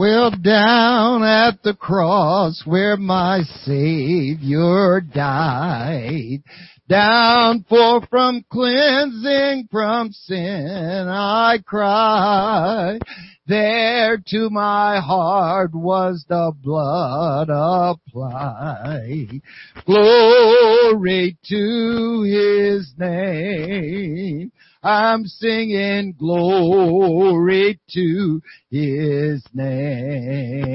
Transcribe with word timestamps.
Well, 0.00 0.30
down 0.30 1.22
at 1.24 1.62
the 1.62 1.74
cross 1.74 2.62
where 2.64 2.96
my 2.96 3.42
Savior 3.66 5.02
died, 5.02 6.42
down 6.88 7.66
for 7.68 8.00
from 8.06 8.42
cleansing 8.50 9.68
from 9.70 10.10
sin 10.12 11.06
I 11.06 11.58
cry. 11.66 12.98
There 13.46 14.16
to 14.28 14.48
my 14.48 15.00
heart 15.00 15.74
was 15.74 16.24
the 16.26 16.52
blood 16.62 17.50
applied. 17.50 19.42
Glory 19.84 21.36
to 21.50 22.22
His 22.22 22.94
name. 22.96 24.50
I'm 24.82 25.26
singing 25.26 26.14
glory 26.18 27.78
to 27.92 28.40
His 28.70 29.44
name. 29.52 30.72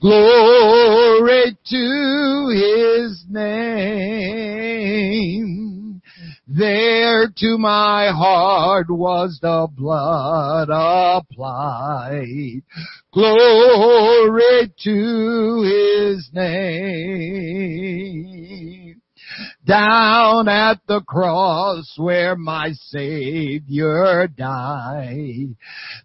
Glory 0.00 1.56
to 1.70 2.48
His 2.52 3.24
name. 3.30 4.64
There 6.48 7.28
to 7.28 7.58
my 7.58 8.08
heart 8.08 8.90
was 8.90 9.38
the 9.40 9.68
blood 9.70 10.68
applied. 10.70 12.62
Glory 13.12 14.72
to 14.82 15.62
His 15.62 16.28
name 16.32 17.94
down 19.66 20.46
at 20.48 20.78
the 20.86 21.00
cross 21.00 21.94
where 21.96 22.36
my 22.36 22.72
Savior 22.72 24.28
died. 24.28 25.56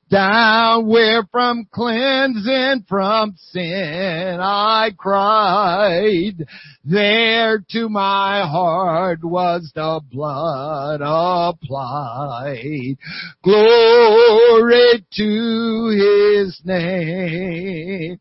Down 0.09 0.87
where 0.87 1.23
from 1.31 1.67
cleansing 1.71 2.85
from 2.87 3.35
sin 3.37 4.37
I 4.39 4.91
cried. 4.97 6.45
There 6.85 7.63
to 7.71 7.89
my 7.89 8.47
heart 8.47 9.23
was 9.23 9.71
the 9.75 10.01
blood 10.09 11.01
applied. 11.01 12.97
Glory 13.43 15.05
to 15.15 16.43
His 16.45 16.61
name. 16.63 18.19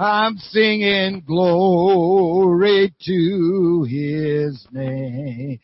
I'm 0.00 0.36
singing 0.38 1.22
glory 1.26 2.94
to 3.04 3.86
His 3.86 4.66
name. 4.72 5.60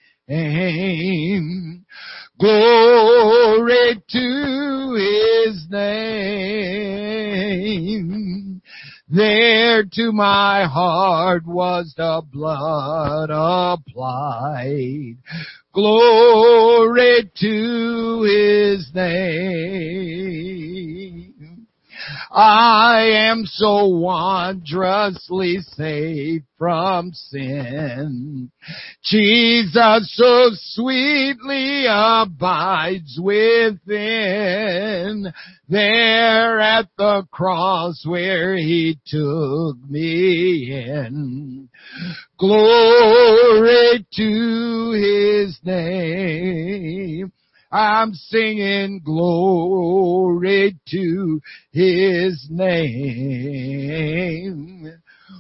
Glory 2.38 4.02
to 4.10 4.94
His 4.98 5.66
name. 5.70 6.20
There 9.08 9.84
to 9.84 10.12
my 10.12 10.66
heart 10.66 11.46
was 11.46 11.94
the 11.96 12.20
blood 12.30 13.30
applied. 13.30 15.16
Glory 15.72 17.30
to 17.40 18.22
His 18.22 18.90
name. 18.94 20.25
I 22.36 23.30
am 23.30 23.46
so 23.46 23.86
wondrously 23.86 25.60
saved 25.60 26.44
from 26.58 27.12
sin. 27.14 28.50
Jesus 29.02 30.14
so 30.14 30.50
sweetly 30.52 31.86
abides 31.88 33.18
within. 33.18 33.72
There 35.70 36.60
at 36.60 36.88
the 36.98 37.26
cross 37.30 38.04
where 38.04 38.54
he 38.54 38.98
took 39.06 39.78
me 39.88 40.72
in. 40.72 41.70
Glory 42.38 44.06
to 44.12 44.90
his 44.92 45.58
name. 45.64 47.32
I'm 47.76 48.14
singing 48.14 49.02
glory 49.04 50.78
to 50.88 51.42
His 51.72 52.46
name. 52.48 53.82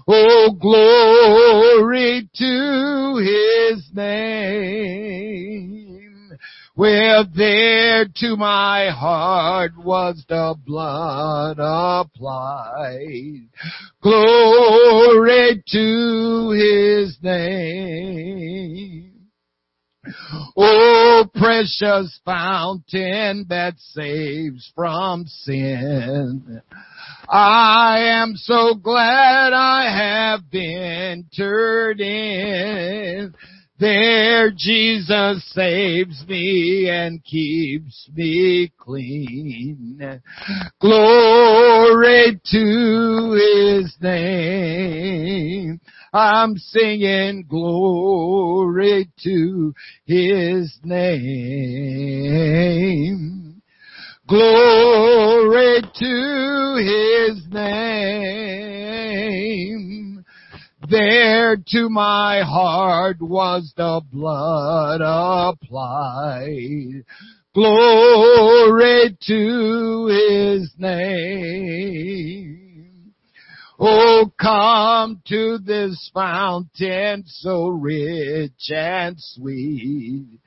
Oh, 0.06 0.50
glory 0.60 2.28
to 2.34 3.16
His 3.24 3.88
name. 3.94 5.16
Well, 6.76 7.24
there 7.34 8.04
to 8.16 8.36
my 8.36 8.90
heart 8.90 9.72
was 9.78 10.22
the 10.28 10.56
blood 10.66 11.56
applied. 11.58 13.48
Glory 14.02 15.62
to 15.72 16.50
His 16.50 17.16
name. 17.22 19.15
Oh, 20.56 21.28
precious 21.34 22.18
fountain 22.24 23.46
that 23.48 23.74
saves 23.78 24.70
from 24.74 25.26
sin. 25.26 26.62
I 27.28 27.98
am 28.00 28.36
so 28.36 28.74
glad 28.74 29.52
I 29.52 29.90
have 29.90 30.50
been 30.50 31.26
turned 31.36 32.00
in. 32.00 33.34
There 33.78 34.50
Jesus 34.52 35.44
saves 35.52 36.24
me 36.26 36.88
and 36.88 37.22
keeps 37.22 38.08
me 38.14 38.72
clean. 38.78 40.22
Glory 40.80 42.40
to 42.52 43.82
His 43.82 43.94
name. 44.00 45.80
I'm 46.12 46.56
singing 46.56 47.46
glory 47.48 49.10
to 49.24 49.74
His 50.04 50.78
name. 50.84 51.32
Glory 54.26 55.82
to 55.82 56.76
His 56.78 57.46
name. 57.52 58.56
There 60.88 61.56
to 61.56 61.88
my 61.88 62.42
heart 62.42 63.20
was 63.20 63.72
the 63.76 64.00
blood 64.12 65.00
applied. 65.00 67.02
Glory 67.54 69.16
to 69.26 70.06
His 70.06 70.72
name. 70.78 72.65
Oh, 73.78 74.30
come 74.40 75.20
to 75.28 75.58
this 75.58 76.10
fountain 76.14 77.24
so 77.26 77.68
rich 77.68 78.70
and 78.70 79.16
sweet. 79.18 80.40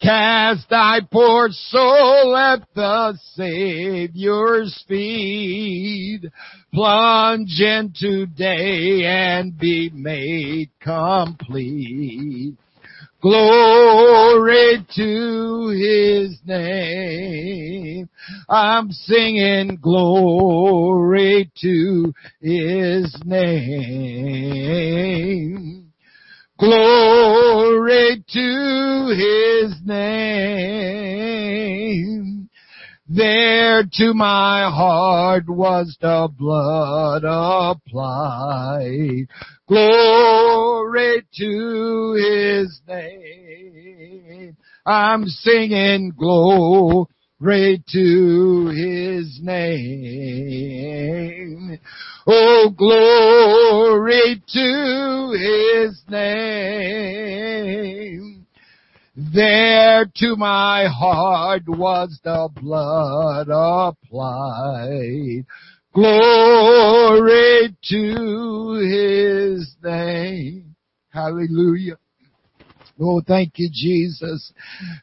Cast 0.00 0.70
thy 0.70 1.00
poor 1.10 1.48
soul 1.50 2.36
at 2.36 2.62
the 2.74 3.18
Savior's 3.34 4.84
feet. 4.86 6.22
Plunge 6.72 7.60
into 7.60 8.26
day 8.26 9.04
and 9.04 9.58
be 9.58 9.90
made 9.92 10.70
complete. 10.80 12.56
Glory 13.20 14.86
to 14.96 15.68
His 15.76 16.40
name. 16.46 18.08
I'm 18.48 18.90
singing 18.90 19.76
glory 19.82 21.50
to 21.60 22.14
His 22.40 23.14
name. 23.26 24.40
Glory 26.58 28.24
to 28.26 29.14
His 29.14 29.74
name. 29.84 30.80
There 33.12 33.82
to 33.94 34.14
my 34.14 34.70
heart 34.72 35.48
was 35.48 35.96
the 36.00 36.28
blood 36.38 37.24
applied. 37.24 39.26
Glory 39.66 41.22
to 41.38 42.14
His 42.14 42.80
name. 42.86 44.56
I'm 44.86 45.26
singing 45.26 46.12
glory 46.16 47.82
to 47.92 48.68
His 48.68 49.40
name. 49.42 50.60
Oh, 52.28 52.70
glory 52.78 54.40
to 54.52 55.32
His 55.36 56.00
name. 56.08 57.40
There 59.22 60.06
to 60.16 60.36
my 60.36 60.86
heart 60.86 61.68
was 61.68 62.18
the 62.24 62.48
blood 62.54 63.48
applied. 63.50 65.44
Glory 65.92 67.76
to 67.90 68.72
His 68.80 69.76
name. 69.84 70.74
Hallelujah. 71.10 71.98
Oh, 73.02 73.22
thank 73.26 73.52
you, 73.56 73.70
Jesus. 73.72 74.52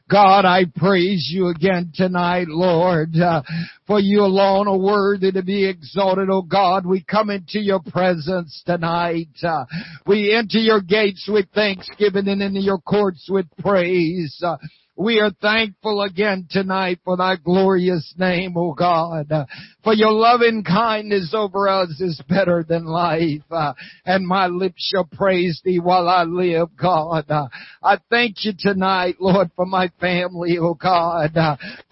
God, 0.08 0.44
I 0.44 0.66
praise 0.76 1.28
you 1.32 1.48
again 1.48 1.90
tonight, 1.92 2.46
Lord, 2.46 3.16
uh, 3.16 3.42
for 3.88 3.98
you 3.98 4.20
alone 4.20 4.68
are 4.68 4.78
worthy 4.78 5.32
to 5.32 5.42
be 5.42 5.68
exalted. 5.68 6.28
Oh 6.30 6.42
God, 6.42 6.86
we 6.86 7.02
come 7.02 7.28
into 7.28 7.58
your 7.58 7.80
presence 7.80 8.62
tonight. 8.64 9.30
Uh, 9.42 9.64
we 10.06 10.32
enter 10.32 10.58
your 10.58 10.80
gates 10.80 11.28
with 11.28 11.46
thanksgiving 11.52 12.28
and 12.28 12.40
into 12.40 12.60
your 12.60 12.78
courts 12.78 13.26
with 13.28 13.46
praise. 13.58 14.40
Uh, 14.46 14.56
we 14.98 15.20
are 15.20 15.30
thankful 15.40 16.02
again 16.02 16.48
tonight 16.50 16.98
for 17.04 17.16
thy 17.16 17.36
glorious 17.36 18.14
name, 18.18 18.56
O 18.56 18.72
God. 18.72 19.28
For 19.84 19.94
your 19.94 20.10
loving 20.10 20.64
kindness 20.64 21.32
over 21.34 21.68
us 21.68 22.00
is 22.00 22.20
better 22.28 22.64
than 22.68 22.84
life. 22.84 23.42
And 24.04 24.26
my 24.26 24.48
lips 24.48 24.90
shall 24.92 25.04
praise 25.04 25.60
thee 25.64 25.78
while 25.78 26.08
I 26.08 26.24
live, 26.24 26.70
God. 26.76 27.30
I 27.30 27.98
thank 28.10 28.44
you 28.44 28.52
tonight, 28.58 29.14
Lord, 29.20 29.52
for 29.54 29.66
my 29.66 29.88
family, 30.00 30.58
O 30.58 30.74
God. 30.74 31.30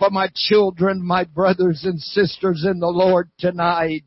For 0.00 0.10
my 0.10 0.28
children, 0.34 1.00
my 1.00 1.24
brothers 1.24 1.82
and 1.84 2.00
sisters 2.00 2.66
in 2.68 2.80
the 2.80 2.88
Lord 2.88 3.30
tonight. 3.38 4.02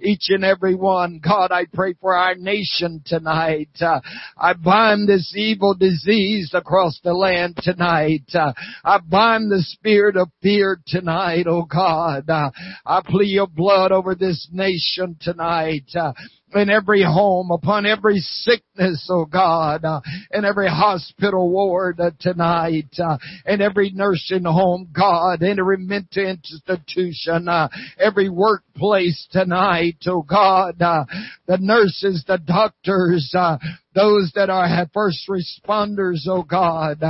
Each 0.00 0.30
and 0.30 0.46
every 0.46 0.74
one. 0.74 1.20
God, 1.22 1.52
I 1.52 1.66
pray 1.70 1.92
for 2.00 2.16
our 2.16 2.34
nation 2.36 3.02
tonight. 3.04 3.68
I 3.82 4.54
bind 4.54 5.10
this 5.10 5.34
evil 5.36 5.74
disease 5.74 6.52
across 6.54 6.98
the 7.04 7.12
land 7.12 7.58
tonight. 7.62 8.22
Uh, 8.34 8.52
I 8.84 8.98
bind 8.98 9.50
the 9.50 9.62
spirit 9.62 10.16
of 10.16 10.28
fear 10.42 10.80
tonight, 10.86 11.46
oh 11.48 11.64
God. 11.64 12.28
Uh, 12.28 12.50
I 12.84 13.02
plead 13.04 13.30
your 13.30 13.46
blood 13.46 13.92
over 13.92 14.14
this 14.14 14.48
nation 14.52 15.16
tonight. 15.20 15.84
Uh, 15.94 16.12
in 16.54 16.70
every 16.70 17.02
home, 17.02 17.50
upon 17.50 17.86
every 17.86 18.18
sickness, 18.18 19.06
oh 19.10 19.24
God, 19.24 19.84
uh, 19.84 20.00
in 20.32 20.44
every 20.44 20.68
hospital 20.68 21.50
ward 21.50 22.00
uh, 22.00 22.10
tonight, 22.18 22.88
uh, 22.98 23.18
in 23.46 23.60
every 23.60 23.90
nursing 23.90 24.44
home, 24.44 24.88
God, 24.92 25.42
in 25.42 25.58
every 25.58 25.78
mental 25.78 26.24
institution, 26.26 27.48
uh, 27.48 27.68
every 27.98 28.28
workplace 28.28 29.28
tonight, 29.30 29.98
oh 30.06 30.22
God, 30.22 30.78
the 30.78 31.58
nurses, 31.60 32.24
the 32.26 32.38
doctors, 32.38 33.34
those 33.94 34.32
that 34.34 34.50
are 34.50 34.68
first 34.92 35.28
responders, 35.28 36.26
oh 36.28 36.42
God, 36.42 37.02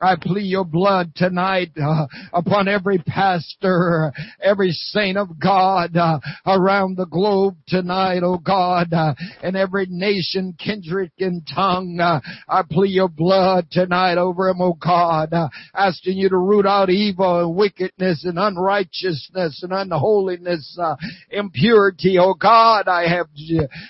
I 0.00 0.14
plead 0.20 0.46
your 0.46 0.64
blood 0.64 1.12
tonight 1.16 1.72
uh, 1.76 2.06
upon 2.32 2.68
every 2.68 2.98
pastor, 2.98 4.12
every 4.40 4.70
saint 4.70 5.18
of 5.18 5.40
God 5.40 5.96
uh, 5.96 6.20
around 6.46 6.96
the 6.96 7.06
globe 7.06 7.56
tonight, 7.66 8.20
oh 8.22 8.38
God, 8.38 8.92
uh, 8.92 9.14
in 9.42 9.56
every 9.56 9.86
nation, 9.90 10.54
kindred, 10.56 11.10
and 11.18 11.42
tongue. 11.52 11.98
Uh, 12.00 12.20
I 12.48 12.62
plead 12.68 12.90
your 12.90 13.08
blood 13.08 13.66
tonight 13.72 14.18
over 14.18 14.46
them, 14.46 14.60
oh 14.60 14.74
God, 14.80 15.32
uh, 15.32 15.48
asking 15.74 16.18
you 16.18 16.28
to 16.28 16.36
root 16.36 16.66
out 16.66 16.90
evil 16.90 17.40
and 17.40 17.56
wickedness 17.56 18.24
and 18.24 18.38
unrighteousness 18.38 19.62
and 19.64 19.72
unholiness, 19.72 20.78
uh, 20.80 20.94
impurity. 21.30 22.18
Oh 22.20 22.34
God, 22.34 22.86
I 22.86 23.08
have 23.08 23.26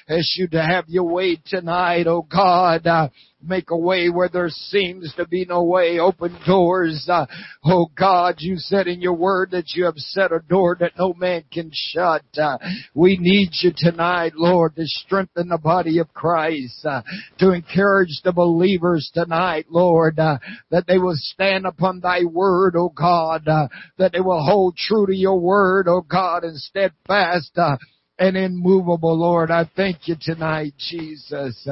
asked 0.09 0.39
you 0.39 0.49
to 0.49 0.63
have 0.63 0.87
your 0.89 1.05
way 1.05 1.39
tonight, 1.45 2.07
oh 2.07 2.23
God. 2.23 2.38
God, 2.39 3.11
make 3.43 3.71
a 3.71 3.77
way 3.77 4.09
where 4.09 4.29
there 4.29 4.49
seems 4.49 5.13
to 5.15 5.27
be 5.27 5.45
no 5.45 5.63
way. 5.65 5.99
Open 5.99 6.37
doors. 6.47 7.09
Uh, 7.11 7.27
oh 7.65 7.87
God, 7.97 8.37
you 8.39 8.57
said 8.57 8.87
in 8.87 9.01
your 9.01 9.15
word 9.15 9.51
that 9.53 9.73
you 9.75 9.85
have 9.85 9.97
set 9.97 10.33
a 10.33 10.41
door 10.49 10.77
that 10.81 10.93
no 10.99 11.15
man 11.15 11.45
can 11.53 11.71
shut. 11.73 12.23
Uh, 12.37 12.59
we 12.95 13.17
need 13.21 13.51
you 13.61 13.73
tonight, 13.77 14.33
Lord, 14.35 14.77
to 14.77 14.87
strengthen 14.87 15.49
the 15.49 15.59
body 15.59 15.99
of 15.99 16.13
Christ, 16.15 16.85
uh, 16.85 17.03
to 17.39 17.53
encourage 17.53 18.21
the 18.25 18.33
believers 18.33 19.11
tonight, 19.13 19.67
Lord, 19.69 20.19
uh, 20.19 20.39
that 20.71 20.87
they 20.87 20.99
will 20.99 21.17
stand 21.17 21.67
upon 21.67 22.01
thy 22.01 22.25
word, 22.25 22.75
oh 22.77 22.93
God, 22.95 23.47
uh, 23.49 23.69
that 23.99 24.13
they 24.13 24.21
will 24.21 24.45
hold 24.45 24.77
true 24.77 25.07
to 25.07 25.15
your 25.15 25.41
word, 25.41 25.87
oh 25.89 26.03
God, 26.03 26.45
and 26.45 26.57
steadfast 26.57 27.53
uh, 27.57 27.77
and 28.19 28.37
immovable, 28.37 29.19
Lord. 29.19 29.51
I 29.51 29.69
thank 29.77 30.09
you 30.09 30.17
tonight, 30.21 30.75
Jesus. 30.79 31.69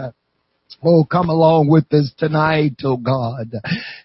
Oh, 0.84 1.04
come 1.10 1.30
along 1.30 1.68
with 1.68 1.92
us 1.92 2.12
tonight, 2.18 2.76
oh 2.84 2.98
God. 2.98 3.50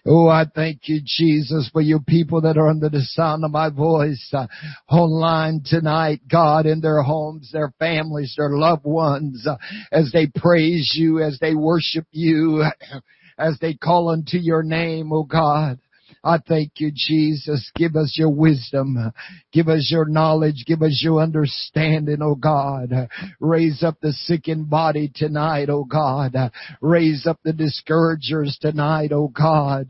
Oh, 0.06 0.28
I 0.28 0.44
thank 0.52 0.88
you, 0.88 1.00
Jesus, 1.04 1.68
for 1.72 1.82
your 1.82 2.00
people 2.00 2.40
that 2.42 2.56
are 2.56 2.68
under 2.68 2.88
the 2.88 3.02
sound 3.02 3.44
of 3.44 3.50
my 3.50 3.68
voice 3.68 4.32
uh, 4.32 4.46
online 4.88 5.62
tonight, 5.64 6.22
God, 6.30 6.66
in 6.66 6.80
their 6.80 7.02
homes, 7.02 7.50
their 7.52 7.72
families, 7.78 8.34
their 8.36 8.50
loved 8.50 8.84
ones, 8.84 9.46
uh, 9.46 9.56
as 9.92 10.10
they 10.12 10.26
praise 10.34 10.92
you, 10.96 11.20
as 11.20 11.38
they 11.40 11.54
worship 11.54 12.06
you, 12.10 12.64
as 13.38 13.58
they 13.60 13.74
call 13.74 14.08
unto 14.08 14.38
your 14.38 14.62
name, 14.62 15.12
oh 15.12 15.24
God. 15.24 15.78
I 16.24 16.38
thank 16.38 16.72
you, 16.76 16.92
Jesus. 16.94 17.70
Give 17.74 17.96
us 17.96 18.14
your 18.16 18.30
wisdom. 18.30 19.12
Give 19.52 19.68
us 19.68 19.88
your 19.90 20.06
knowledge. 20.06 20.64
Give 20.66 20.82
us 20.82 21.00
your 21.02 21.20
understanding, 21.20 22.18
oh 22.22 22.36
God. 22.36 23.08
Raise 23.40 23.82
up 23.82 23.96
the 24.00 24.12
sick 24.12 24.46
in 24.46 24.64
body 24.64 25.10
tonight, 25.12 25.68
oh 25.68 25.84
God. 25.84 26.34
Raise 26.80 27.26
up 27.26 27.40
the 27.42 27.52
discouragers 27.52 28.56
tonight, 28.60 29.10
oh 29.12 29.28
God. 29.28 29.88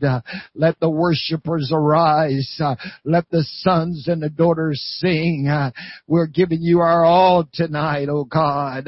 Let 0.55 0.79
the 0.79 0.89
worshipers 0.89 1.71
arise. 1.73 2.59
Let 3.05 3.29
the 3.29 3.43
sons 3.43 4.07
and 4.07 4.23
the 4.23 4.29
daughters 4.29 4.81
sing. 4.99 5.47
We're 6.07 6.27
giving 6.27 6.61
you 6.61 6.79
our 6.79 7.05
all 7.05 7.47
tonight, 7.53 8.07
oh 8.09 8.23
God. 8.23 8.87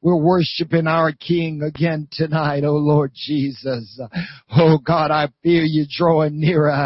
We're 0.00 0.16
worshiping 0.16 0.86
our 0.86 1.12
King 1.12 1.60
again 1.62 2.08
tonight, 2.10 2.64
oh 2.64 2.76
Lord 2.76 3.12
Jesus. 3.14 4.00
Oh 4.56 4.78
God, 4.78 5.10
I 5.10 5.28
feel 5.42 5.64
you 5.64 5.84
drawing 5.88 6.40
nearer 6.40 6.85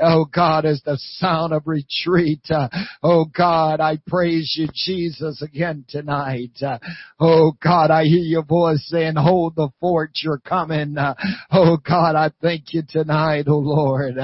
oh 0.00 0.24
God, 0.26 0.64
as 0.64 0.82
the 0.84 0.98
sound 1.18 1.52
of 1.52 1.66
retreat. 1.66 2.42
Uh, 2.50 2.68
oh 3.02 3.26
God, 3.26 3.80
I 3.80 3.98
praise 4.06 4.54
you, 4.58 4.68
Jesus, 4.74 5.42
again 5.42 5.84
tonight. 5.88 6.52
Uh, 6.62 6.78
oh 7.20 7.52
God, 7.62 7.90
I 7.90 8.04
hear 8.04 8.22
your 8.22 8.44
voice 8.44 8.84
saying, 8.88 9.14
hold 9.16 9.56
the 9.56 9.68
fort, 9.80 10.10
you're 10.22 10.38
coming. 10.38 10.96
Uh, 10.98 11.14
oh 11.52 11.76
God, 11.76 12.16
I 12.16 12.30
thank 12.42 12.72
you 12.74 12.82
tonight, 12.88 13.44
oh 13.48 13.58
Lord. 13.58 14.14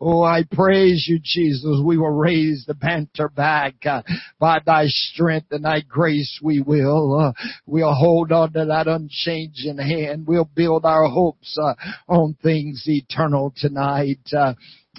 oh, 0.00 0.22
I 0.22 0.44
praise 0.50 1.06
you, 1.08 1.18
Jesus. 1.22 1.80
We 1.84 1.96
will 1.96 2.10
raise 2.10 2.64
the 2.66 2.74
banter 2.74 3.28
back 3.28 3.74
by 4.38 4.60
thy 4.64 4.84
strength 4.86 5.48
and 5.50 5.64
thy 5.64 5.80
grace 5.80 6.40
we 6.42 6.60
will. 6.60 7.32
we'll 7.66 7.94
hold 7.94 8.32
on 8.32 8.52
to 8.52 8.64
that 8.66 8.86
unchanging 8.86 9.78
hand. 9.78 10.26
We'll 10.26 10.48
build 10.54 10.84
our 10.84 11.08
hopes 11.08 11.58
on 12.08 12.36
things 12.42 12.84
eternal 12.86 13.52
tonight. 13.56 14.18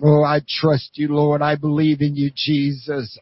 Oh, 0.02 0.24
I 0.24 0.40
trust 0.48 0.92
you, 0.96 1.10
Lord. 1.10 1.42
I 1.42 1.56
believe 1.56 2.02
in 2.02 2.16
you, 2.16 2.32
Jesus. 2.34 3.18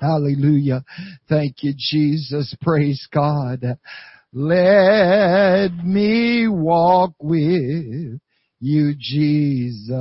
Hallelujah. 0.00 0.84
Thank 1.28 1.62
you, 1.62 1.74
Jesus. 1.76 2.54
Praise 2.62 3.06
God. 3.12 3.78
Let 4.32 5.72
me 5.84 6.48
walk 6.48 7.14
with 7.20 8.20
you, 8.60 8.94
Jesus. 8.98 9.92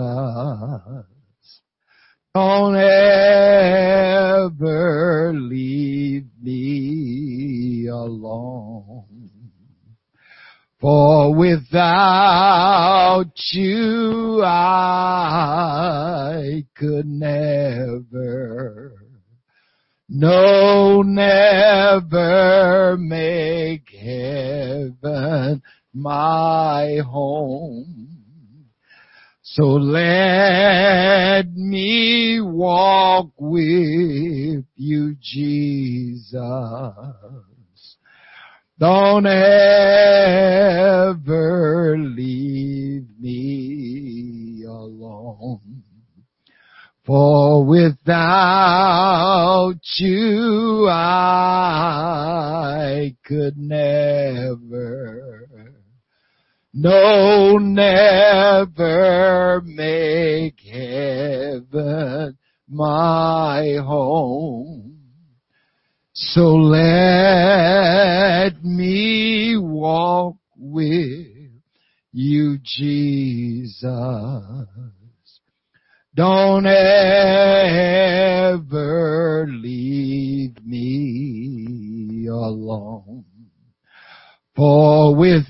Don't 2.34 2.76
ever 2.76 4.54
leave 5.34 6.28
me 6.42 7.88
alone. 7.92 9.27
For 10.80 11.34
without 11.34 13.32
you 13.52 14.44
I 14.44 15.56
could 16.76 17.08
never, 17.08 18.94
no 20.08 21.02
never 21.02 22.96
make 23.00 23.90
heaven 23.90 25.64
my 25.96 26.98
home. 26.98 28.68
So 29.42 29.64
let 29.64 31.52
me 31.56 32.40
walk 32.40 33.32
with 33.40 34.66
you, 34.76 35.16
Jesus. 35.20 36.36
Don't 38.80 39.26
ever 39.26 39.58
leave 41.98 43.08
me 43.20 44.64
alone. 44.68 45.82
For 47.04 47.66
without 47.66 48.14
you 49.98 50.88
I 50.90 53.16
could 53.24 53.58
never, 53.58 55.48
no 56.72 57.58
never 57.58 59.64
make 59.66 60.60
heaven 60.60 62.38
my 62.70 63.78
home. 63.84 64.77
So 66.20 66.56
let 66.56 68.64
me 68.64 69.56
walk 69.56 70.38
with 70.58 71.28
you, 72.12 72.58
Jesus. 72.64 73.86
Don't 76.16 76.66
ever 76.66 77.06
leave 79.48 80.56
me 80.66 82.26
alone. 82.28 83.26
For 84.56 85.14
without 85.16 85.44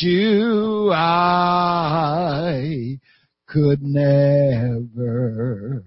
you 0.00 0.92
I 0.94 2.98
could 3.46 3.82
never, 3.82 5.84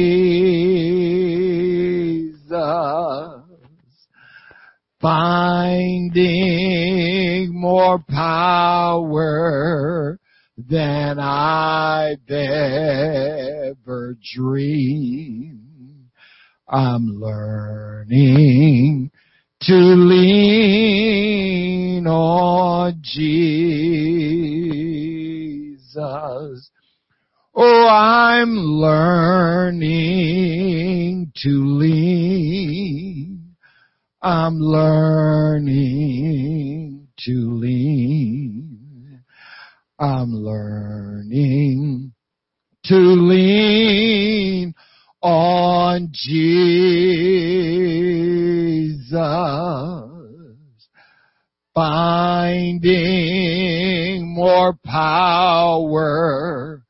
finding 5.02 6.40
more 7.54 8.00
power 8.08 9.10
than 10.58 11.20
I've 11.20 12.30
ever 12.30 14.16
dreamed. 14.36 16.10
I'm 16.70 17.20
learning 17.20 19.12
to 19.64 19.74
lean 19.74 20.48
on 22.08 23.02
Jesus. 23.04 24.99
Oh, 27.56 27.88
I'm 27.88 28.52
learning 28.52 30.12
to 31.38 31.50
lean. 31.50 33.56
I'm 34.22 34.60
learning 34.60 35.80
to 37.26 37.32
lean. 37.32 39.24
I'm 39.98 40.32
learning 40.32 42.14
to 42.86 42.96
lean 42.96 44.74
on 45.22 46.08
Jesus, 46.12 49.12
finding 51.74 53.59
more 54.50 54.74
power 54.84 56.82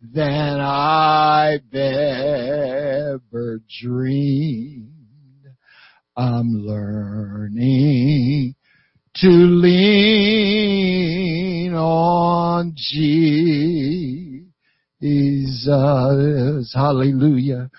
than 0.00 0.60
I've 0.60 1.74
ever 1.74 3.60
dreamed. 3.82 4.86
I'm 6.16 6.52
learning 6.64 8.54
to 9.16 9.28
lean 9.28 9.74
on 11.74 12.74
Jesus. 15.00 15.66
Hallelujah. 16.72 17.70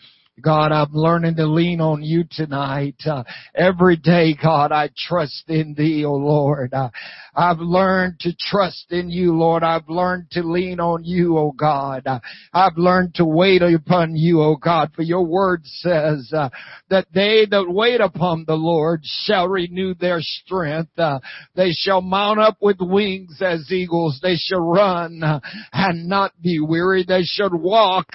God, 0.42 0.72
I'm 0.72 0.94
learning 0.94 1.36
to 1.36 1.46
lean 1.46 1.82
on 1.82 2.04
you 2.04 2.24
tonight. 2.30 2.96
Uh, 3.06 3.24
every 3.56 3.96
day, 3.96 4.36
God, 4.42 4.72
I 4.72 4.90
trust 4.96 5.44
in 5.48 5.76
thee, 5.78 6.06
O 6.06 6.14
Lord. 6.14 6.74
Uh, 6.74 6.90
I've 7.34 7.60
learned 7.60 8.20
to 8.22 8.34
trust 8.38 8.88
in 8.92 9.10
you, 9.10 9.34
Lord. 9.34 9.64
I've 9.64 9.88
learned 9.88 10.32
to 10.32 10.44
lean 10.44 10.80
on 10.80 11.04
you, 11.06 11.38
O 11.38 11.52
God. 11.52 12.04
Uh, 12.06 12.20
I've 12.54 12.78
learned 12.78 13.16
to 13.16 13.26
wait 13.26 13.62
upon 13.62 14.16
you, 14.16 14.42
O 14.42 14.56
God, 14.56 14.92
for 14.96 15.04
your 15.04 15.26
word 15.26 15.62
says 15.66 16.32
uh, 16.36 16.50
that 16.90 17.08
they 17.14 17.46
that 17.50 17.66
wait 17.70 18.02
upon 18.02 18.44
the 18.46 18.56
Lord 18.56 19.02
shall 19.04 19.48
renew 19.48 19.94
their 19.94 20.20
strength. 20.20 20.98
Uh, 20.98 21.20
they 21.56 21.72
shall 21.72 22.02
mount 22.02 22.40
up 22.40 22.58
with 22.60 22.78
wings 22.80 23.42
as 23.42 23.72
eagles. 23.72 24.20
They 24.22 24.36
shall 24.36 24.62
run 24.62 25.24
uh, 25.24 25.40
and 25.72 26.08
not 26.08 26.34
be 26.42 26.60
weary. 26.60 27.06
They 27.08 27.24
shall 27.24 27.52
walk 27.52 28.08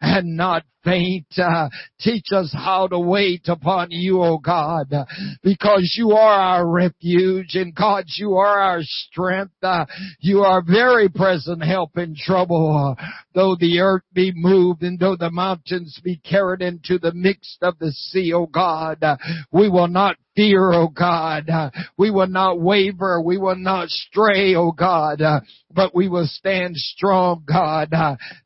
and 0.00 0.36
not 0.36 0.64
faint. 0.88 1.26
Uh, 1.36 1.68
teach 2.00 2.26
us 2.32 2.52
how 2.52 2.86
to 2.88 2.98
wait 2.98 3.48
upon 3.48 3.90
you, 3.90 4.22
O 4.22 4.38
God, 4.38 4.92
uh, 4.92 5.04
because 5.42 5.94
you 5.96 6.12
are 6.12 6.40
our 6.40 6.66
refuge 6.66 7.54
and 7.54 7.74
God, 7.74 8.04
you 8.16 8.36
are 8.36 8.58
our 8.58 8.80
strength. 8.82 9.52
Uh, 9.62 9.86
you 10.20 10.40
are 10.40 10.62
very 10.62 11.08
present 11.08 11.62
help 11.62 11.96
in 11.98 12.14
trouble. 12.16 12.96
Uh, 12.98 13.04
though 13.34 13.56
the 13.58 13.80
earth 13.80 14.02
be 14.12 14.32
moved 14.34 14.82
and 14.82 14.98
though 14.98 15.16
the 15.16 15.30
mountains 15.30 16.00
be 16.02 16.16
carried 16.16 16.62
into 16.62 16.98
the 16.98 17.12
midst 17.12 17.58
of 17.62 17.78
the 17.78 17.92
sea, 17.92 18.32
O 18.32 18.46
God, 18.46 19.02
uh, 19.02 19.16
we 19.52 19.68
will 19.68 19.88
not 19.88 20.16
fear, 20.38 20.72
O 20.72 20.86
God. 20.86 21.50
Uh, 21.50 21.70
we 21.96 22.12
will 22.12 22.28
not 22.28 22.60
waver. 22.60 23.20
We 23.20 23.38
will 23.38 23.56
not 23.56 23.88
stray, 23.88 24.54
O 24.54 24.70
God. 24.70 25.20
Uh, 25.20 25.40
but 25.68 25.96
we 25.96 26.08
will 26.08 26.28
stand 26.28 26.76
strong, 26.76 27.42
God, 27.44 27.92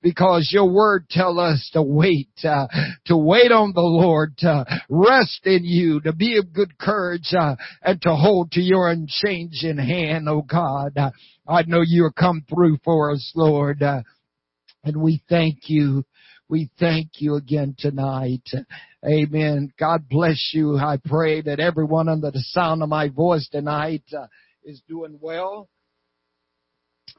because 0.02 0.50
your 0.50 0.72
word 0.72 1.08
tell 1.10 1.38
us 1.38 1.70
to 1.74 1.82
wait, 1.82 2.30
to 2.42 2.68
wait 3.10 3.52
on 3.52 3.72
the 3.74 3.82
Lord, 3.82 4.38
to 4.38 4.64
rest 4.88 5.40
in 5.44 5.64
you, 5.64 6.00
to 6.00 6.12
be 6.12 6.38
of 6.38 6.52
good 6.52 6.78
courage, 6.78 7.32
and 7.82 8.02
to 8.02 8.14
hold 8.14 8.52
to 8.52 8.60
your 8.60 8.90
unchanging 8.90 9.78
hand, 9.78 10.28
oh 10.28 10.42
God. 10.42 10.98
I 11.46 11.62
know 11.66 11.82
you'll 11.86 12.10
come 12.10 12.44
through 12.48 12.78
for 12.84 13.12
us, 13.12 13.32
Lord, 13.36 13.82
and 13.82 14.96
we 14.96 15.22
thank 15.28 15.68
you. 15.68 16.04
We 16.52 16.68
thank 16.78 17.12
you 17.14 17.36
again 17.36 17.74
tonight. 17.78 18.46
Amen. 19.02 19.72
God 19.80 20.06
bless 20.10 20.50
you. 20.52 20.76
I 20.76 20.98
pray 21.02 21.40
that 21.40 21.60
everyone 21.60 22.10
under 22.10 22.30
the 22.30 22.44
sound 22.50 22.82
of 22.82 22.90
my 22.90 23.08
voice 23.08 23.48
tonight 23.50 24.02
uh, 24.14 24.26
is 24.62 24.82
doing 24.86 25.16
well. 25.18 25.70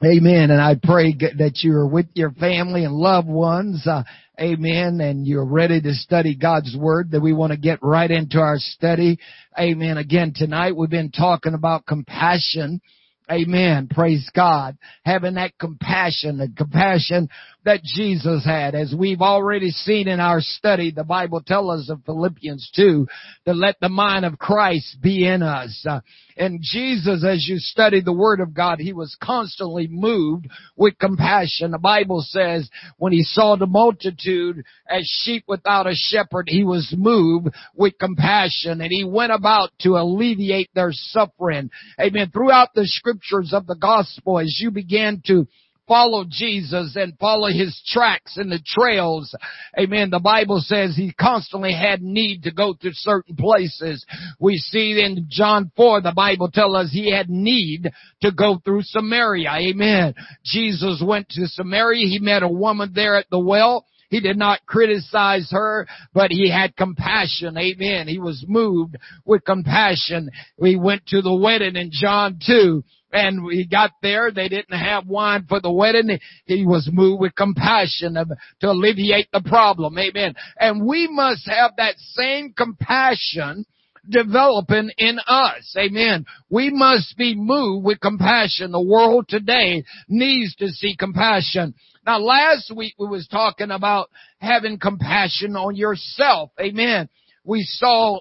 Amen. 0.04 0.52
And 0.52 0.60
I 0.60 0.76
pray 0.80 1.16
that 1.36 1.62
you're 1.64 1.88
with 1.88 2.06
your 2.14 2.30
family 2.30 2.84
and 2.84 2.94
loved 2.94 3.26
ones. 3.26 3.84
Uh, 3.84 4.04
amen. 4.40 5.00
And 5.00 5.26
you're 5.26 5.44
ready 5.44 5.80
to 5.80 5.94
study 5.94 6.36
God's 6.36 6.76
Word 6.78 7.10
that 7.10 7.20
we 7.20 7.32
want 7.32 7.50
to 7.50 7.58
get 7.58 7.80
right 7.82 8.12
into 8.12 8.38
our 8.38 8.58
study. 8.58 9.18
Amen. 9.58 9.98
Again, 9.98 10.32
tonight 10.32 10.76
we've 10.76 10.88
been 10.88 11.10
talking 11.10 11.54
about 11.54 11.86
compassion. 11.86 12.80
Amen. 13.28 13.88
Praise 13.90 14.30
God. 14.34 14.76
Having 15.04 15.34
that 15.34 15.58
compassion, 15.58 16.36
the 16.36 16.52
compassion 16.54 17.28
that 17.64 17.82
Jesus 17.82 18.44
had. 18.44 18.74
As 18.74 18.94
we've 18.96 19.22
already 19.22 19.70
seen 19.70 20.08
in 20.08 20.20
our 20.20 20.40
study, 20.40 20.90
the 20.90 21.04
Bible 21.04 21.40
tells 21.40 21.82
us 21.82 21.90
in 21.90 21.98
Philippians 22.02 22.70
2 22.76 23.06
to 23.46 23.52
let 23.52 23.76
the 23.80 23.88
mind 23.88 24.24
of 24.24 24.38
Christ 24.38 24.98
be 25.02 25.26
in 25.26 25.42
us. 25.42 25.84
Uh, 25.88 26.00
and 26.36 26.60
Jesus, 26.62 27.24
as 27.24 27.46
you 27.48 27.58
study 27.58 28.00
the 28.00 28.12
Word 28.12 28.40
of 28.40 28.54
God, 28.54 28.80
He 28.80 28.92
was 28.92 29.16
constantly 29.22 29.86
moved 29.86 30.48
with 30.76 30.98
compassion. 30.98 31.70
The 31.70 31.78
Bible 31.78 32.24
says 32.26 32.68
when 32.98 33.12
He 33.12 33.22
saw 33.22 33.56
the 33.56 33.66
multitude 33.66 34.64
as 34.88 35.08
sheep 35.22 35.44
without 35.46 35.86
a 35.86 35.94
shepherd, 35.94 36.48
He 36.48 36.64
was 36.64 36.92
moved 36.96 37.48
with 37.74 37.98
compassion 37.98 38.80
and 38.80 38.90
He 38.90 39.04
went 39.04 39.32
about 39.32 39.70
to 39.80 39.96
alleviate 39.96 40.70
their 40.74 40.90
suffering. 40.92 41.70
Amen. 42.00 42.30
Throughout 42.30 42.74
the 42.74 42.86
scriptures 42.86 43.52
of 43.52 43.66
the 43.66 43.76
gospel, 43.76 44.38
as 44.38 44.58
you 44.60 44.70
began 44.70 45.22
to 45.26 45.46
follow 45.86 46.24
Jesus 46.28 46.96
and 46.96 47.18
follow 47.18 47.48
his 47.48 47.80
tracks 47.86 48.36
and 48.36 48.50
the 48.50 48.60
trails. 48.64 49.34
Amen. 49.78 50.10
The 50.10 50.20
Bible 50.20 50.60
says 50.64 50.96
he 50.96 51.12
constantly 51.12 51.72
had 51.72 52.02
need 52.02 52.44
to 52.44 52.52
go 52.52 52.74
to 52.80 52.90
certain 52.92 53.36
places. 53.36 54.04
We 54.38 54.56
see 54.56 55.02
in 55.02 55.26
John 55.28 55.70
4, 55.76 56.02
the 56.02 56.12
Bible 56.14 56.50
tells 56.50 56.74
us 56.76 56.90
he 56.90 57.12
had 57.12 57.28
need 57.28 57.90
to 58.22 58.32
go 58.32 58.60
through 58.64 58.82
Samaria. 58.82 59.50
Amen. 59.50 60.14
Jesus 60.44 61.02
went 61.04 61.28
to 61.30 61.46
Samaria. 61.46 62.06
He 62.06 62.18
met 62.18 62.42
a 62.42 62.48
woman 62.48 62.92
there 62.94 63.16
at 63.16 63.30
the 63.30 63.38
well. 63.38 63.86
He 64.14 64.20
did 64.20 64.38
not 64.38 64.64
criticize 64.64 65.48
her, 65.50 65.88
but 66.12 66.30
he 66.30 66.48
had 66.48 66.76
compassion. 66.76 67.58
Amen. 67.58 68.06
He 68.06 68.20
was 68.20 68.44
moved 68.46 68.96
with 69.24 69.44
compassion. 69.44 70.30
We 70.56 70.76
went 70.76 71.04
to 71.06 71.20
the 71.20 71.34
wedding 71.34 71.74
in 71.74 71.90
John 71.92 72.38
2 72.46 72.84
and 73.10 73.50
he 73.50 73.66
got 73.66 73.90
there. 74.02 74.30
They 74.30 74.48
didn't 74.48 74.78
have 74.78 75.08
wine 75.08 75.46
for 75.48 75.60
the 75.60 75.72
wedding. 75.72 76.16
He 76.44 76.64
was 76.64 76.88
moved 76.92 77.22
with 77.22 77.34
compassion 77.34 78.14
to 78.60 78.70
alleviate 78.70 79.32
the 79.32 79.40
problem. 79.40 79.98
Amen. 79.98 80.36
And 80.60 80.86
we 80.86 81.08
must 81.08 81.48
have 81.48 81.72
that 81.78 81.96
same 81.98 82.52
compassion 82.56 83.66
developing 84.08 84.92
in 84.96 85.18
us. 85.26 85.74
Amen. 85.76 86.24
We 86.48 86.70
must 86.70 87.16
be 87.18 87.34
moved 87.34 87.84
with 87.84 87.98
compassion. 87.98 88.70
The 88.70 88.80
world 88.80 89.26
today 89.28 89.82
needs 90.08 90.54
to 90.56 90.68
see 90.68 90.94
compassion. 90.96 91.74
Now 92.06 92.18
last 92.18 92.70
week 92.74 92.94
we 92.98 93.08
was 93.08 93.26
talking 93.28 93.70
about 93.70 94.10
having 94.38 94.78
compassion 94.78 95.56
on 95.56 95.76
yourself. 95.76 96.50
Amen. 96.60 97.08
We 97.44 97.62
saw 97.62 98.20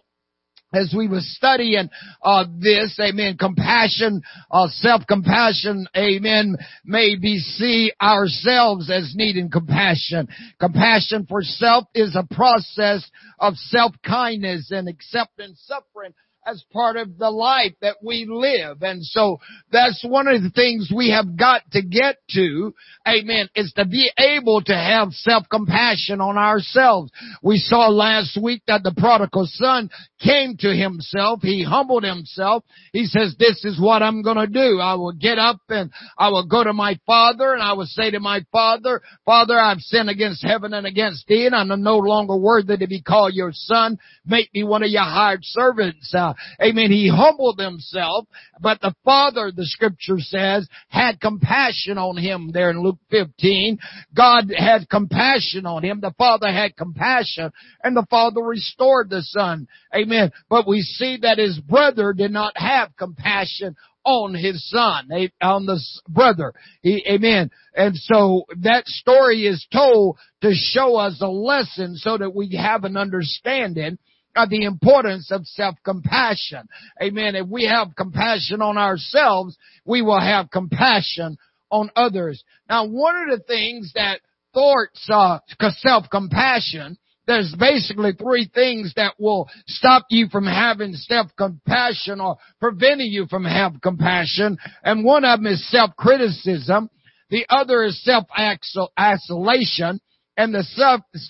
as 0.74 0.94
we 0.98 1.08
were 1.08 1.22
studying 1.22 1.90
uh, 2.24 2.46
this, 2.60 2.98
amen, 3.00 3.38
compassion, 3.38 4.24
uh, 4.50 4.68
self-compassion, 4.70 5.88
amen, 5.96 6.58
maybe 6.84 7.38
see 7.38 7.92
ourselves 8.02 8.90
as 8.90 9.14
needing 9.16 9.52
compassion. 9.52 10.28
Compassion 10.60 11.28
for 11.30 11.44
self 11.44 11.86
is 11.94 12.16
a 12.16 12.26
process 12.34 13.08
of 13.40 13.56
self-kindness 13.56 14.72
and 14.72 14.90
accepting 14.90 15.54
suffering 15.56 16.14
as 16.46 16.64
part 16.72 16.98
of 16.98 17.18
the 17.18 17.30
life 17.30 17.74
that 17.82 17.98
we 18.04 18.26
live. 18.30 18.82
And 18.82 19.04
so 19.04 19.40
that's 19.72 20.04
one 20.04 20.28
of 20.28 20.42
the 20.42 20.50
things 20.50 20.92
we 20.96 21.12
have 21.12 21.38
got 21.38 21.62
to 21.72 21.82
get 21.82 22.18
to, 22.32 22.74
amen, 23.08 23.50
is 23.56 23.74
to 23.76 23.86
be 23.86 24.12
able 24.18 24.62
to 24.64 24.76
have 24.76 25.10
self-compassion 25.12 26.22
on 26.22 26.38
ourselves. 26.38 27.12
We 27.42 27.58
saw 27.58 27.90
last 27.90 28.38
week 28.42 28.64
that 28.68 28.84
the 28.84 28.94
prodigal 28.96 29.48
son 29.50 29.90
came 30.24 30.58
to 30.58 30.74
himself. 30.74 31.42
He 31.42 31.64
humbled 31.64 32.04
himself. 32.04 32.64
He 32.92 33.06
says, 33.06 33.36
this 33.38 33.64
is 33.66 33.80
what 33.80 34.02
I'm 34.02 34.22
going 34.22 34.38
to 34.38 34.48
do. 34.48 34.80
I 34.80 34.96
will 34.96 35.14
get 35.14 35.38
up 35.38 35.60
and 35.70 35.92
I 36.18 36.30
will 36.30 36.46
go 36.46 36.64
to 36.64 36.74
my 36.74 37.00
father 37.06 37.54
and 37.54 37.62
I 37.62 37.74
will 37.74 37.86
say 37.86 38.12
to 38.12 38.20
my 38.20 38.46
father, 38.52 39.02
Father, 39.26 39.60
I've 39.60 39.80
sinned 39.80 40.10
against 40.10 40.44
heaven 40.44 40.74
and 40.74 40.86
against 40.86 41.28
thee 41.28 41.46
and 41.46 41.56
I'm 41.56 41.82
no 41.82 41.98
longer 41.98 42.36
worthy 42.36 42.78
to 42.78 42.88
be 42.88 43.02
called 43.02 43.34
your 43.34 43.52
son. 43.54 43.98
Make 44.26 44.54
me 44.54 44.64
one 44.64 44.84
of 44.84 44.90
your 44.90 45.04
hired 45.04 45.44
servants. 45.44 46.14
Uh, 46.14 46.33
amen. 46.62 46.92
He 46.92 47.10
humbled 47.10 47.60
himself, 47.60 48.28
but 48.60 48.82
the 48.82 48.94
father, 49.04 49.52
the 49.56 49.66
scripture 49.66 50.20
says, 50.20 50.68
had 50.90 51.20
compassion 51.20 51.98
on 51.98 52.18
him 52.18 52.52
there 52.54 52.70
in 52.70 52.82
Luke 52.82 53.00
15. 53.10 53.80
God 54.16 54.54
had 54.56 54.90
compassion 54.90 55.66
on 55.66 55.84
him. 55.84 56.00
The 56.02 56.14
father 56.18 56.52
had 56.52 56.76
compassion 56.76 57.52
and 57.84 57.96
the 57.96 58.06
father 58.10 58.42
restored 58.42 59.10
the 59.10 59.22
son. 59.22 59.68
Amen. 59.96 60.32
But 60.50 60.68
we 60.68 60.82
see 60.82 61.18
that 61.22 61.38
his 61.38 61.60
brother 61.60 62.14
did 62.14 62.32
not 62.32 62.54
have 62.58 62.96
compassion 62.98 63.76
on 64.06 64.36
his 64.36 64.70
son, 64.70 65.10
on 65.42 65.66
the 65.66 65.80
brother. 66.10 66.54
He, 66.82 67.06
amen. 67.10 67.52
And 67.74 67.96
so 67.96 68.44
that 68.62 68.86
story 68.88 69.46
is 69.46 69.66
told 69.72 70.18
to 70.42 70.52
show 70.54 70.98
us 70.98 71.20
a 71.22 71.28
lesson 71.28 71.96
so 71.96 72.18
that 72.18 72.36
we 72.36 72.56
have 72.56 72.84
an 72.84 72.98
understanding 72.98 73.98
of 74.36 74.50
the 74.50 74.64
importance 74.64 75.32
of 75.32 75.46
self-compassion. 75.46 76.68
Amen. 77.02 77.36
If 77.36 77.48
we 77.48 77.66
have 77.66 77.96
compassion 77.96 78.62
on 78.62 78.78
ourselves, 78.78 79.58
we 79.86 80.02
will 80.02 80.20
have 80.20 80.50
compassion 80.50 81.38
on 81.70 81.92
others. 81.96 82.44
Now, 82.70 82.88
one 82.88 83.16
of 83.16 83.38
the 83.38 83.44
things 83.44 83.92
that 83.96 84.22
thwarts 84.54 85.08
uh, 85.10 85.40
self-compassion 85.60 86.98
there's 87.26 87.56
basically 87.58 88.12
three 88.14 88.50
things 88.54 88.94
that 88.96 89.14
will 89.18 89.50
stop 89.68 90.06
you 90.10 90.28
from 90.28 90.46
having 90.46 90.94
self-compassion 90.94 92.20
or 92.20 92.36
preventing 92.60 93.12
you 93.12 93.28
from 93.30 93.46
having 93.46 93.80
compassion. 93.80 94.58
And 94.84 95.06
one 95.06 95.24
of 95.24 95.40
them 95.40 95.48
is 95.48 95.66
self-criticism. 95.72 96.90
The 97.30 97.46
other 97.48 97.84
is 97.84 98.04
self-isolation. 98.04 100.02
And 100.36 100.54
the 100.54 100.64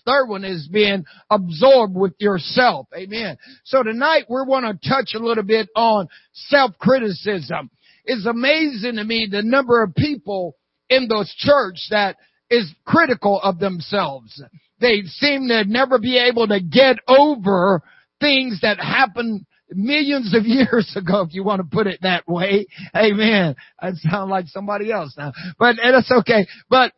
third 0.06 0.28
one 0.28 0.46
is 0.46 0.68
being 0.72 1.04
absorbed 1.30 1.96
with 1.96 2.14
yourself. 2.20 2.88
Amen. 2.96 3.38
So 3.66 3.84
tonight 3.84 4.26
we're 4.30 4.46
going 4.46 4.64
to 4.64 4.90
touch 4.90 5.12
a 5.14 5.20
little 5.20 5.44
bit 5.44 5.68
on 5.76 6.08
self-criticism. 6.34 7.70
It's 8.06 8.26
amazing 8.26 8.96
to 8.96 9.04
me 9.04 9.28
the 9.30 9.44
number 9.44 9.84
of 9.84 9.94
people 9.96 10.56
in 10.90 11.08
those 11.08 11.34
church 11.38 11.78
that 11.90 12.18
is 12.50 12.74
critical 12.86 13.40
of 13.42 13.60
themselves. 13.60 14.42
They 14.80 15.02
seem 15.04 15.48
to 15.48 15.66
never 15.66 16.00
be 16.00 16.18
able 16.18 16.48
to 16.48 16.60
get 16.62 16.98
over 17.08 17.82
things 18.20 18.60
that 18.62 18.80
happened 18.80 19.46
millions 19.70 20.34
of 20.36 20.46
years 20.46 20.94
ago, 20.96 21.22
if 21.22 21.34
you 21.34 21.44
want 21.44 21.62
to 21.62 21.76
put 21.76 21.88
it 21.88 22.00
that 22.04 22.28
way. 22.28 22.68
Amen. 22.96 23.56
I 23.80 23.92
sound 23.94 24.30
like 24.30 24.48
somebody 24.48 24.92
else 24.92 25.16
now, 25.18 25.34
but 25.60 25.78
that's 25.82 26.12
okay. 26.12 26.48
But 26.70 26.94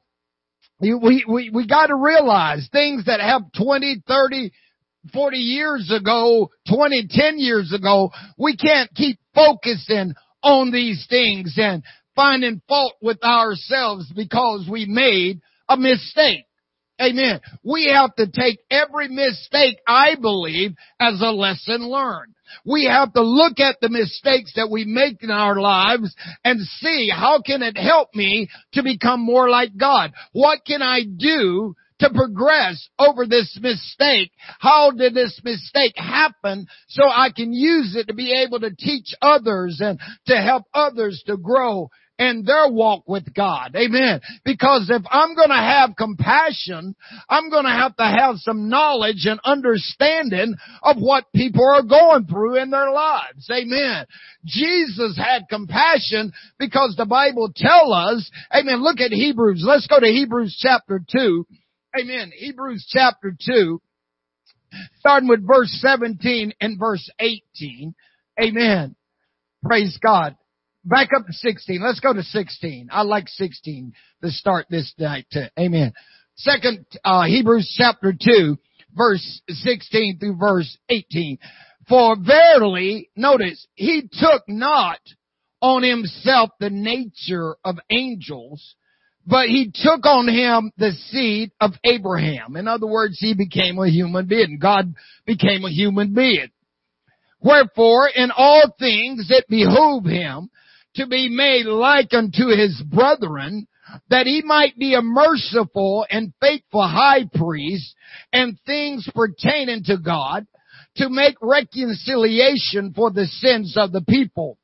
we, 0.79 1.25
we, 1.27 1.49
we 1.53 1.67
got 1.67 1.88
to 1.88 1.95
realize 1.95 2.67
things 2.71 3.05
that 3.05 3.21
have 3.21 3.43
20, 3.57 4.03
30, 4.07 4.51
40 5.13 5.38
years 5.38 5.91
ago, 5.95 6.49
20, 6.67 7.07
10 7.09 7.39
years 7.39 7.73
ago, 7.73 8.11
we 8.38 8.57
can't 8.57 8.93
keep 8.93 9.19
focusing 9.33 10.13
on 10.41 10.71
these 10.71 11.05
things 11.09 11.53
and 11.57 11.83
finding 12.15 12.61
fault 12.67 12.93
with 13.01 13.23
ourselves 13.23 14.11
because 14.15 14.67
we 14.69 14.85
made 14.85 15.41
a 15.69 15.77
mistake. 15.77 16.45
Amen. 17.01 17.41
We 17.63 17.91
have 17.93 18.15
to 18.15 18.27
take 18.27 18.60
every 18.71 19.10
mistake, 19.10 19.77
I 19.86 20.15
believe, 20.15 20.75
as 20.99 21.21
a 21.21 21.31
lesson 21.31 21.89
learned. 21.89 22.34
We 22.65 22.86
have 22.86 23.12
to 23.13 23.21
look 23.21 23.60
at 23.60 23.77
the 23.81 23.89
mistakes 23.89 24.53
that 24.55 24.69
we 24.71 24.86
make 24.86 25.21
in 25.21 25.31
our 25.31 25.60
lives 25.60 26.15
and 26.43 26.60
see 26.62 27.10
how 27.13 27.41
can 27.41 27.62
it 27.63 27.77
help 27.77 28.15
me 28.15 28.47
to 28.73 28.84
become 28.84 29.19
more 29.21 29.49
like 29.49 29.75
God? 29.75 30.13
What 30.31 30.60
can 30.65 30.81
I 30.81 31.01
do 31.03 31.75
to 31.99 32.10
progress 32.12 32.88
over 32.97 33.25
this 33.25 33.58
mistake? 33.62 34.31
How 34.60 34.91
did 34.91 35.13
this 35.13 35.39
mistake 35.43 35.95
happen 35.97 36.67
so 36.88 37.03
I 37.03 37.29
can 37.36 37.51
use 37.51 37.95
it 37.95 38.08
to 38.08 38.13
be 38.13 38.43
able 38.45 38.60
to 38.62 38.75
teach 38.75 39.13
others 39.21 39.79
and 39.81 39.99
to 40.27 40.38
help 40.38 40.63
others 40.73 41.23
to 41.27 41.36
grow 41.36 41.89
and 42.17 42.45
their 42.45 42.69
walk 42.69 43.04
with 43.08 43.34
God. 43.34 43.75
Amen. 43.75 44.21
Because 44.43 44.89
if 44.89 45.01
I'm 45.10 45.36
going 45.36 45.49
to 45.49 45.56
have 45.56 45.95
compassion, 45.97 46.95
I'm 47.30 47.49
going 47.49 47.65
to 47.65 47.71
have 47.71 47.95
to 47.97 48.04
have 48.04 48.38
some 48.38 48.69
knowledge 48.69 49.25
and 49.25 49.39
understanding 49.43 50.56
of 50.82 50.97
what 50.97 51.32
people 51.34 51.65
are 51.65 51.84
going 51.84 52.25
through 52.28 52.62
in 52.62 52.69
their 52.69 52.91
lives. 52.91 53.49
Amen. 53.51 54.06
Jesus 54.45 55.17
had 55.17 55.49
compassion 55.49 56.32
because 56.58 56.95
the 56.97 57.06
Bible 57.06 57.51
tell 57.56 57.91
us, 57.91 58.30
amen, 58.54 58.82
look 58.82 58.99
at 58.99 59.12
Hebrews. 59.12 59.63
Let's 59.65 59.88
go 59.88 59.99
to 59.99 60.08
Hebrews 60.08 60.58
chapter 60.62 61.01
2. 61.12 61.45
Amen. 61.99 62.32
Hebrews 62.36 62.88
chapter 62.89 63.36
2, 63.45 63.82
starting 64.99 65.30
with 65.30 65.45
verse 65.45 65.71
17 65.82 66.54
and 66.60 66.80
verse 66.80 67.10
18. 67.19 67.95
Amen. 68.41 68.95
Praise 69.63 69.97
God. 70.01 70.36
Back 70.86 71.10
up 71.17 71.26
to 71.26 71.34
16. 71.34 71.82
Let's 71.82 72.00
go 72.00 72.13
to 72.13 72.21
16. 72.21 72.89
I 72.91 73.02
like 73.02 73.28
16 73.28 73.91
to 74.24 74.30
start 74.30 74.67
this 74.69 74.93
night. 75.00 75.26
Amen. 75.60 75.93
Second, 76.36 76.86
uh, 77.04 77.24
Hebrews 77.24 77.74
chapter 77.76 78.13
2, 78.13 78.56
verse 78.95 79.41
16 79.50 80.19
through 80.19 80.36
verse 80.36 80.78
18. 80.89 81.39
For 81.89 82.15
verily, 82.15 83.10
notice, 83.15 83.65
he 83.74 84.04
took 84.12 84.43
not 84.48 85.00
on 85.60 85.82
himself 85.82 86.52
the 86.60 86.69
nature 86.69 87.56
of 87.63 87.78
angels, 87.89 88.76
but 89.26 89.48
he 89.48 89.71
took 89.74 90.06
on 90.06 90.28
him 90.28 90.71
the 90.78 90.91
seed 90.91 91.52
of 91.60 91.71
Abraham. 91.84 92.58
In 92.58 92.67
other 92.67 92.86
words, 92.86 93.17
he 93.19 93.34
became 93.34 93.80
a 93.80 93.89
human 93.89 94.28
being. 94.28 94.60
God 94.62 94.93
became 95.26 95.65
a 95.65 95.71
human 95.71 96.13
being. 96.13 96.50
Wherefore, 97.39 98.08
in 98.08 98.30
all 98.36 98.76
things 98.78 99.32
it 99.32 99.45
behooved 99.50 100.08
him 100.08 100.52
to 100.95 101.08
be 101.08 101.29
made 101.29 101.65
like 101.65 102.13
unto 102.13 102.47
his 102.47 102.81
brethren, 102.86 103.67
that 104.10 104.25
he 104.25 104.41
might 104.43 104.77
be 104.77 104.95
a 104.95 105.01
merciful 105.01 106.05
and 106.10 106.34
faithful 106.41 106.88
high 106.88 107.25
priest 107.34 107.95
and 108.34 108.58
things 108.65 109.08
pertaining 109.13 109.84
to 109.86 109.97
God 109.97 110.47
to 110.97 111.10
make 111.10 111.36
reconciliation 111.41 112.93
for 112.95 113.12
the 113.12 113.25
sins 113.25 113.75
of 113.77 113.91
the 113.91 114.01
people. 114.01 114.58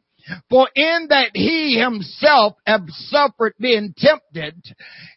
For 0.50 0.70
in 0.76 1.08
that 1.10 1.32
he 1.34 1.80
himself 1.80 2.56
have 2.66 2.86
suffered 2.88 3.54
being 3.60 3.94
tempted, 3.98 4.56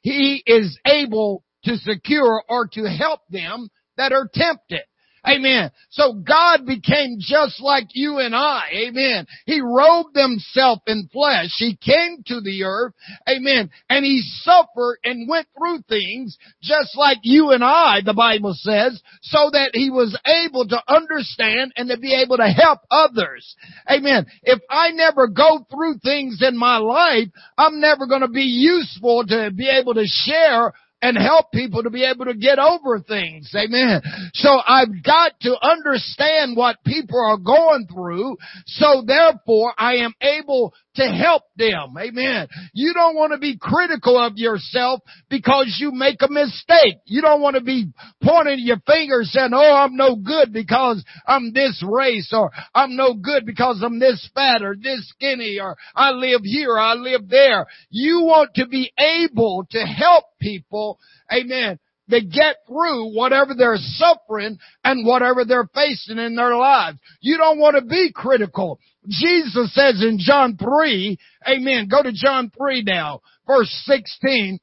he 0.02 0.42
is 0.46 0.78
able 0.86 1.44
to 1.64 1.76
secure 1.76 2.42
or 2.48 2.68
to 2.72 2.84
help 2.84 3.20
them 3.30 3.68
that 3.96 4.12
are 4.12 4.28
tempted. 4.32 4.82
Amen. 5.26 5.70
So 5.90 6.12
God 6.12 6.66
became 6.66 7.16
just 7.18 7.62
like 7.62 7.88
you 7.92 8.18
and 8.18 8.34
I. 8.34 8.64
Amen. 8.88 9.26
He 9.46 9.60
robed 9.60 10.16
himself 10.16 10.80
in 10.86 11.08
flesh. 11.12 11.50
He 11.56 11.76
came 11.76 12.22
to 12.26 12.40
the 12.42 12.64
earth. 12.64 12.92
Amen. 13.28 13.70
And 13.88 14.04
he 14.04 14.22
suffered 14.42 14.98
and 15.02 15.28
went 15.28 15.46
through 15.56 15.80
things 15.88 16.36
just 16.62 16.96
like 16.96 17.18
you 17.22 17.50
and 17.52 17.64
I, 17.64 18.00
the 18.04 18.12
Bible 18.12 18.54
says, 18.54 19.00
so 19.22 19.50
that 19.52 19.70
he 19.72 19.90
was 19.90 20.18
able 20.26 20.68
to 20.68 20.82
understand 20.88 21.72
and 21.76 21.88
to 21.88 21.98
be 21.98 22.14
able 22.14 22.36
to 22.36 22.48
help 22.48 22.80
others. 22.90 23.56
Amen. 23.90 24.26
If 24.42 24.60
I 24.68 24.90
never 24.90 25.26
go 25.26 25.66
through 25.70 25.98
things 25.98 26.42
in 26.42 26.56
my 26.56 26.76
life, 26.76 27.28
I'm 27.56 27.80
never 27.80 28.06
going 28.06 28.22
to 28.22 28.28
be 28.28 28.42
useful 28.42 29.24
to 29.26 29.50
be 29.54 29.68
able 29.68 29.94
to 29.94 30.04
share 30.06 30.72
and 31.02 31.18
help 31.18 31.52
people 31.52 31.82
to 31.82 31.90
be 31.90 32.04
able 32.04 32.24
to 32.24 32.34
get 32.34 32.58
over 32.58 32.98
things. 32.98 33.52
Amen. 33.54 34.00
So 34.32 34.48
I've 34.66 35.02
got 35.04 35.32
to 35.42 35.56
understand 35.60 36.56
what 36.56 36.82
people 36.84 37.20
are 37.20 37.36
going 37.36 37.86
through. 37.92 38.36
So 38.66 39.02
therefore 39.06 39.74
I 39.76 39.96
am 39.96 40.14
able 40.20 40.72
to 40.96 41.02
help 41.02 41.42
them. 41.56 41.94
Amen. 41.98 42.48
You 42.72 42.94
don't 42.94 43.16
want 43.16 43.32
to 43.32 43.38
be 43.38 43.58
critical 43.58 44.18
of 44.18 44.34
yourself 44.36 45.00
because 45.28 45.76
you 45.80 45.92
make 45.92 46.22
a 46.22 46.28
mistake. 46.30 46.98
You 47.06 47.22
don't 47.22 47.40
want 47.40 47.56
to 47.56 47.62
be 47.62 47.92
pointing 48.22 48.60
your 48.60 48.78
finger 48.86 49.20
saying, 49.22 49.50
oh, 49.52 49.74
I'm 49.74 49.96
no 49.96 50.16
good 50.16 50.52
because 50.52 51.04
I'm 51.26 51.52
this 51.52 51.82
race 51.86 52.32
or 52.32 52.50
I'm 52.74 52.96
no 52.96 53.14
good 53.14 53.46
because 53.46 53.82
I'm 53.84 53.98
this 53.98 54.28
fat 54.34 54.62
or 54.62 54.76
this 54.80 55.08
skinny 55.08 55.58
or 55.60 55.76
I 55.94 56.10
live 56.10 56.42
here, 56.42 56.78
I 56.78 56.94
live 56.94 57.28
there. 57.28 57.66
You 57.90 58.22
want 58.24 58.54
to 58.54 58.66
be 58.66 58.92
able 58.98 59.66
to 59.70 59.78
help 59.80 60.24
people, 60.40 60.98
amen, 61.32 61.78
to 62.10 62.20
get 62.20 62.56
through 62.66 63.14
whatever 63.14 63.54
they're 63.56 63.78
suffering 63.78 64.58
and 64.82 65.06
whatever 65.06 65.44
they're 65.44 65.68
facing 65.74 66.18
in 66.18 66.36
their 66.36 66.56
lives. 66.56 66.98
You 67.20 67.38
don't 67.38 67.58
want 67.58 67.76
to 67.76 67.82
be 67.82 68.12
critical. 68.14 68.78
Jesus 69.08 69.74
says 69.74 70.02
in 70.02 70.18
John 70.18 70.56
3, 70.56 71.18
amen, 71.48 71.88
go 71.88 72.02
to 72.02 72.12
John 72.12 72.50
3 72.56 72.82
now, 72.82 73.20
verse 73.46 73.70
16 73.86 74.58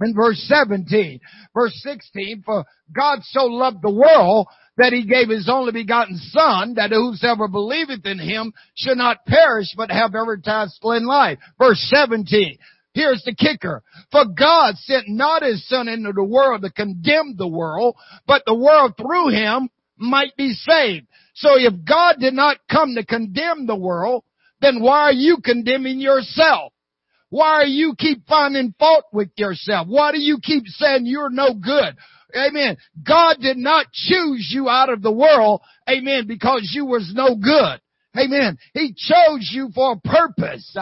and 0.00 0.14
verse 0.14 0.42
17. 0.48 1.20
Verse 1.54 1.78
16, 1.82 2.42
for 2.44 2.64
God 2.94 3.20
so 3.22 3.44
loved 3.44 3.82
the 3.82 3.92
world 3.92 4.46
that 4.76 4.92
he 4.92 5.06
gave 5.06 5.28
his 5.28 5.48
only 5.48 5.72
begotten 5.72 6.16
son 6.16 6.74
that 6.74 6.90
whosoever 6.90 7.48
believeth 7.48 8.04
in 8.04 8.18
him 8.18 8.52
should 8.74 8.98
not 8.98 9.24
perish 9.26 9.74
but 9.76 9.90
have 9.90 10.14
everlasting 10.14 11.06
life. 11.06 11.38
Verse 11.58 11.80
17. 11.94 12.58
Here's 12.92 13.22
the 13.24 13.34
kicker. 13.34 13.82
For 14.10 14.24
God 14.24 14.76
sent 14.76 15.04
not 15.08 15.42
his 15.42 15.66
son 15.68 15.88
into 15.88 16.12
the 16.14 16.24
world 16.24 16.62
to 16.62 16.70
condemn 16.70 17.36
the 17.36 17.48
world, 17.48 17.96
but 18.26 18.42
the 18.46 18.54
world 18.54 18.94
through 18.96 19.28
him 19.28 19.68
might 19.98 20.36
be 20.36 20.52
saved. 20.52 21.06
So 21.34 21.50
if 21.56 21.72
God 21.84 22.16
did 22.18 22.34
not 22.34 22.58
come 22.70 22.94
to 22.94 23.04
condemn 23.04 23.66
the 23.66 23.76
world, 23.76 24.24
then 24.60 24.80
why 24.80 25.02
are 25.02 25.12
you 25.12 25.38
condemning 25.44 26.00
yourself? 26.00 26.72
Why 27.28 27.48
are 27.48 27.66
you 27.66 27.94
keep 27.98 28.26
finding 28.26 28.74
fault 28.78 29.04
with 29.12 29.30
yourself? 29.36 29.88
Why 29.88 30.12
do 30.12 30.20
you 30.20 30.38
keep 30.42 30.66
saying 30.66 31.06
you're 31.06 31.30
no 31.30 31.54
good? 31.54 31.96
Amen. 32.34 32.76
God 33.06 33.36
did 33.40 33.56
not 33.56 33.92
choose 33.92 34.50
you 34.52 34.68
out 34.68 34.90
of 34.90 35.02
the 35.02 35.12
world, 35.12 35.62
amen, 35.88 36.26
because 36.26 36.70
you 36.72 36.84
was 36.86 37.12
no 37.14 37.34
good. 37.36 37.80
Amen. 38.16 38.58
He 38.72 38.94
chose 38.96 39.50
you 39.52 39.70
for 39.74 39.92
a 39.92 40.08
purpose. 40.08 40.76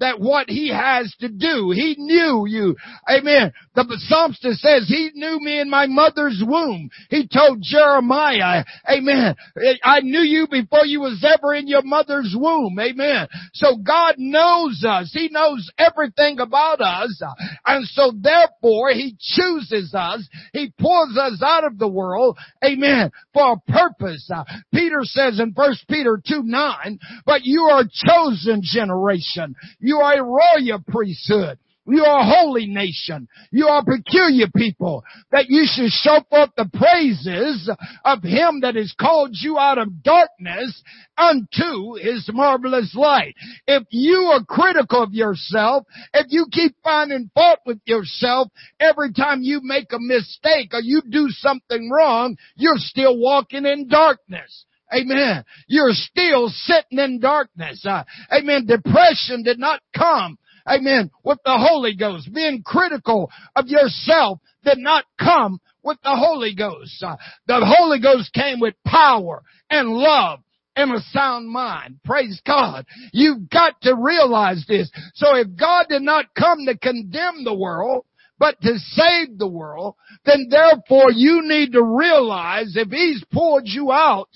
Uh, 0.00 0.08
that 0.08 0.20
what 0.20 0.48
he 0.48 0.68
has 0.68 1.14
to 1.20 1.28
do. 1.28 1.70
He 1.74 1.96
knew 1.98 2.46
you. 2.46 2.76
Amen. 3.08 3.52
The 3.74 3.84
psalmist 4.08 4.42
says 4.42 4.86
he 4.88 5.10
knew 5.14 5.38
me 5.40 5.60
in 5.60 5.70
my 5.70 5.86
mother's 5.86 6.42
womb. 6.46 6.90
He 7.10 7.28
told 7.28 7.58
Jeremiah, 7.62 8.64
amen, 8.88 9.36
I 9.84 10.00
knew 10.00 10.20
you 10.20 10.46
before 10.50 10.86
you 10.86 11.00
was 11.00 11.24
ever 11.24 11.54
in 11.54 11.68
your 11.68 11.82
mother's 11.82 12.34
womb. 12.36 12.78
Amen. 12.78 13.28
So 13.54 13.76
God 13.76 14.14
knows 14.18 14.84
us. 14.86 15.10
He 15.12 15.28
knows 15.30 15.70
everything 15.78 16.40
about 16.40 16.80
us. 16.80 17.20
And 17.66 17.86
so 17.86 18.12
therefore 18.14 18.90
he 18.90 19.16
chooses 19.20 19.94
us. 19.94 20.26
He 20.52 20.72
pulls 20.78 21.16
us 21.16 21.42
out 21.44 21.64
of 21.64 21.78
the 21.78 21.88
world. 21.88 22.38
Amen. 22.64 23.10
For 23.32 23.52
a 23.52 23.72
purpose. 23.72 24.30
Peter 24.72 25.00
says 25.02 25.40
in 25.40 25.52
1 25.54 25.74
Peter 25.88 26.20
2 26.26 26.42
9, 26.44 26.98
but 27.26 27.42
you 27.44 27.62
are 27.64 27.84
chosen 27.84 28.60
generation. 28.62 29.54
Are 29.96 30.18
a 30.18 30.22
royal 30.22 30.80
priesthood. 30.86 31.58
You 31.90 32.04
are 32.04 32.20
a 32.20 32.24
holy 32.24 32.66
nation. 32.66 33.28
You 33.50 33.68
are 33.68 33.82
peculiar 33.82 34.48
people 34.54 35.04
that 35.32 35.46
you 35.48 35.64
should 35.66 35.90
show 35.90 36.20
forth 36.28 36.50
the 36.54 36.68
praises 36.70 37.70
of 38.04 38.22
him 38.22 38.60
that 38.60 38.74
has 38.74 38.92
called 39.00 39.30
you 39.32 39.58
out 39.58 39.78
of 39.78 40.02
darkness 40.02 40.82
unto 41.16 41.94
his 41.94 42.28
marvelous 42.32 42.94
light. 42.94 43.34
If 43.66 43.84
you 43.90 44.16
are 44.32 44.44
critical 44.44 45.02
of 45.02 45.14
yourself, 45.14 45.86
if 46.12 46.26
you 46.28 46.46
keep 46.52 46.76
finding 46.84 47.30
fault 47.34 47.60
with 47.64 47.80
yourself 47.86 48.48
every 48.78 49.12
time 49.14 49.40
you 49.42 49.60
make 49.62 49.90
a 49.92 49.98
mistake 49.98 50.74
or 50.74 50.80
you 50.82 51.00
do 51.08 51.28
something 51.30 51.90
wrong, 51.90 52.36
you're 52.56 52.76
still 52.76 53.18
walking 53.18 53.64
in 53.64 53.88
darkness. 53.88 54.66
Amen. 54.94 55.44
You're 55.66 55.92
still 55.92 56.48
sitting 56.48 56.98
in 56.98 57.20
darkness. 57.20 57.84
Uh, 57.84 58.04
amen. 58.32 58.66
Depression 58.66 59.42
did 59.42 59.58
not 59.58 59.80
come. 59.96 60.38
Amen. 60.66 61.10
With 61.24 61.38
the 61.44 61.56
Holy 61.56 61.94
Ghost. 61.94 62.32
Being 62.32 62.62
critical 62.62 63.30
of 63.56 63.68
yourself 63.68 64.40
did 64.64 64.78
not 64.78 65.04
come 65.18 65.60
with 65.82 65.98
the 66.02 66.14
Holy 66.14 66.54
Ghost. 66.54 67.02
Uh, 67.02 67.16
the 67.46 67.60
Holy 67.64 68.00
Ghost 68.00 68.32
came 68.32 68.60
with 68.60 68.74
power 68.86 69.42
and 69.70 69.88
love 69.90 70.40
and 70.76 70.92
a 70.92 71.00
sound 71.12 71.48
mind. 71.48 71.98
Praise 72.04 72.40
God. 72.46 72.86
You've 73.12 73.50
got 73.50 73.80
to 73.82 73.94
realize 73.94 74.64
this. 74.68 74.90
So 75.14 75.34
if 75.36 75.48
God 75.58 75.86
did 75.88 76.02
not 76.02 76.26
come 76.38 76.66
to 76.66 76.78
condemn 76.78 77.44
the 77.44 77.54
world, 77.54 78.04
but 78.38 78.60
to 78.62 78.78
save 78.78 79.36
the 79.36 79.48
world, 79.48 79.96
then 80.24 80.46
therefore 80.48 81.10
you 81.10 81.42
need 81.42 81.72
to 81.72 81.82
realize 81.82 82.76
if 82.76 82.88
He's 82.88 83.24
pulled 83.32 83.66
you 83.66 83.90
out 83.90 84.28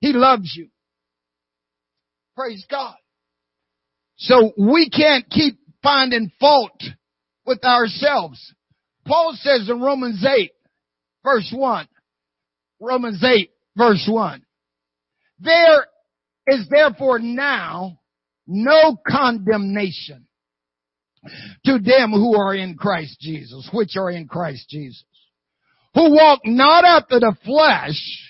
he 0.00 0.12
loves 0.12 0.54
you. 0.56 0.68
Praise 2.36 2.64
God. 2.70 2.94
So 4.16 4.52
we 4.56 4.90
can't 4.90 5.28
keep 5.30 5.58
finding 5.82 6.30
fault 6.40 6.82
with 7.46 7.64
ourselves. 7.64 8.54
Paul 9.06 9.32
says 9.34 9.68
in 9.68 9.80
Romans 9.80 10.24
8 10.24 10.52
verse 11.24 11.52
1, 11.54 11.88
Romans 12.80 13.22
8 13.22 13.50
verse 13.76 14.06
1, 14.08 14.42
there 15.40 15.86
is 16.46 16.68
therefore 16.68 17.18
now 17.18 17.98
no 18.46 18.96
condemnation 19.06 20.26
to 21.64 21.78
them 21.78 22.12
who 22.12 22.36
are 22.36 22.54
in 22.54 22.76
Christ 22.76 23.18
Jesus, 23.20 23.68
which 23.72 23.96
are 23.96 24.10
in 24.10 24.26
Christ 24.26 24.68
Jesus, 24.68 25.04
who 25.94 26.14
walk 26.14 26.40
not 26.44 26.84
after 26.84 27.20
the 27.20 27.36
flesh, 27.44 28.27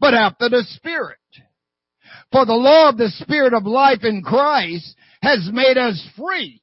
but 0.00 0.14
after 0.14 0.48
the 0.48 0.64
Spirit. 0.76 1.18
For 2.32 2.46
the 2.46 2.54
law 2.54 2.88
of 2.88 2.96
the 2.96 3.10
Spirit 3.18 3.54
of 3.54 3.64
life 3.64 4.02
in 4.02 4.22
Christ 4.22 4.96
has 5.22 5.48
made 5.52 5.76
us 5.76 6.02
free 6.16 6.62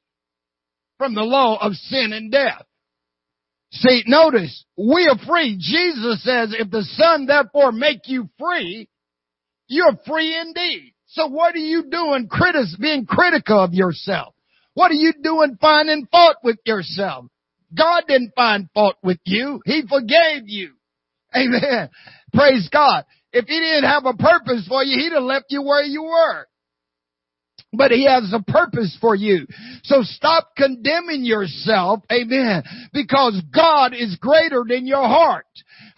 from 0.98 1.14
the 1.14 1.22
law 1.22 1.58
of 1.60 1.74
sin 1.74 2.12
and 2.12 2.30
death. 2.30 2.64
See, 3.70 4.02
notice, 4.06 4.64
we 4.76 5.06
are 5.06 5.26
free. 5.26 5.56
Jesus 5.60 6.22
says, 6.24 6.54
if 6.58 6.70
the 6.70 6.82
Son 6.82 7.26
therefore 7.26 7.70
make 7.70 8.08
you 8.08 8.28
free, 8.38 8.88
you're 9.68 9.96
free 10.06 10.36
indeed. 10.38 10.94
So 11.08 11.26
what 11.26 11.54
are 11.54 11.58
you 11.58 11.84
doing 11.90 12.28
critis- 12.28 12.78
being 12.80 13.06
critical 13.06 13.62
of 13.62 13.74
yourself? 13.74 14.34
What 14.74 14.90
are 14.90 14.94
you 14.94 15.12
doing 15.22 15.58
finding 15.60 16.06
fault 16.10 16.36
with 16.42 16.58
yourself? 16.64 17.26
God 17.76 18.04
didn't 18.08 18.32
find 18.34 18.68
fault 18.72 18.96
with 19.02 19.18
you. 19.24 19.60
He 19.66 19.82
forgave 19.88 20.44
you. 20.48 20.72
Amen. 21.36 21.90
Praise 22.32 22.68
God. 22.72 23.04
If 23.32 23.46
he 23.46 23.58
didn't 23.58 23.88
have 23.88 24.06
a 24.06 24.14
purpose 24.14 24.66
for 24.68 24.82
you, 24.82 24.98
he'd 24.98 25.12
have 25.12 25.22
left 25.22 25.46
you 25.50 25.62
where 25.62 25.82
you 25.82 26.04
were. 26.04 26.46
But 27.72 27.90
he 27.90 28.06
has 28.06 28.32
a 28.32 28.42
purpose 28.50 28.96
for 28.98 29.14
you. 29.14 29.46
So 29.82 30.02
stop 30.02 30.52
condemning 30.56 31.24
yourself, 31.24 32.00
amen, 32.10 32.62
because 32.94 33.42
God 33.54 33.92
is 33.92 34.16
greater 34.16 34.64
than 34.66 34.86
your 34.86 35.06
heart. 35.06 35.44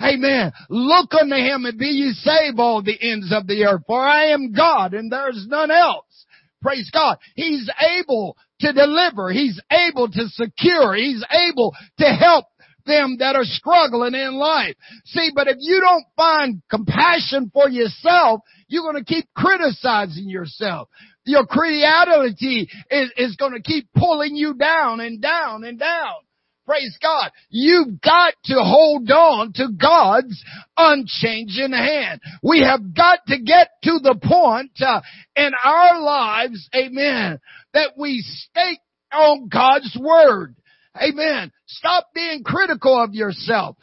Amen. 0.02 0.52
Look 0.68 1.14
unto 1.14 1.36
him 1.36 1.66
and 1.66 1.78
be 1.78 1.86
ye 1.86 2.12
saved 2.12 2.58
all 2.58 2.82
the 2.82 2.98
ends 3.00 3.32
of 3.32 3.46
the 3.46 3.64
earth, 3.64 3.82
for 3.86 4.00
I 4.00 4.30
am 4.30 4.52
God 4.52 4.94
and 4.94 5.12
there 5.12 5.30
is 5.30 5.46
none 5.48 5.70
else. 5.70 6.26
Praise 6.60 6.90
God. 6.92 7.18
He's 7.36 7.70
able 7.98 8.36
to 8.60 8.72
deliver. 8.72 9.30
He's 9.30 9.60
able 9.70 10.08
to 10.08 10.28
secure. 10.28 10.94
He's 10.94 11.24
able 11.30 11.74
to 11.98 12.06
help 12.06 12.46
them 12.84 13.16
that 13.18 13.36
are 13.36 13.44
struggling 13.44 14.14
in 14.14 14.34
life. 14.34 14.74
See, 15.06 15.30
but 15.34 15.48
if 15.48 15.56
you 15.60 15.80
don't 15.80 16.04
find 16.16 16.62
compassion 16.70 17.50
for 17.52 17.68
yourself, 17.68 18.40
you're 18.68 18.90
going 18.90 19.02
to 19.02 19.04
keep 19.04 19.28
criticizing 19.34 20.28
yourself. 20.28 20.88
Your 21.24 21.46
creativity 21.46 22.68
is, 22.90 23.12
is 23.16 23.36
going 23.36 23.52
to 23.52 23.62
keep 23.62 23.88
pulling 23.94 24.36
you 24.36 24.54
down 24.54 25.00
and 25.00 25.20
down 25.20 25.64
and 25.64 25.78
down. 25.78 26.14
Praise 26.70 26.96
God. 27.02 27.32
You've 27.48 28.00
got 28.00 28.34
to 28.44 28.54
hold 28.54 29.10
on 29.10 29.52
to 29.54 29.68
God's 29.76 30.40
unchanging 30.76 31.72
hand. 31.72 32.20
We 32.44 32.60
have 32.60 32.94
got 32.94 33.18
to 33.26 33.40
get 33.40 33.70
to 33.82 33.98
the 34.00 34.14
point 34.22 34.70
uh, 34.80 35.00
in 35.34 35.50
our 35.64 36.00
lives, 36.00 36.68
amen, 36.72 37.40
that 37.74 37.94
we 37.98 38.20
stake 38.20 38.78
on 39.12 39.48
God's 39.48 39.98
word. 40.00 40.54
Amen. 40.96 41.52
Stop 41.66 42.08
being 42.14 42.42
critical 42.42 43.00
of 43.02 43.14
yourself. 43.14 43.76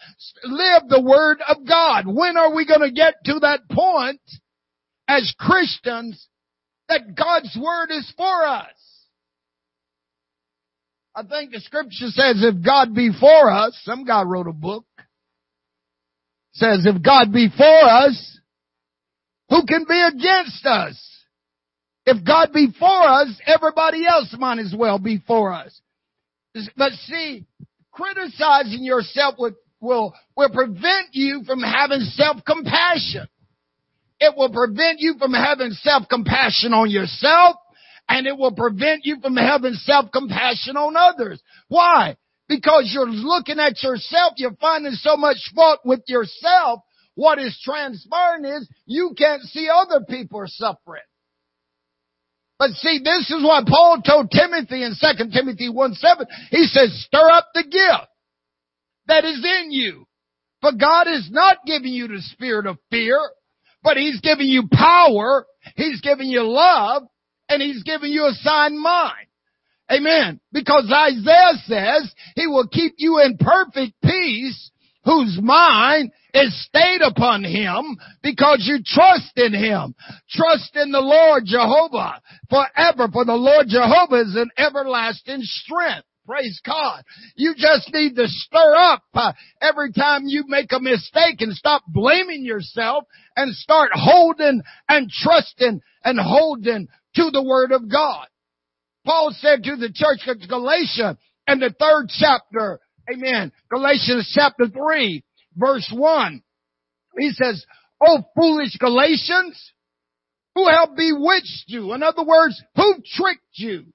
Live 0.44 0.84
the 0.90 1.02
Word 1.02 1.40
of 1.48 1.66
God. 1.68 2.06
When 2.06 2.36
are 2.36 2.54
we 2.54 2.66
going 2.66 2.82
to 2.82 2.92
get 2.92 3.16
to 3.26 3.40
that 3.42 3.62
point 3.72 4.22
as 5.08 5.34
Christians 5.40 6.28
that 6.90 7.16
God's 7.16 7.58
Word 7.60 7.92
is 7.92 8.12
for 8.18 8.46
us? 8.46 8.66
I 11.16 11.24
think 11.24 11.52
the 11.52 11.62
scripture 11.62 12.10
says 12.10 12.44
if 12.44 12.64
God 12.64 12.94
be 12.94 13.10
for 13.18 13.50
us, 13.50 13.80
some 13.84 14.06
guy 14.06 14.22
wrote 14.24 14.48
a 14.48 14.54
book, 14.54 14.86
says 16.52 16.86
if 16.86 17.02
God 17.02 17.32
be 17.32 17.48
for 17.56 17.84
us, 17.84 18.40
who 19.50 19.66
can 19.66 19.86
be 19.88 20.00
against 20.00 20.66
us? 20.66 21.02
If 22.06 22.24
God 22.24 22.54
be 22.54 22.68
for 22.78 22.88
us, 22.88 23.30
everybody 23.46 24.06
else 24.06 24.36
might 24.38 24.60
as 24.60 24.76
well 24.78 25.00
be 25.00 25.22
for 25.26 25.54
us. 25.54 25.82
But 26.76 26.94
see, 27.06 27.46
criticizing 27.92 28.84
yourself 28.84 29.36
will, 29.38 29.56
will, 29.82 30.14
prevent 30.36 31.10
you 31.14 31.44
from 31.46 31.60
having 31.62 32.02
self-compassion. 32.02 33.28
It 34.20 34.36
will 34.36 34.52
prevent 34.52 35.00
you 35.00 35.16
from 35.20 35.34
having 35.34 35.72
self-compassion 35.72 36.74
on 36.74 36.90
yourself 36.90 37.58
and 38.10 38.26
it 38.26 38.38
will 38.38 38.54
prevent 38.54 39.02
you 39.04 39.20
from 39.22 39.36
having 39.36 39.74
self-compassion 39.74 40.78
on 40.78 40.96
others. 40.96 41.42
Why? 41.68 42.16
Because 42.48 42.90
you're 42.94 43.10
looking 43.10 43.60
at 43.60 43.84
yourself, 43.84 44.34
you're 44.38 44.56
finding 44.56 44.94
so 44.94 45.18
much 45.18 45.38
fault 45.54 45.82
with 45.84 46.02
yourself. 46.08 46.82
What 47.16 47.40
is 47.40 47.60
transpiring 47.64 48.46
is 48.46 48.70
you 48.86 49.14
can't 49.18 49.42
see 49.44 49.68
other 49.70 50.06
people 50.08 50.44
suffering. 50.48 51.02
But 52.60 52.72
see, 52.72 53.00
this 53.04 53.30
is 53.30 53.44
what 53.44 53.68
Paul 53.68 54.02
told 54.06 54.32
Timothy 54.32 54.84
in 54.84 54.96
2 55.00 55.30
Timothy 55.32 55.70
1 55.70 55.94
7. 55.94 56.26
He 56.50 56.64
says, 56.66 57.06
stir 57.06 57.30
up 57.30 57.50
the 57.54 57.64
gift 57.64 58.10
that 59.08 59.26
is 59.26 59.44
in 59.44 59.72
you. 59.72 60.08
For 60.62 60.72
God 60.72 61.08
is 61.08 61.30
not 61.32 61.58
giving 61.66 61.94
you 61.94 62.08
the 62.08 62.22
spirit 62.22 62.66
of 62.66 62.78
fear, 62.90 63.20
but 63.84 63.98
He's 63.98 64.20
giving 64.22 64.48
you 64.48 64.68
power, 64.72 65.46
He's 65.76 66.02
giving 66.02 66.28
you 66.28 66.42
love, 66.44 67.04
and 67.48 67.62
He's 67.62 67.84
giving 67.84 68.12
you 68.12 68.26
a 68.26 68.34
sound 68.34 68.80
mind. 68.80 69.28
Amen. 69.92 70.40
Because 70.52 70.92
Isaiah 70.92 71.54
says 71.66 72.12
He 72.36 72.48
will 72.48 72.68
keep 72.68 72.96
you 72.98 73.22
in 73.22 73.38
perfect 73.38 73.94
peace 74.04 74.72
whose 75.06 75.40
mind 75.42 76.12
is 76.34 76.66
stayed 76.66 77.02
upon 77.02 77.44
him 77.44 77.98
because 78.22 78.64
you 78.68 78.80
trust 78.86 79.38
in 79.38 79.54
him. 79.54 79.96
Trust 80.30 80.76
in 80.76 80.92
the 80.92 81.00
Lord 81.00 81.44
Jehovah 81.46 82.22
forever 82.50 83.08
for 83.12 83.26
the 83.26 83.34
Lord 83.34 83.68
Jehovah 83.70 84.22
is 84.22 84.36
an 84.36 84.50
everlasting 84.58 85.42
strength. 85.42 86.06
Praise 86.28 86.60
God. 86.66 87.04
You 87.38 87.54
just 87.56 87.92
need 87.94 88.18
to 88.18 88.28
stir 88.28 88.76
up 88.76 89.04
uh, 89.14 89.32
every 89.62 89.94
time 89.94 90.24
you 90.26 90.44
make 90.48 90.74
a 90.74 90.80
mistake 90.80 91.40
and 91.40 91.54
stop 91.54 91.84
blaming 91.88 92.44
yourself 92.44 93.06
and 93.38 93.56
start 93.56 93.92
holding 93.94 94.62
and 94.90 95.10
trusting 95.10 95.80
and 96.04 96.20
holding 96.20 96.90
to 97.16 97.30
the 97.32 97.42
Word 97.42 97.72
of 97.72 97.90
God. 97.90 98.28
Paul 99.06 99.34
said 99.40 99.64
to 99.64 99.78
the 99.78 99.90
church 99.94 100.28
of 100.28 100.50
Galatia 100.50 101.18
in 101.48 101.60
the 101.60 101.74
third 101.80 102.10
chapter, 102.20 102.82
amen, 103.10 103.54
Galatians 103.72 104.30
chapter 104.36 104.68
3, 104.68 105.24
verse 105.58 105.90
1, 105.94 106.42
he 107.18 107.32
says, 107.32 107.66
Oh 108.02 108.24
foolish 108.36 108.78
Galatians, 108.78 109.74
who 110.56 110.68
have 110.68 110.96
bewitched 110.96 111.66
you? 111.68 111.94
In 111.94 112.04
other 112.04 112.24
words, 112.24 112.62
who 112.76 112.96
tricked 113.16 113.42
you? 113.54 113.86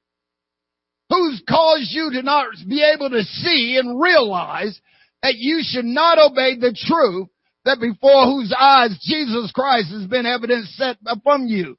Who's 1.10 1.42
caused 1.48 1.90
you 1.90 2.10
to 2.12 2.22
not 2.22 2.46
be 2.68 2.82
able 2.82 3.10
to 3.10 3.22
see 3.22 3.76
and 3.78 4.00
realize 4.00 4.80
that 5.22 5.36
you 5.36 5.60
should 5.62 5.84
not 5.84 6.18
obey 6.18 6.56
the 6.56 6.76
truth 6.86 7.28
that 7.64 7.78
before 7.80 8.24
whose 8.26 8.54
eyes 8.58 8.98
Jesus 9.02 9.52
Christ 9.52 9.90
has 9.92 10.06
been 10.06 10.26
evidence 10.26 10.74
set 10.76 10.96
upon 11.06 11.48
you. 11.48 11.76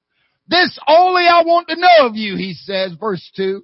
This 0.48 0.78
only 0.88 1.24
I 1.24 1.44
want 1.46 1.68
to 1.70 1.76
know 1.76 2.08
of 2.08 2.16
you, 2.16 2.36
he 2.36 2.54
says, 2.54 2.94
verse 3.00 3.30
2. 3.36 3.64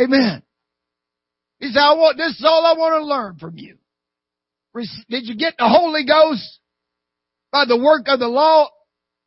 Amen. 0.00 0.42
He 1.58 1.68
said, 1.68 1.80
I 1.80 1.94
want, 1.94 2.16
this 2.16 2.32
is 2.38 2.44
all 2.44 2.64
I 2.66 2.78
want 2.78 3.00
to 3.00 3.06
learn 3.06 3.36
from 3.38 3.56
you. 3.56 3.78
Did 4.74 5.26
you 5.26 5.36
get 5.36 5.54
the 5.58 5.68
Holy 5.68 6.04
Ghost 6.04 6.60
by 7.50 7.64
the 7.66 7.76
work 7.76 8.04
of 8.06 8.18
the 8.18 8.28
law 8.28 8.68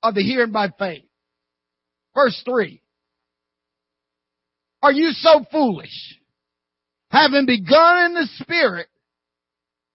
or 0.04 0.12
the 0.12 0.22
hearing 0.22 0.52
by 0.52 0.70
faith? 0.78 1.04
Verse 2.16 2.42
3. 2.46 2.82
Are 4.82 4.92
you 4.92 5.12
so 5.12 5.46
foolish? 5.52 6.20
Having 7.12 7.46
begun 7.46 8.06
in 8.06 8.14
the 8.14 8.28
Spirit, 8.40 8.88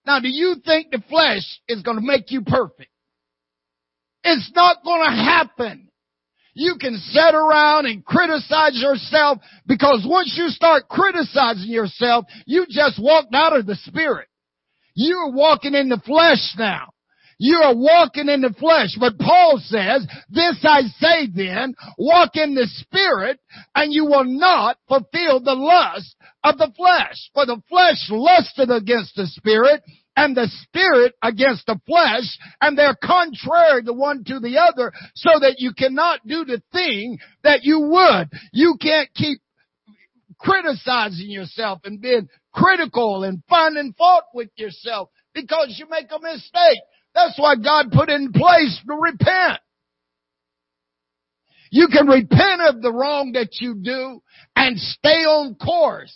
now 0.05 0.19
do 0.19 0.29
you 0.29 0.55
think 0.65 0.91
the 0.91 1.03
flesh 1.09 1.43
is 1.67 1.81
going 1.81 1.97
to 1.97 2.05
make 2.05 2.31
you 2.31 2.41
perfect? 2.41 2.89
It's 4.23 4.51
not 4.55 4.83
going 4.83 5.01
to 5.01 5.15
happen. 5.15 5.89
You 6.53 6.75
can 6.79 6.97
sit 6.97 7.33
around 7.33 7.85
and 7.85 8.05
criticize 8.05 8.73
yourself 8.73 9.39
because 9.65 10.05
once 10.07 10.33
you 10.37 10.49
start 10.49 10.89
criticizing 10.89 11.69
yourself, 11.69 12.25
you 12.45 12.65
just 12.69 13.01
walked 13.01 13.33
out 13.33 13.55
of 13.55 13.65
the 13.65 13.75
Spirit. 13.75 14.27
You're 14.93 15.31
walking 15.31 15.73
in 15.73 15.89
the 15.89 16.01
flesh 16.05 16.55
now. 16.57 16.89
You 17.43 17.57
are 17.57 17.75
walking 17.75 18.29
in 18.29 18.41
the 18.41 18.53
flesh. 18.53 18.95
But 18.99 19.17
Paul 19.17 19.59
says, 19.63 20.05
this 20.29 20.63
I 20.63 20.81
say 20.99 21.27
then, 21.33 21.73
walk 21.97 22.35
in 22.35 22.53
the 22.53 22.67
spirit 22.67 23.39
and 23.73 23.91
you 23.91 24.05
will 24.05 24.25
not 24.25 24.77
fulfill 24.87 25.39
the 25.39 25.55
lust 25.55 26.15
of 26.43 26.59
the 26.59 26.71
flesh. 26.77 27.31
For 27.33 27.47
the 27.47 27.59
flesh 27.67 27.97
lusted 28.11 28.69
against 28.69 29.15
the 29.15 29.25
spirit 29.25 29.81
and 30.15 30.37
the 30.37 30.51
spirit 30.61 31.15
against 31.23 31.65
the 31.65 31.79
flesh 31.87 32.37
and 32.61 32.77
they're 32.77 32.97
contrary 33.03 33.81
the 33.83 33.93
one 33.93 34.23
to 34.25 34.39
the 34.39 34.59
other 34.59 34.91
so 35.15 35.39
that 35.39 35.55
you 35.57 35.73
cannot 35.73 36.19
do 36.27 36.45
the 36.45 36.61
thing 36.71 37.17
that 37.43 37.63
you 37.63 37.79
would. 37.79 38.29
You 38.53 38.75
can't 38.79 39.11
keep 39.15 39.41
criticizing 40.37 41.31
yourself 41.31 41.79
and 41.85 41.99
being 41.99 42.27
critical 42.53 43.23
and 43.23 43.43
finding 43.49 43.93
fault 43.93 44.25
with 44.33 44.49
yourself 44.55 45.09
because 45.33 45.75
you 45.77 45.87
make 45.89 46.07
a 46.11 46.19
mistake. 46.19 46.79
That's 47.13 47.37
why 47.37 47.55
God 47.55 47.91
put 47.91 48.09
in 48.09 48.31
place 48.31 48.79
to 48.87 48.93
repent. 48.95 49.59
You 51.71 51.87
can 51.87 52.07
repent 52.07 52.61
of 52.67 52.81
the 52.81 52.91
wrong 52.91 53.31
that 53.33 53.49
you 53.59 53.75
do 53.75 54.21
and 54.55 54.77
stay 54.77 55.23
on 55.23 55.55
course. 55.55 56.13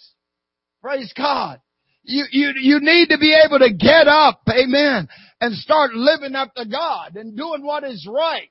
Praise 0.82 1.14
God. 1.18 1.62
You, 2.04 2.26
you, 2.30 2.54
you 2.62 2.80
need 2.82 3.10
to 3.10 3.18
be 3.18 3.34
able 3.34 3.60
to 3.60 3.74
get 3.74 4.08
up, 4.08 4.42
amen, 4.50 5.08
and 5.42 5.56
start 5.56 5.94
living 5.96 6.36
up 6.36 6.54
to 6.56 6.66
God 6.66 7.16
and 7.16 7.36
doing 7.36 7.66
what 7.66 7.84
is 7.84 8.08
right. 8.08 8.50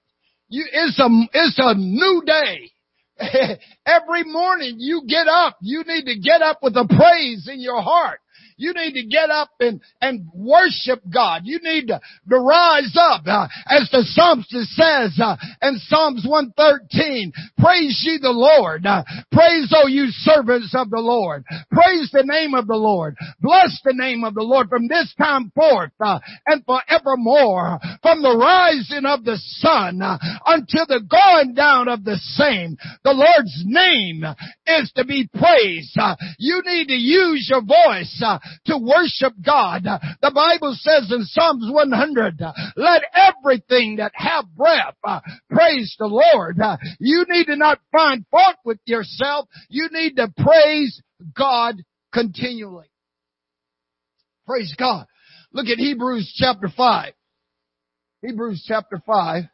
You, 0.49 0.67
it's 0.73 0.99
a, 0.99 1.09
it's 1.33 1.59
a 1.59 1.75
new 1.75 2.23
day. 2.27 2.71
Every 3.87 4.25
morning 4.25 4.77
you 4.79 5.03
get 5.07 5.29
up, 5.29 5.57
you 5.61 5.85
need 5.87 6.07
to 6.07 6.19
get 6.19 6.43
up 6.43 6.59
with 6.63 6.77
a 6.77 6.87
praise 6.89 7.49
in 7.53 7.61
your 7.61 7.81
heart. 7.81 8.21
You 8.57 8.73
need 8.73 8.95
to 8.95 9.07
get 9.07 9.31
up 9.31 9.51
and, 9.61 9.81
and 10.01 10.29
worship 10.33 11.03
God. 11.13 11.43
You 11.45 11.59
need 11.63 11.89
to, 11.89 12.01
to 12.31 12.39
rise 12.39 12.95
up. 12.97 13.23
Uh, 13.27 13.49
as 13.67 13.89
the 13.91 14.05
Psalmist 14.05 14.51
says 14.51 15.19
uh, 15.21 15.37
in 15.63 15.79
Psalms 15.89 16.25
113, 16.27 17.33
praise 17.59 18.03
ye 18.05 18.19
the 18.21 18.31
Lord. 18.31 18.87
Uh, 18.87 19.03
praise, 19.33 19.73
O 19.77 19.89
you 19.89 20.07
servants 20.09 20.75
of 20.77 20.91
the 20.91 21.01
Lord. 21.01 21.45
Praise 21.71 22.11
the 22.13 22.25
name 22.25 22.55
of 22.55 22.67
the 22.67 22.77
Lord. 22.77 23.17
Bless 23.41 23.81
the 23.85 23.95
name 23.95 24.25
of 24.25 24.35
the 24.35 24.43
Lord 24.43 24.69
from 24.69 24.87
this 24.89 25.13
time 25.19 25.51
forth 25.55 25.93
uh, 26.01 26.21
and 26.47 26.65
forevermore. 26.65 27.79
From 28.03 28.23
the 28.23 28.37
rising 28.37 29.05
of 29.05 29.25
the 29.25 29.39
sun 29.59 30.01
uh, 30.01 30.19
until 30.47 30.87
the 30.87 31.01
going 31.01 31.55
down 31.55 31.89
of 31.89 32.05
the 32.05 32.17
same. 32.17 32.77
The 33.03 33.13
Lord's 33.13 33.63
name 33.65 34.25
is 34.67 34.93
to 34.97 35.05
be 35.05 35.29
praised. 35.35 35.97
Uh, 35.99 36.17
you 36.39 36.63
need 36.65 36.89
to 36.89 36.95
use 36.95 37.49
your 37.51 37.63
voice 37.63 38.23
to 38.67 38.79
worship 38.79 39.35
God. 39.45 39.85
The 39.85 40.33
Bible 40.35 40.77
says 40.79 41.11
in 41.11 41.25
Psalms 41.25 41.69
100, 41.71 42.41
let 42.77 43.03
everything 43.15 43.97
that 43.97 44.13
have 44.15 44.45
breath 44.57 44.97
uh, 45.05 45.21
praise 45.51 45.95
the 45.99 46.07
Lord. 46.07 46.61
Uh, 46.61 46.77
you 46.99 47.25
need 47.29 47.47
to 47.47 47.57
not 47.57 47.81
find 47.93 48.25
fault 48.31 48.57
with 48.65 48.79
yourself. 48.85 49.49
You 49.69 49.89
need 49.91 50.17
to 50.17 50.33
praise 50.39 51.01
God 51.37 51.83
continually. 52.13 52.91
Praise 54.47 54.75
God. 54.79 55.07
Look 55.53 55.67
at 55.67 55.79
Hebrews 55.79 56.33
chapter 56.37 56.69
5. 56.75 57.13
Hebrews 58.23 58.65
chapter 58.67 59.01
5. 59.07 59.45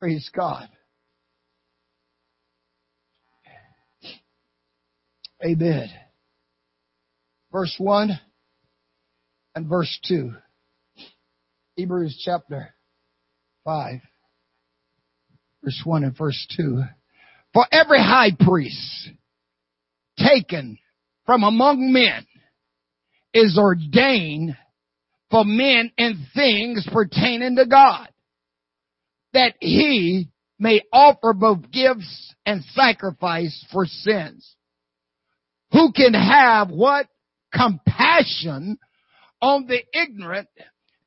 Praise 0.00 0.30
God. 0.34 0.68
Amen. 5.44 5.90
Verse 7.52 7.74
1 7.78 8.18
and 9.54 9.66
verse 9.68 9.98
2. 10.08 10.32
Hebrews 11.76 12.20
chapter 12.24 12.74
5, 13.64 14.00
verse 15.62 15.82
1 15.84 16.04
and 16.04 16.16
verse 16.16 16.46
2. 16.56 16.82
For 17.52 17.66
every 17.70 17.98
high 17.98 18.30
priest 18.38 19.10
taken 20.18 20.78
from 21.26 21.42
among 21.42 21.92
men 21.92 22.26
is 23.34 23.58
ordained 23.58 24.56
for 25.30 25.44
men 25.44 25.90
and 25.98 26.16
things 26.34 26.88
pertaining 26.90 27.56
to 27.56 27.66
God, 27.66 28.08
that 29.32 29.54
he 29.60 30.30
may 30.58 30.80
offer 30.92 31.34
both 31.34 31.70
gifts 31.70 32.34
and 32.46 32.62
sacrifice 32.72 33.66
for 33.72 33.84
sins. 33.84 34.54
Who 35.74 35.92
can 35.92 36.14
have 36.14 36.70
what? 36.70 37.08
Compassion 37.52 38.78
on 39.42 39.66
the 39.66 39.82
ignorant 39.92 40.48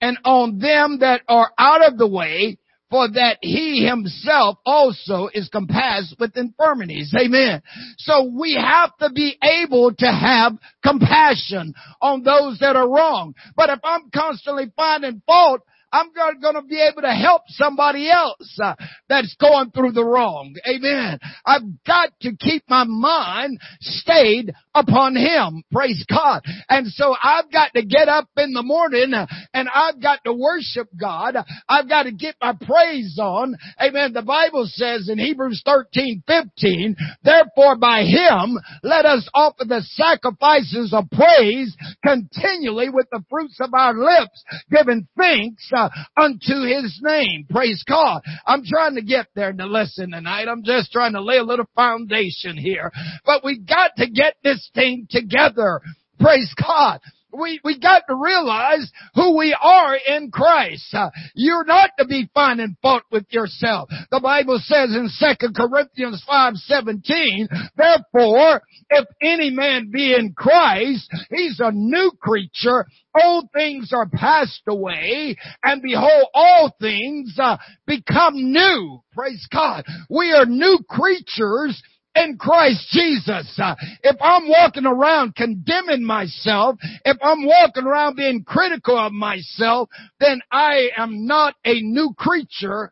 and 0.02 0.18
on 0.24 0.60
them 0.60 1.00
that 1.00 1.22
are 1.28 1.52
out 1.58 1.86
of 1.86 1.98
the 1.98 2.08
way 2.08 2.58
for 2.90 3.10
that 3.10 3.38
he 3.42 3.86
himself 3.86 4.58
also 4.66 5.30
is 5.34 5.50
compassed 5.50 6.16
with 6.20 6.38
infirmities. 6.38 7.14
Amen. 7.18 7.62
So 7.98 8.32
we 8.38 8.56
have 8.56 8.96
to 8.98 9.10
be 9.10 9.38
able 9.42 9.94
to 9.96 10.06
have 10.06 10.54
compassion 10.84 11.74
on 12.02 12.24
those 12.24 12.60
that 12.60 12.76
are 12.76 12.90
wrong. 12.90 13.36
But 13.56 13.70
if 13.70 13.80
I'm 13.84 14.10
constantly 14.14 14.72
finding 14.76 15.22
fault, 15.26 15.62
I'm 15.92 16.12
going 16.14 16.56
to 16.56 16.62
be 16.62 16.80
able 16.82 17.02
to 17.02 17.14
help 17.14 17.44
somebody 17.50 18.10
else 18.10 18.58
uh, 18.62 18.76
that's 19.08 19.36
going 19.40 19.72
through 19.72 19.94
the 19.94 20.04
wrong. 20.04 20.54
Amen. 20.68 21.20
I've 21.46 21.84
got 21.86 22.12
to 22.22 22.36
keep 22.36 22.64
my 22.70 22.84
mind 22.84 23.60
stayed 23.80 24.52
upon 24.76 25.16
Him. 25.16 25.64
Praise 25.72 26.04
God. 26.10 26.42
And 26.70 26.88
so 26.88 27.16
I've 27.22 27.52
got 27.52 27.74
to 27.74 27.86
get 27.86 28.10
up 28.10 28.28
in 28.38 28.54
the 28.54 28.64
morning 28.64 29.14
and 29.54 29.70
I've 29.74 30.02
got 30.02 30.24
to 30.26 30.34
worship 30.34 30.90
God. 31.00 31.36
I've 31.68 31.88
got 31.88 32.04
to 32.04 32.12
get 32.12 32.36
my 32.42 32.54
praise 32.54 33.18
on. 33.22 33.56
Amen. 33.82 34.14
The 34.14 34.22
Bible 34.22 34.66
says 34.68 35.10
in 35.10 35.18
Hebrews 35.18 35.62
13, 35.66 36.24
15, 36.28 36.96
therefore 37.24 37.78
by 37.78 38.04
Him 38.04 38.58
let 38.84 39.06
us 39.06 39.28
offer 39.34 39.66
the 39.66 39.82
sacrifices 39.82 40.94
of 40.94 41.06
praise 41.12 41.76
continually 42.06 42.90
with 42.90 43.08
the 43.12 43.24
fruits 43.30 43.58
of 43.60 43.74
our 43.74 43.94
lips, 43.94 44.44
giving 44.70 45.08
thanks 45.18 45.70
uh, 45.76 45.87
unto 46.16 46.66
his 46.66 47.00
name. 47.02 47.46
Praise 47.50 47.84
God. 47.88 48.22
I'm 48.46 48.64
trying 48.66 48.96
to 48.96 49.02
get 49.02 49.28
there 49.36 49.50
in 49.50 49.58
the 49.58 49.66
lesson 49.66 50.12
tonight. 50.12 50.48
I'm 50.48 50.64
just 50.64 50.92
trying 50.92 51.14
to 51.14 51.22
lay 51.22 51.38
a 51.38 51.44
little 51.44 51.70
foundation 51.76 52.58
here. 52.58 52.92
But 53.26 53.44
we 53.44 53.60
got 53.60 53.92
to 53.98 54.10
get 54.10 54.36
this 54.44 54.70
thing 54.74 55.08
together. 55.10 55.82
Praise 56.20 56.54
God 56.60 57.00
we, 57.38 57.60
we 57.64 57.80
got 57.80 58.04
to 58.10 58.16
realize 58.16 58.92
who 59.16 59.38
we 59.38 59.56
are 59.60 59.96
in 59.96 60.32
Christ. 60.32 60.94
Uh, 60.94 61.10
you're 61.36 61.66
not 61.66 61.92
to 62.00 62.06
be 62.06 62.30
finding 62.34 62.76
fault 62.82 63.04
with 63.12 63.26
yourself. 63.30 63.90
The 64.12 64.20
Bible 64.20 64.60
says 64.64 64.90
in 64.92 65.10
2 65.20 65.54
Corinthians 65.56 66.24
5:17, 66.28 67.48
therefore, 67.76 68.62
if 68.90 69.06
any 69.22 69.50
man 69.50 69.92
be 69.92 70.14
in 70.14 70.34
Christ, 70.34 71.10
he's 71.30 71.60
a 71.60 71.72
new 71.72 72.12
creature. 72.20 72.86
Old 73.24 73.46
things 73.54 73.92
are 73.94 74.08
passed 74.08 74.62
away, 74.68 75.36
and 75.64 75.82
behold, 75.82 76.28
all 76.34 76.76
things 76.80 77.36
uh, 77.40 77.58
become 77.86 78.36
new. 78.36 79.02
Praise 79.14 79.48
God. 79.52 79.86
We 80.10 80.32
are 80.34 80.46
new 80.46 80.80
creatures 80.88 81.82
in 82.24 82.38
Christ 82.38 82.88
Jesus. 82.92 83.58
Uh, 83.62 83.76
if 84.04 84.16
I'm 84.22 84.48
walking 84.48 84.86
around 84.86 85.36
condemning 85.36 86.04
myself, 86.04 86.78
if 87.06 87.18
I'm 87.22 87.46
walking 87.46 87.86
around 87.86 88.16
being 88.16 88.44
critical 88.44 88.98
of 88.98 89.12
myself, 89.12 89.90
then 90.20 90.42
I 90.52 90.90
am 90.98 91.26
not 91.28 91.56
a 91.66 91.82
new 91.82 92.14
creature 92.18 92.92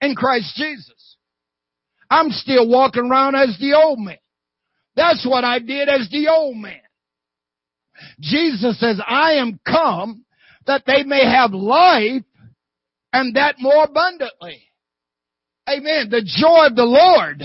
in 0.00 0.14
Christ 0.14 0.54
Jesus. 0.56 1.16
I'm 2.10 2.30
still 2.30 2.68
walking 2.68 3.10
around 3.10 3.36
as 3.36 3.56
the 3.60 3.74
old 3.74 3.98
man. 3.98 4.18
That's 4.96 5.26
what 5.26 5.44
I 5.44 5.60
did 5.60 5.88
as 5.88 6.08
the 6.10 6.28
old 6.28 6.56
man. 6.56 6.80
Jesus 8.20 8.80
says, 8.80 9.00
I 9.06 9.34
am 9.34 9.60
come 9.66 10.24
that 10.66 10.82
they 10.86 11.02
may 11.04 11.24
have 11.24 11.52
life 11.52 12.22
and 13.12 13.36
that 13.36 13.56
more 13.58 13.84
abundantly. 13.84 14.62
Amen. 15.68 16.08
The 16.10 16.22
joy 16.24 16.66
of 16.66 16.76
the 16.76 16.84
Lord 16.84 17.42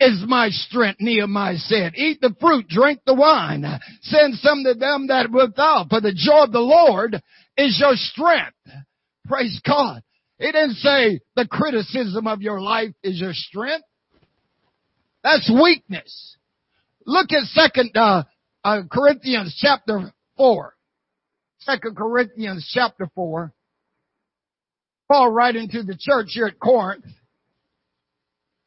is 0.00 0.24
my 0.26 0.48
strength, 0.50 1.00
Nehemiah 1.00 1.56
said. 1.56 1.94
Eat 1.96 2.20
the 2.20 2.34
fruit, 2.40 2.68
drink 2.68 3.00
the 3.06 3.14
wine. 3.14 3.64
Send 4.02 4.34
some 4.36 4.64
to 4.64 4.74
them 4.74 5.06
that 5.08 5.30
without, 5.30 5.88
for 5.88 6.00
the 6.00 6.12
joy 6.14 6.44
of 6.44 6.52
the 6.52 6.60
Lord 6.60 7.20
is 7.56 7.78
your 7.80 7.94
strength. 7.94 8.56
Praise 9.26 9.60
God. 9.64 10.02
He 10.38 10.46
didn't 10.46 10.74
say 10.74 11.20
the 11.36 11.46
criticism 11.46 12.26
of 12.26 12.42
your 12.42 12.60
life 12.60 12.92
is 13.02 13.20
your 13.20 13.32
strength. 13.32 13.84
That's 15.22 15.50
weakness. 15.50 16.36
Look 17.06 17.32
at 17.32 17.44
second, 17.48 17.92
uh, 17.96 18.24
uh, 18.64 18.82
Corinthians 18.90 19.56
chapter 19.58 20.12
four. 20.36 20.74
Second 21.60 21.96
Corinthians 21.96 22.68
chapter 22.72 23.08
four. 23.14 23.54
Paul 25.08 25.30
writing 25.30 25.68
to 25.70 25.82
the 25.82 25.96
church 25.98 26.28
here 26.30 26.46
at 26.46 26.58
Corinth 26.58 27.04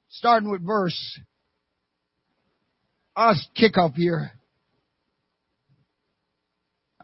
starting 0.09 0.49
with 0.49 0.65
verse, 0.65 1.19
I'll 3.15 3.35
kick 3.55 3.77
off 3.77 3.95
here. 3.95 4.31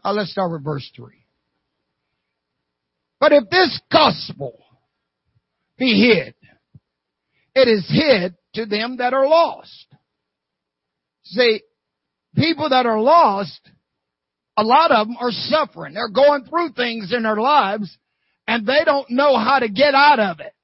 Uh, 0.04 0.12
let's 0.12 0.30
start 0.30 0.52
with 0.52 0.64
verse 0.64 0.88
3. 0.94 1.12
But 3.20 3.32
if 3.32 3.48
this 3.50 3.80
gospel 3.90 4.58
be 5.78 6.08
hid, 6.08 6.34
it 7.54 7.68
is 7.68 7.86
hid 7.88 8.34
to 8.54 8.66
them 8.66 8.98
that 8.98 9.14
are 9.14 9.26
lost. 9.26 9.86
See, 11.24 11.62
people 12.36 12.68
that 12.68 12.86
are 12.86 13.00
lost, 13.00 13.60
a 14.56 14.62
lot 14.62 14.90
of 14.90 15.06
them 15.06 15.16
are 15.18 15.30
suffering. 15.30 15.94
They're 15.94 16.10
going 16.10 16.44
through 16.44 16.72
things 16.72 17.12
in 17.12 17.22
their 17.22 17.36
lives 17.36 17.96
and 18.46 18.66
they 18.66 18.84
don't 18.84 19.10
know 19.10 19.38
how 19.38 19.58
to 19.60 19.68
get 19.68 19.94
out 19.94 20.20
of 20.20 20.40
it. 20.40 20.54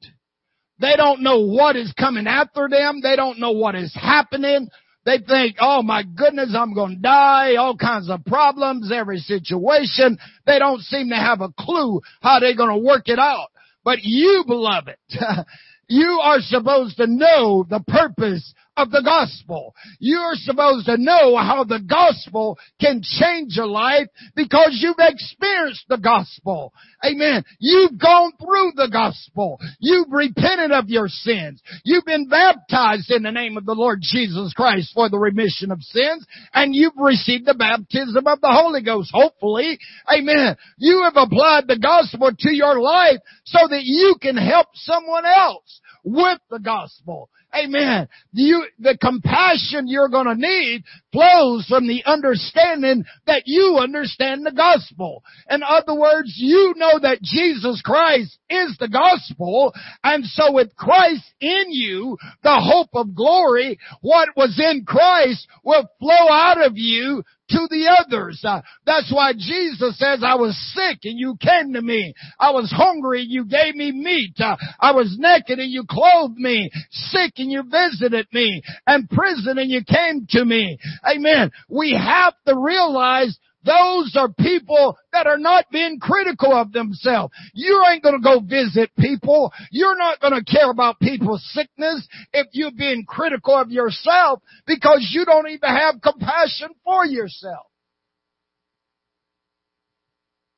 They 0.80 0.96
don't 0.96 1.22
know 1.22 1.40
what 1.40 1.76
is 1.76 1.92
coming 1.92 2.26
after 2.26 2.68
them. 2.68 3.00
They 3.02 3.16
don't 3.16 3.38
know 3.38 3.52
what 3.52 3.74
is 3.74 3.94
happening. 3.94 4.68
They 5.04 5.18
think, 5.18 5.56
oh 5.60 5.82
my 5.82 6.02
goodness, 6.02 6.54
I'm 6.56 6.74
going 6.74 6.96
to 6.96 7.00
die. 7.00 7.56
All 7.56 7.76
kinds 7.76 8.10
of 8.10 8.24
problems, 8.24 8.90
every 8.92 9.18
situation. 9.18 10.18
They 10.46 10.58
don't 10.58 10.80
seem 10.80 11.10
to 11.10 11.16
have 11.16 11.40
a 11.40 11.52
clue 11.58 12.00
how 12.20 12.40
they're 12.40 12.56
going 12.56 12.70
to 12.80 12.86
work 12.86 13.08
it 13.08 13.18
out. 13.18 13.48
But 13.84 13.98
you, 14.02 14.44
beloved, 14.46 14.96
you 15.88 16.20
are 16.22 16.40
supposed 16.40 16.96
to 16.98 17.06
know 17.06 17.64
the 17.68 17.80
purpose 17.86 18.54
of 18.80 18.90
the 18.90 19.02
gospel. 19.02 19.74
You're 19.98 20.34
supposed 20.34 20.86
to 20.86 20.96
know 20.96 21.36
how 21.36 21.64
the 21.64 21.80
gospel 21.80 22.58
can 22.80 23.02
change 23.02 23.56
your 23.56 23.66
life 23.66 24.08
because 24.34 24.78
you've 24.80 24.96
experienced 24.98 25.84
the 25.88 25.98
gospel. 25.98 26.72
Amen. 27.04 27.44
You've 27.58 27.98
gone 27.98 28.32
through 28.38 28.72
the 28.76 28.88
gospel. 28.90 29.58
You've 29.78 30.10
repented 30.10 30.72
of 30.72 30.88
your 30.88 31.08
sins. 31.08 31.62
You've 31.84 32.04
been 32.04 32.28
baptized 32.28 33.10
in 33.10 33.22
the 33.22 33.32
name 33.32 33.56
of 33.56 33.66
the 33.66 33.74
Lord 33.74 34.00
Jesus 34.02 34.52
Christ 34.54 34.92
for 34.94 35.08
the 35.08 35.18
remission 35.18 35.70
of 35.70 35.82
sins 35.82 36.26
and 36.54 36.74
you've 36.74 36.96
received 36.96 37.46
the 37.46 37.54
baptism 37.54 38.26
of 38.26 38.40
the 38.40 38.52
Holy 38.52 38.82
Ghost. 38.82 39.10
Hopefully. 39.12 39.78
Amen. 40.12 40.56
You 40.78 41.02
have 41.04 41.16
applied 41.16 41.66
the 41.66 41.78
gospel 41.78 42.30
to 42.36 42.54
your 42.54 42.80
life 42.80 43.18
so 43.44 43.68
that 43.68 43.82
you 43.84 44.16
can 44.20 44.36
help 44.36 44.68
someone 44.74 45.24
else 45.26 45.80
with 46.04 46.38
the 46.50 46.58
gospel. 46.58 47.28
Amen. 47.54 48.08
You, 48.32 48.64
the 48.78 48.96
compassion 49.00 49.88
you're 49.88 50.08
gonna 50.08 50.36
need 50.36 50.84
flows 51.12 51.66
from 51.68 51.88
the 51.88 52.04
understanding 52.06 53.04
that 53.26 53.42
you 53.46 53.78
understand 53.80 54.46
the 54.46 54.52
gospel. 54.52 55.24
In 55.50 55.62
other 55.62 55.94
words, 55.94 56.32
you 56.36 56.74
know 56.76 57.00
that 57.00 57.22
Jesus 57.22 57.82
Christ 57.84 58.38
is 58.48 58.76
the 58.78 58.88
gospel, 58.88 59.74
and 60.04 60.24
so 60.24 60.52
with 60.52 60.76
Christ 60.76 61.24
in 61.40 61.66
you, 61.70 62.16
the 62.42 62.60
hope 62.60 62.90
of 62.94 63.14
glory, 63.14 63.78
what 64.00 64.28
was 64.36 64.60
in 64.60 64.84
Christ 64.84 65.46
will 65.64 65.88
flow 65.98 66.30
out 66.30 66.64
of 66.64 66.74
you 66.76 67.24
to 67.50 67.68
the 67.70 67.88
others. 68.00 68.42
Uh, 68.44 68.60
that's 68.86 69.12
why 69.12 69.32
Jesus 69.32 69.98
says, 69.98 70.22
I 70.24 70.36
was 70.36 70.56
sick 70.74 71.00
and 71.04 71.18
you 71.18 71.36
came 71.40 71.72
to 71.74 71.82
me. 71.82 72.14
I 72.38 72.50
was 72.50 72.72
hungry 72.74 73.22
and 73.22 73.30
you 73.30 73.44
gave 73.44 73.74
me 73.74 73.92
meat. 73.92 74.34
Uh, 74.38 74.56
I 74.80 74.92
was 74.92 75.16
naked 75.18 75.58
and 75.58 75.70
you 75.70 75.84
clothed 75.88 76.36
me. 76.36 76.70
Sick 76.90 77.34
and 77.36 77.50
you 77.50 77.62
visited 77.62 78.26
me. 78.32 78.62
And 78.86 79.08
prison 79.08 79.58
and 79.58 79.70
you 79.70 79.82
came 79.84 80.26
to 80.30 80.44
me. 80.44 80.78
Amen. 81.06 81.50
We 81.68 81.92
have 81.92 82.34
to 82.46 82.56
realize 82.56 83.38
those 83.64 84.16
are 84.16 84.32
people 84.32 84.96
that 85.12 85.26
are 85.26 85.38
not 85.38 85.66
being 85.70 85.98
critical 86.00 86.52
of 86.52 86.72
themselves. 86.72 87.34
You 87.52 87.82
ain't 87.90 88.02
gonna 88.02 88.20
go 88.20 88.40
visit 88.40 88.90
people. 88.98 89.52
You're 89.70 89.98
not 89.98 90.20
gonna 90.20 90.44
care 90.44 90.70
about 90.70 90.98
people's 90.98 91.44
sickness 91.52 92.06
if 92.32 92.46
you're 92.52 92.72
being 92.72 93.04
critical 93.06 93.54
of 93.54 93.70
yourself 93.70 94.42
because 94.66 95.10
you 95.12 95.24
don't 95.24 95.48
even 95.48 95.68
have 95.68 96.00
compassion 96.00 96.70
for 96.84 97.04
yourself. 97.04 97.66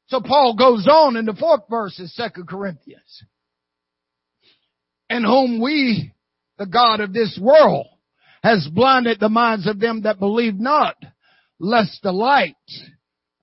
So 0.06 0.20
Paul 0.20 0.54
goes 0.56 0.86
on 0.86 1.16
in 1.16 1.24
the 1.24 1.34
fourth 1.34 1.62
verse 1.68 1.98
of 1.98 2.08
Second 2.10 2.46
Corinthians. 2.46 3.24
In 5.08 5.24
whom 5.24 5.60
we, 5.60 6.12
the 6.58 6.66
God 6.66 7.00
of 7.00 7.12
this 7.12 7.38
world, 7.40 7.86
has 8.42 8.68
blinded 8.72 9.18
the 9.18 9.28
minds 9.28 9.66
of 9.66 9.80
them 9.80 10.02
that 10.02 10.18
believe 10.18 10.58
not 10.58 10.96
lest 11.62 12.02
the 12.02 12.12
light 12.12 12.56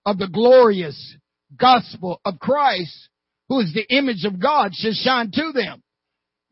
of 0.06 0.18
the 0.18 0.28
glorious 0.28 1.16
gospel 1.58 2.20
of 2.26 2.38
Christ, 2.38 3.10
who 3.48 3.62
is 3.62 3.74
the 3.74 3.96
image 3.96 4.26
of 4.26 4.42
God, 4.42 4.76
should 4.76 4.94
shine 4.94 5.32
to 5.32 5.54
them. 5.54 5.82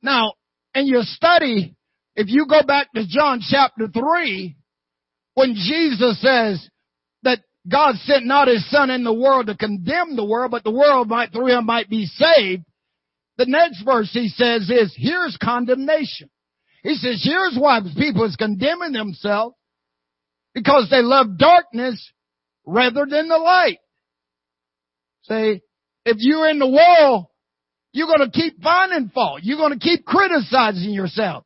Now, 0.02 0.34
in 0.74 0.88
your 0.88 1.04
study, 1.04 1.76
if 2.16 2.30
you 2.30 2.48
go 2.48 2.64
back 2.64 2.88
to 2.94 3.06
John 3.06 3.42
chapter 3.48 3.88
3, 3.90 4.56
when 5.34 5.56
Jesus 5.56 6.22
says 6.22 6.68
that 7.24 7.40
God 7.70 7.96
sent 7.98 8.26
not 8.26 8.48
his 8.48 8.68
son 8.72 8.90
in 8.90 9.04
the 9.04 9.14
world 9.14 9.48
to 9.48 9.56
condemn 9.56 10.16
the 10.16 10.26
world, 10.26 10.52
but 10.52 10.64
the 10.64 10.72
world 10.72 11.10
might, 11.10 11.34
through 11.34 11.48
him 11.48 11.66
might 11.66 11.90
be 11.90 12.06
saved. 12.06 12.64
The 13.38 13.46
next 13.46 13.84
verse 13.84 14.10
he 14.14 14.30
says 14.30 14.70
is, 14.70 14.96
here's 14.98 15.38
condemnation. 15.44 16.30
He 16.82 16.96
says, 16.96 17.22
here's 17.22 17.58
why 17.60 17.82
the 17.82 17.94
people 17.98 18.24
is 18.24 18.38
condemning 18.38 18.94
themselves 18.94 19.56
because 20.58 20.88
they 20.90 21.04
love 21.04 21.38
darkness 21.38 22.12
rather 22.66 23.06
than 23.08 23.28
the 23.28 23.38
light. 23.38 23.78
Say, 25.22 25.62
if 26.04 26.18
you're 26.18 26.50
in 26.50 26.58
the 26.58 26.68
world, 26.68 27.28
you're 27.94 28.08
going 28.08 28.28
to 28.28 28.32
keep 28.32 28.60
finding 28.64 29.10
fault. 29.10 29.42
You're 29.44 29.60
going 29.60 29.78
to 29.78 29.80
keep 29.80 30.04
criticizing 30.04 30.94
yourself. 30.94 31.46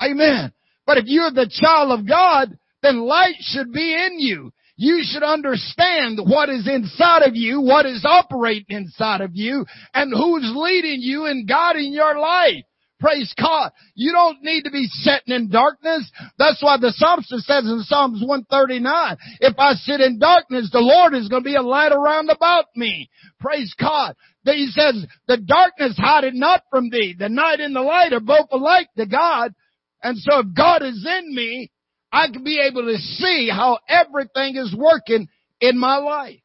Amen. 0.00 0.52
But 0.86 0.98
if 0.98 1.06
you're 1.06 1.32
the 1.32 1.50
child 1.50 1.98
of 1.98 2.06
God, 2.06 2.56
then 2.84 3.00
light 3.00 3.34
should 3.40 3.72
be 3.72 3.94
in 3.94 4.20
you. 4.20 4.52
You 4.76 5.02
should 5.02 5.24
understand 5.24 6.20
what 6.24 6.48
is 6.48 6.68
inside 6.68 7.22
of 7.22 7.34
you, 7.34 7.60
what 7.60 7.84
is 7.84 8.04
operating 8.04 8.76
inside 8.76 9.22
of 9.22 9.32
you, 9.34 9.66
and 9.92 10.12
who's 10.12 10.52
leading 10.54 11.00
you 11.00 11.26
and 11.26 11.48
guiding 11.48 11.92
your 11.92 12.16
life. 12.16 12.62
Praise 13.02 13.34
God. 13.36 13.72
You 13.96 14.12
don't 14.12 14.44
need 14.44 14.62
to 14.62 14.70
be 14.70 14.86
sitting 14.86 15.34
in 15.34 15.50
darkness. 15.50 16.08
That's 16.38 16.62
why 16.62 16.76
the 16.76 16.92
psalmist 16.92 17.30
says 17.30 17.64
in 17.64 17.82
Psalms 17.82 18.22
139, 18.24 19.16
if 19.40 19.58
I 19.58 19.72
sit 19.72 20.00
in 20.00 20.20
darkness, 20.20 20.70
the 20.72 20.78
Lord 20.78 21.12
is 21.12 21.28
going 21.28 21.42
to 21.42 21.48
be 21.48 21.56
a 21.56 21.62
light 21.62 21.90
around 21.90 22.30
about 22.30 22.66
me. 22.76 23.10
Praise 23.40 23.74
God. 23.78 24.14
He 24.44 24.68
says, 24.70 25.04
the 25.26 25.36
darkness 25.36 25.96
hide 25.98 26.22
it 26.22 26.34
not 26.34 26.62
from 26.70 26.90
thee. 26.90 27.16
The 27.18 27.28
night 27.28 27.58
and 27.58 27.74
the 27.74 27.80
light 27.80 28.12
are 28.12 28.20
both 28.20 28.46
alike 28.52 28.88
to 28.96 29.06
God. 29.06 29.52
And 30.00 30.16
so 30.18 30.38
if 30.38 30.46
God 30.56 30.84
is 30.84 31.04
in 31.04 31.34
me, 31.34 31.72
I 32.12 32.28
can 32.28 32.44
be 32.44 32.60
able 32.60 32.82
to 32.82 32.98
see 32.98 33.50
how 33.50 33.80
everything 33.88 34.56
is 34.56 34.72
working 34.76 35.26
in 35.60 35.76
my 35.76 35.96
life. 35.96 36.38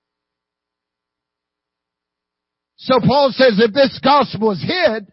So 2.77 2.99
Paul 2.99 3.31
says 3.31 3.59
if 3.59 3.73
this 3.73 3.99
gospel 4.03 4.53
is 4.53 4.63
hid, 4.63 5.07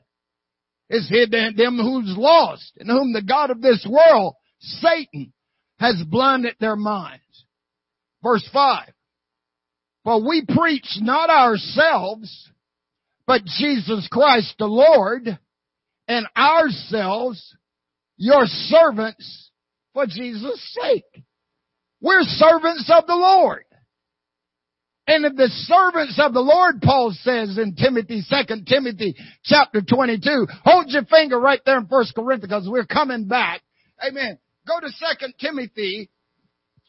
is 0.90 1.08
hid 1.08 1.32
in 1.34 1.56
them 1.56 1.78
who's 1.78 2.14
lost, 2.16 2.72
in 2.76 2.88
whom 2.88 3.12
the 3.12 3.22
God 3.22 3.50
of 3.50 3.60
this 3.60 3.86
world, 3.88 4.34
Satan, 4.60 5.32
has 5.78 6.02
blinded 6.08 6.54
their 6.60 6.76
minds. 6.76 7.22
Verse 8.22 8.48
5. 8.52 8.88
For 10.04 10.26
we 10.26 10.44
preach 10.46 10.98
not 11.00 11.30
ourselves, 11.30 12.50
but 13.26 13.44
Jesus 13.44 14.06
Christ 14.10 14.54
the 14.58 14.66
Lord, 14.66 15.38
and 16.06 16.26
ourselves 16.36 17.56
your 18.16 18.44
servants 18.44 19.50
for 19.94 20.06
Jesus' 20.06 20.76
sake. 20.82 21.24
We're 22.00 22.22
servants 22.22 22.90
of 22.94 23.06
the 23.06 23.16
Lord. 23.16 23.64
And 25.06 25.26
if 25.26 25.36
the 25.36 25.48
servants 25.48 26.18
of 26.18 26.32
the 26.32 26.40
Lord, 26.40 26.80
Paul 26.80 27.14
says 27.22 27.58
in 27.58 27.74
Timothy, 27.74 28.22
2 28.28 28.64
Timothy 28.66 29.14
chapter 29.44 29.82
22, 29.82 30.46
hold 30.64 30.86
your 30.88 31.04
finger 31.04 31.38
right 31.38 31.60
there 31.66 31.78
in 31.78 31.84
1 31.84 32.04
Corinthians 32.14 32.42
because 32.42 32.68
we're 32.68 32.86
coming 32.86 33.26
back. 33.26 33.60
Amen. 34.06 34.38
Go 34.66 34.80
to 34.80 34.86
2 34.88 35.26
Timothy 35.38 36.10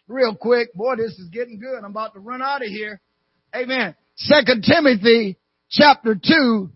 real 0.08 0.34
quick. 0.34 0.74
Boy, 0.74 0.96
this 0.96 1.12
is 1.20 1.30
getting 1.30 1.60
good. 1.60 1.78
I'm 1.78 1.92
about 1.92 2.14
to 2.14 2.20
run 2.20 2.42
out 2.42 2.62
of 2.62 2.70
here. 2.70 3.02
Amen. 3.54 3.96
2 4.30 4.62
Timothy 4.62 5.38
chapter 5.70 6.16
2 6.16 6.70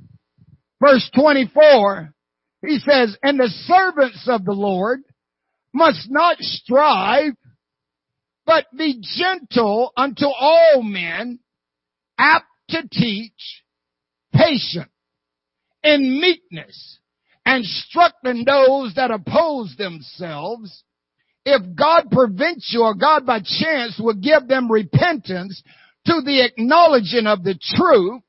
verse 0.82 1.10
24. 1.16 2.14
He 2.66 2.80
says, 2.80 3.16
and 3.24 3.40
the 3.40 3.50
servants 3.66 4.28
of 4.28 4.44
the 4.44 4.52
Lord 4.52 5.02
must 5.74 6.10
not 6.10 6.38
strive 6.40 7.34
but 8.50 8.66
be 8.76 9.00
gentle 9.00 9.94
unto 9.96 10.26
all 10.26 10.82
men, 10.82 11.38
apt 12.18 12.48
to 12.70 12.82
teach, 12.92 13.64
patient, 14.34 14.90
in 15.84 16.20
meekness, 16.20 16.98
instructing 17.46 18.46
those 18.46 18.96
that 18.96 19.12
oppose 19.12 19.76
themselves. 19.78 20.84
If 21.46 21.76
God 21.76 22.10
prevents 22.12 22.72
you 22.74 22.82
or 22.82 22.96
God 22.96 23.24
by 23.24 23.42
chance 23.42 24.00
will 24.00 24.16
give 24.16 24.48
them 24.48 24.72
repentance 24.72 25.62
to 26.08 26.20
the 26.26 26.44
acknowledging 26.44 27.28
of 27.28 27.44
the 27.44 27.54
truth 27.76 28.24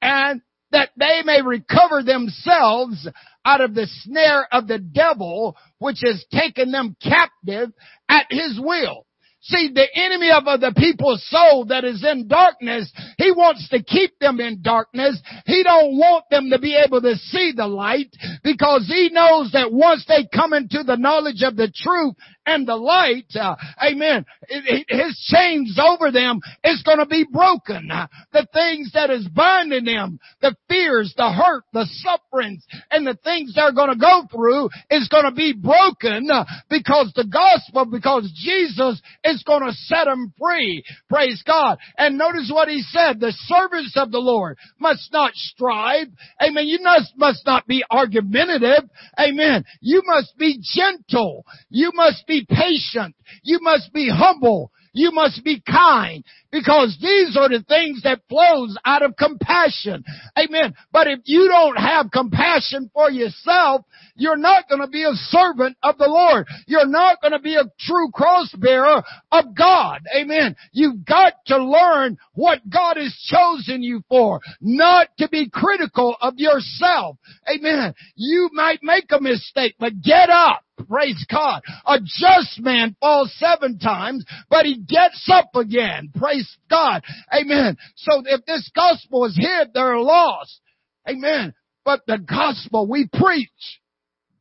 and 0.00 0.42
that 0.70 0.90
they 0.96 1.22
may 1.24 1.42
recover 1.42 2.04
themselves 2.04 3.08
out 3.44 3.60
of 3.60 3.74
the 3.74 3.88
snare 4.02 4.46
of 4.52 4.68
the 4.68 4.78
devil, 4.78 5.56
which 5.78 6.02
has 6.04 6.24
taken 6.30 6.70
them 6.70 6.96
captive 7.02 7.72
at 8.08 8.26
his 8.30 8.60
will. 8.62 9.05
See, 9.48 9.70
the 9.72 9.86
enemy 9.94 10.30
of 10.30 10.44
the 10.44 10.74
people's 10.76 11.24
soul 11.28 11.66
that 11.66 11.84
is 11.84 12.04
in 12.04 12.26
darkness, 12.26 12.92
he 13.16 13.30
wants 13.30 13.68
to 13.68 13.80
keep 13.80 14.18
them 14.18 14.40
in 14.40 14.60
darkness. 14.60 15.20
He 15.46 15.62
don't 15.62 15.96
want 15.96 16.24
them 16.30 16.50
to 16.50 16.58
be 16.58 16.74
able 16.74 17.00
to 17.02 17.14
see 17.14 17.52
the 17.54 17.68
light 17.68 18.10
because 18.42 18.86
he 18.88 19.10
knows 19.12 19.52
that 19.52 19.72
once 19.72 20.04
they 20.08 20.26
come 20.34 20.52
into 20.52 20.82
the 20.82 20.96
knowledge 20.96 21.42
of 21.42 21.54
the 21.54 21.70
truth 21.72 22.14
and 22.46 22.66
the 22.66 22.76
light, 22.76 23.26
uh, 23.34 23.56
amen, 23.82 24.24
his 24.48 25.18
chains 25.32 25.78
over 25.82 26.10
them 26.10 26.40
is 26.64 26.82
going 26.84 26.98
to 26.98 27.06
be 27.06 27.26
broken. 27.30 27.90
the 28.32 28.46
things 28.52 28.92
that 28.94 29.10
is 29.10 29.26
binding 29.28 29.84
them, 29.84 30.18
the 30.40 30.54
fears, 30.68 31.12
the 31.16 31.32
hurt, 31.32 31.64
the 31.72 31.86
sufferings, 32.02 32.64
and 32.90 33.06
the 33.06 33.18
things 33.24 33.54
they're 33.54 33.72
going 33.72 33.90
to 33.90 33.96
go 33.96 34.22
through 34.30 34.68
is 34.90 35.08
going 35.08 35.24
to 35.24 35.32
be 35.32 35.52
broken 35.52 36.30
uh, 36.30 36.44
because 36.70 37.12
the 37.14 37.24
gospel, 37.24 37.84
because 37.84 38.30
Jesus 38.36 39.00
is 39.24 39.42
going 39.42 39.66
to 39.66 39.72
set 39.72 40.04
them 40.04 40.32
free. 40.38 40.84
Praise 41.08 41.42
God. 41.46 41.78
And 41.98 42.18
notice 42.18 42.50
what 42.52 42.68
he 42.68 42.82
said, 42.82 43.20
the 43.20 43.34
servants 43.46 43.94
of 43.96 44.10
the 44.10 44.18
Lord 44.18 44.58
must 44.78 45.12
not 45.12 45.34
strive. 45.34 46.08
Amen. 46.40 46.66
You 46.66 46.78
must, 46.82 47.12
must 47.16 47.44
not 47.46 47.66
be 47.66 47.84
argumentative. 47.90 48.88
Amen. 49.18 49.64
You 49.80 50.02
must 50.06 50.36
be 50.38 50.60
gentle. 50.62 51.44
You 51.70 51.90
must 51.94 52.26
be 52.26 52.35
be 52.44 52.46
patient. 52.48 53.14
You 53.42 53.58
must 53.62 53.92
be 53.92 54.10
humble. 54.12 54.70
You 54.92 55.10
must 55.12 55.44
be 55.44 55.60
kind 55.60 56.24
because 56.50 56.96
these 57.02 57.36
are 57.36 57.50
the 57.50 57.62
things 57.68 58.02
that 58.04 58.22
flows 58.30 58.78
out 58.86 59.02
of 59.02 59.14
compassion. 59.14 60.02
Amen. 60.38 60.74
But 60.90 61.06
if 61.06 61.20
you 61.24 61.48
don't 61.48 61.76
have 61.76 62.10
compassion 62.10 62.90
for 62.94 63.10
yourself, 63.10 63.82
you're 64.14 64.38
not 64.38 64.70
going 64.70 64.80
to 64.80 64.88
be 64.88 65.02
a 65.02 65.12
servant 65.12 65.76
of 65.82 65.98
the 65.98 66.08
Lord. 66.08 66.46
You're 66.66 66.86
not 66.86 67.20
going 67.20 67.32
to 67.32 67.38
be 67.38 67.56
a 67.56 67.70
true 67.78 68.10
cross 68.10 68.50
bearer 68.56 69.02
of 69.30 69.54
God. 69.54 70.00
Amen. 70.16 70.56
You've 70.72 71.04
got 71.04 71.34
to 71.48 71.62
learn 71.62 72.16
what 72.32 72.60
God 72.66 72.96
has 72.96 73.14
chosen 73.26 73.82
you 73.82 74.02
for, 74.08 74.40
not 74.62 75.08
to 75.18 75.28
be 75.28 75.50
critical 75.50 76.16
of 76.22 76.38
yourself. 76.38 77.18
Amen. 77.54 77.92
You 78.14 78.48
might 78.54 78.80
make 78.82 79.12
a 79.12 79.20
mistake, 79.20 79.74
but 79.78 80.00
get 80.00 80.30
up. 80.30 80.62
Praise 80.88 81.24
God. 81.30 81.62
A 81.86 81.98
just 82.00 82.60
man 82.60 82.96
falls 83.00 83.32
seven 83.38 83.78
times, 83.78 84.24
but 84.50 84.66
he 84.66 84.78
gets 84.78 85.28
up 85.32 85.54
again. 85.54 86.10
Praise 86.14 86.48
God. 86.68 87.02
Amen. 87.32 87.76
So 87.96 88.22
if 88.26 88.44
this 88.44 88.70
gospel 88.74 89.24
is 89.24 89.36
hid, 89.36 89.72
they're 89.72 89.98
lost. 89.98 90.60
Amen. 91.08 91.54
But 91.84 92.02
the 92.06 92.18
gospel 92.18 92.86
we 92.88 93.08
preach, 93.12 93.80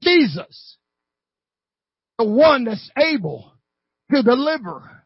Jesus, 0.02 0.78
the 2.18 2.26
one 2.26 2.66
that's 2.66 2.90
able 2.98 3.52
to 4.12 4.22
deliver. 4.24 5.04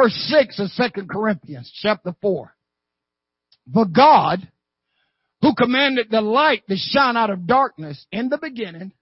Verse 0.00 0.14
6 0.14 0.60
of 0.60 0.92
2 0.94 1.06
Corinthians 1.06 1.70
chapter 1.82 2.14
4. 2.22 2.54
For 3.72 3.84
God, 3.84 4.48
who 5.42 5.54
commanded 5.54 6.08
the 6.10 6.20
light 6.20 6.62
to 6.68 6.76
shine 6.76 7.16
out 7.16 7.30
of 7.30 7.46
darkness 7.46 8.06
in 8.10 8.28
the 8.28 8.38
beginning, 8.38 8.92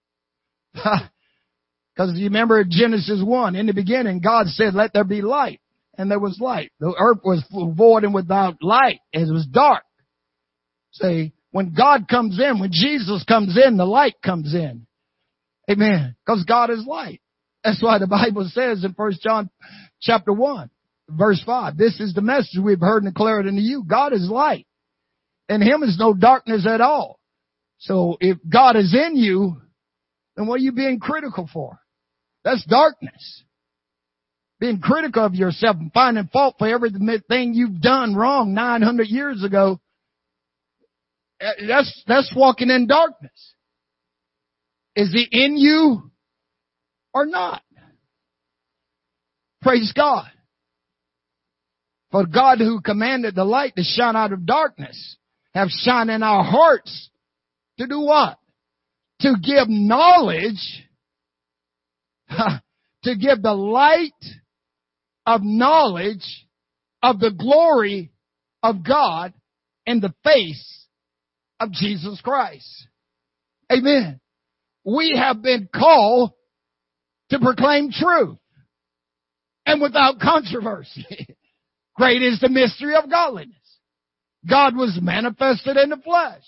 because 1.94 2.18
you 2.18 2.24
remember 2.24 2.64
Genesis 2.68 3.20
1, 3.22 3.56
in 3.56 3.66
the 3.66 3.74
beginning, 3.74 4.20
God 4.20 4.46
said, 4.46 4.74
let 4.74 4.92
there 4.92 5.04
be 5.04 5.22
light. 5.22 5.60
And 5.96 6.08
there 6.08 6.20
was 6.20 6.38
light. 6.40 6.70
The 6.78 6.94
earth 6.96 7.18
was 7.24 7.44
void 7.50 8.04
and 8.04 8.14
without 8.14 8.62
light. 8.62 9.00
It 9.12 9.32
was 9.32 9.46
dark. 9.46 9.82
See, 10.92 11.32
when 11.50 11.74
God 11.74 12.06
comes 12.08 12.38
in, 12.38 12.60
when 12.60 12.70
Jesus 12.72 13.24
comes 13.24 13.58
in, 13.62 13.76
the 13.76 13.84
light 13.84 14.14
comes 14.24 14.54
in. 14.54 14.86
Amen. 15.68 16.14
Because 16.24 16.44
God 16.44 16.70
is 16.70 16.86
light. 16.86 17.20
That's 17.64 17.82
why 17.82 17.98
the 17.98 18.06
Bible 18.06 18.48
says 18.52 18.84
in 18.84 18.92
1 18.92 19.12
John 19.22 19.50
chapter 20.00 20.32
1, 20.32 20.70
verse 21.08 21.42
5, 21.44 21.76
this 21.76 21.98
is 22.00 22.14
the 22.14 22.20
message 22.20 22.60
we've 22.62 22.80
heard 22.80 23.02
and 23.02 23.12
declared 23.12 23.46
unto 23.46 23.60
you. 23.60 23.84
God 23.84 24.12
is 24.12 24.28
light. 24.30 24.66
In 25.48 25.62
Him 25.62 25.82
is 25.82 25.96
no 25.98 26.14
darkness 26.14 26.66
at 26.66 26.80
all. 26.80 27.18
So 27.78 28.16
if 28.20 28.38
God 28.48 28.76
is 28.76 28.94
in 28.94 29.16
you, 29.16 29.60
then 30.38 30.46
what 30.46 30.60
are 30.60 30.62
you 30.62 30.70
being 30.70 31.00
critical 31.00 31.50
for? 31.52 31.80
That's 32.44 32.64
darkness. 32.64 33.42
Being 34.60 34.80
critical 34.80 35.24
of 35.24 35.34
yourself 35.34 35.76
and 35.80 35.92
finding 35.92 36.28
fault 36.28 36.54
for 36.58 36.68
everything 36.68 37.54
you've 37.54 37.80
done 37.80 38.14
wrong 38.14 38.54
900 38.54 39.08
years 39.08 39.42
ago. 39.42 39.80
Eh, 41.40 41.66
that's, 41.66 42.04
that's 42.06 42.32
walking 42.36 42.70
in 42.70 42.86
darkness. 42.86 43.54
Is 44.94 45.12
he 45.12 45.26
in 45.28 45.56
you 45.56 46.12
or 47.12 47.26
not? 47.26 47.62
Praise 49.60 49.92
God. 49.92 50.30
For 52.12 52.26
God 52.26 52.58
who 52.58 52.80
commanded 52.80 53.34
the 53.34 53.44
light 53.44 53.74
to 53.74 53.82
shine 53.82 54.14
out 54.14 54.32
of 54.32 54.46
darkness 54.46 55.16
have 55.52 55.68
shine 55.68 56.10
in 56.10 56.22
our 56.22 56.44
hearts 56.44 57.10
to 57.78 57.88
do 57.88 58.00
what? 58.00 58.38
To 59.20 59.34
give 59.42 59.68
knowledge, 59.68 60.84
to 62.30 63.16
give 63.16 63.42
the 63.42 63.54
light 63.54 64.12
of 65.26 65.40
knowledge 65.42 66.46
of 67.02 67.18
the 67.20 67.30
glory 67.30 68.12
of 68.62 68.86
God 68.86 69.32
in 69.86 70.00
the 70.00 70.14
face 70.24 70.86
of 71.60 71.72
Jesus 71.72 72.20
Christ. 72.22 72.86
Amen. 73.70 74.20
We 74.84 75.14
have 75.16 75.42
been 75.42 75.68
called 75.74 76.32
to 77.30 77.38
proclaim 77.38 77.90
truth 77.90 78.38
and 79.66 79.82
without 79.82 80.18
controversy. 80.20 81.36
Great 81.96 82.22
is 82.22 82.40
the 82.40 82.48
mystery 82.48 82.94
of 82.94 83.10
godliness. 83.10 83.56
God 84.48 84.76
was 84.76 84.98
manifested 85.02 85.76
in 85.76 85.90
the 85.90 85.96
flesh, 85.96 86.44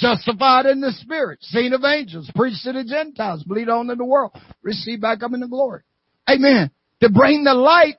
justified 0.00 0.66
in 0.66 0.80
the 0.80 0.92
spirit, 0.92 1.38
seen 1.42 1.72
of 1.72 1.84
angels, 1.84 2.30
preached 2.34 2.64
to 2.64 2.72
the 2.72 2.84
Gentiles, 2.84 3.44
believed 3.44 3.68
on 3.68 3.90
in 3.90 3.98
the 3.98 4.04
world, 4.04 4.32
received 4.62 5.02
back 5.02 5.22
up 5.22 5.32
in 5.32 5.40
the 5.40 5.48
glory. 5.48 5.82
Amen. 6.28 6.70
To 7.02 7.10
bring 7.10 7.44
the 7.44 7.54
light 7.54 7.96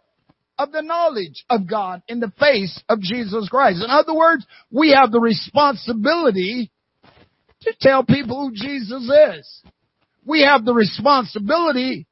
of 0.57 0.71
the 0.71 0.81
knowledge 0.81 1.45
of 1.49 1.69
God 1.69 2.03
in 2.07 2.19
the 2.19 2.31
face 2.39 2.81
of 2.87 2.99
Jesus 3.01 3.49
Christ. 3.49 3.83
In 3.83 3.89
other 3.89 4.13
words, 4.13 4.45
we 4.69 4.91
have 4.91 5.11
the 5.11 5.19
responsibility 5.19 6.71
to 7.61 7.73
tell 7.79 8.03
people 8.03 8.47
who 8.47 8.53
Jesus 8.53 9.09
is. 9.35 9.63
We 10.25 10.43
have 10.43 10.65
the 10.65 10.73
responsibility 10.73 12.07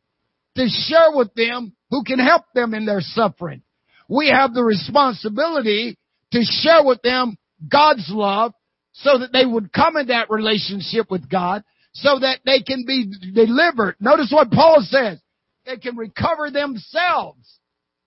to 0.55 0.67
share 0.67 1.11
with 1.13 1.33
them 1.35 1.73
who 1.89 2.03
can 2.03 2.19
help 2.19 2.43
them 2.53 2.73
in 2.73 2.85
their 2.85 3.01
suffering. 3.01 3.61
We 4.07 4.29
have 4.29 4.53
the 4.53 4.63
responsibility 4.63 5.97
to 6.31 6.41
share 6.43 6.83
with 6.83 7.01
them 7.01 7.37
God's 7.71 8.09
love 8.09 8.53
so 9.01 9.19
that 9.19 9.31
they 9.31 9.45
would 9.45 9.71
come 9.71 9.97
in 9.97 10.07
that 10.07 10.29
relationship 10.29 11.09
with 11.09 11.29
God 11.29 11.63
so 11.93 12.19
that 12.19 12.39
they 12.45 12.61
can 12.61 12.85
be 12.85 13.11
delivered. 13.33 13.95
Notice 13.99 14.29
what 14.31 14.51
Paul 14.51 14.77
says. 14.81 15.19
They 15.65 15.77
can 15.77 15.95
recover 15.95 16.49
themselves 16.51 17.59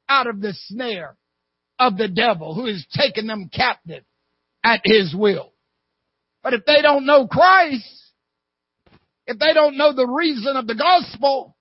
out 0.08 0.26
of 0.26 0.40
the 0.40 0.54
snare 0.66 1.16
of 1.78 1.96
the 1.96 2.08
devil 2.08 2.54
who 2.54 2.66
has 2.66 2.84
taken 2.96 3.26
them 3.26 3.50
captive 3.52 4.04
at 4.64 4.80
his 4.84 5.14
will. 5.14 5.52
But 6.42 6.54
if 6.54 6.64
they 6.64 6.82
don't 6.82 7.06
know 7.06 7.26
Christ, 7.26 7.86
if 9.26 9.38
they 9.38 9.52
don't 9.52 9.76
know 9.76 9.92
the 9.92 10.06
reason 10.06 10.56
of 10.56 10.66
the 10.66 10.74
gospel, 10.74 11.56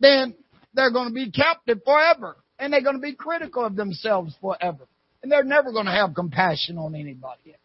then 0.00 0.34
they're 0.72 0.92
going 0.92 1.08
to 1.08 1.14
be 1.14 1.30
captive 1.30 1.80
forever. 1.84 2.36
And 2.58 2.72
they're 2.72 2.82
going 2.82 2.96
to 2.96 3.02
be 3.02 3.14
critical 3.14 3.64
of 3.64 3.76
themselves 3.76 4.34
forever. 4.40 4.86
And 5.22 5.30
they're 5.30 5.44
never 5.44 5.72
going 5.72 5.86
to 5.86 5.92
have 5.92 6.14
compassion 6.14 6.78
on 6.78 6.94
anybody. 6.94 7.56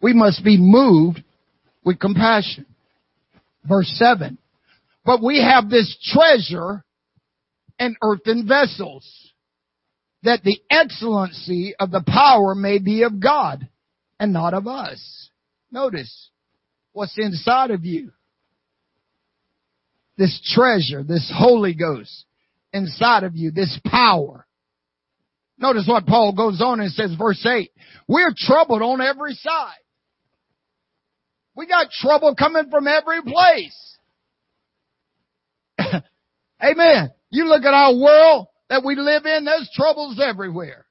We 0.00 0.12
must 0.12 0.44
be 0.44 0.58
moved 0.58 1.22
with 1.84 1.98
compassion. 1.98 2.66
Verse 3.64 3.90
7. 3.96 4.38
But 5.04 5.22
we 5.22 5.40
have 5.40 5.70
this 5.70 5.96
treasure 6.12 6.84
in 7.78 7.96
earthen 8.02 8.46
vessels, 8.48 9.06
that 10.22 10.42
the 10.42 10.58
excellency 10.70 11.74
of 11.78 11.90
the 11.90 12.02
power 12.06 12.54
may 12.54 12.78
be 12.78 13.02
of 13.02 13.20
God 13.20 13.68
and 14.18 14.32
not 14.32 14.54
of 14.54 14.66
us. 14.66 15.30
Notice 15.70 16.30
what's 16.92 17.16
inside 17.18 17.70
of 17.70 17.84
you. 17.84 18.12
This 20.16 20.40
treasure, 20.54 21.02
this 21.02 21.30
Holy 21.34 21.74
Ghost 21.74 22.24
inside 22.72 23.24
of 23.24 23.36
you, 23.36 23.50
this 23.50 23.78
power. 23.84 24.46
Notice 25.58 25.86
what 25.86 26.06
Paul 26.06 26.32
goes 26.34 26.60
on 26.60 26.80
and 26.80 26.90
says, 26.90 27.14
verse 27.18 27.44
8, 27.44 27.70
we're 28.08 28.32
troubled 28.36 28.82
on 28.82 29.00
every 29.00 29.34
side. 29.34 29.76
We 31.56 31.66
got 31.66 31.90
trouble 31.90 32.34
coming 32.34 32.70
from 32.70 32.86
every 32.86 33.22
place. 33.22 33.96
Amen. 36.62 37.10
You 37.30 37.46
look 37.46 37.64
at 37.64 37.74
our 37.74 37.94
world 37.94 38.48
that 38.68 38.84
we 38.84 38.94
live 38.94 39.24
in, 39.24 39.44
there's 39.44 39.70
troubles 39.74 40.20
everywhere. 40.22 40.84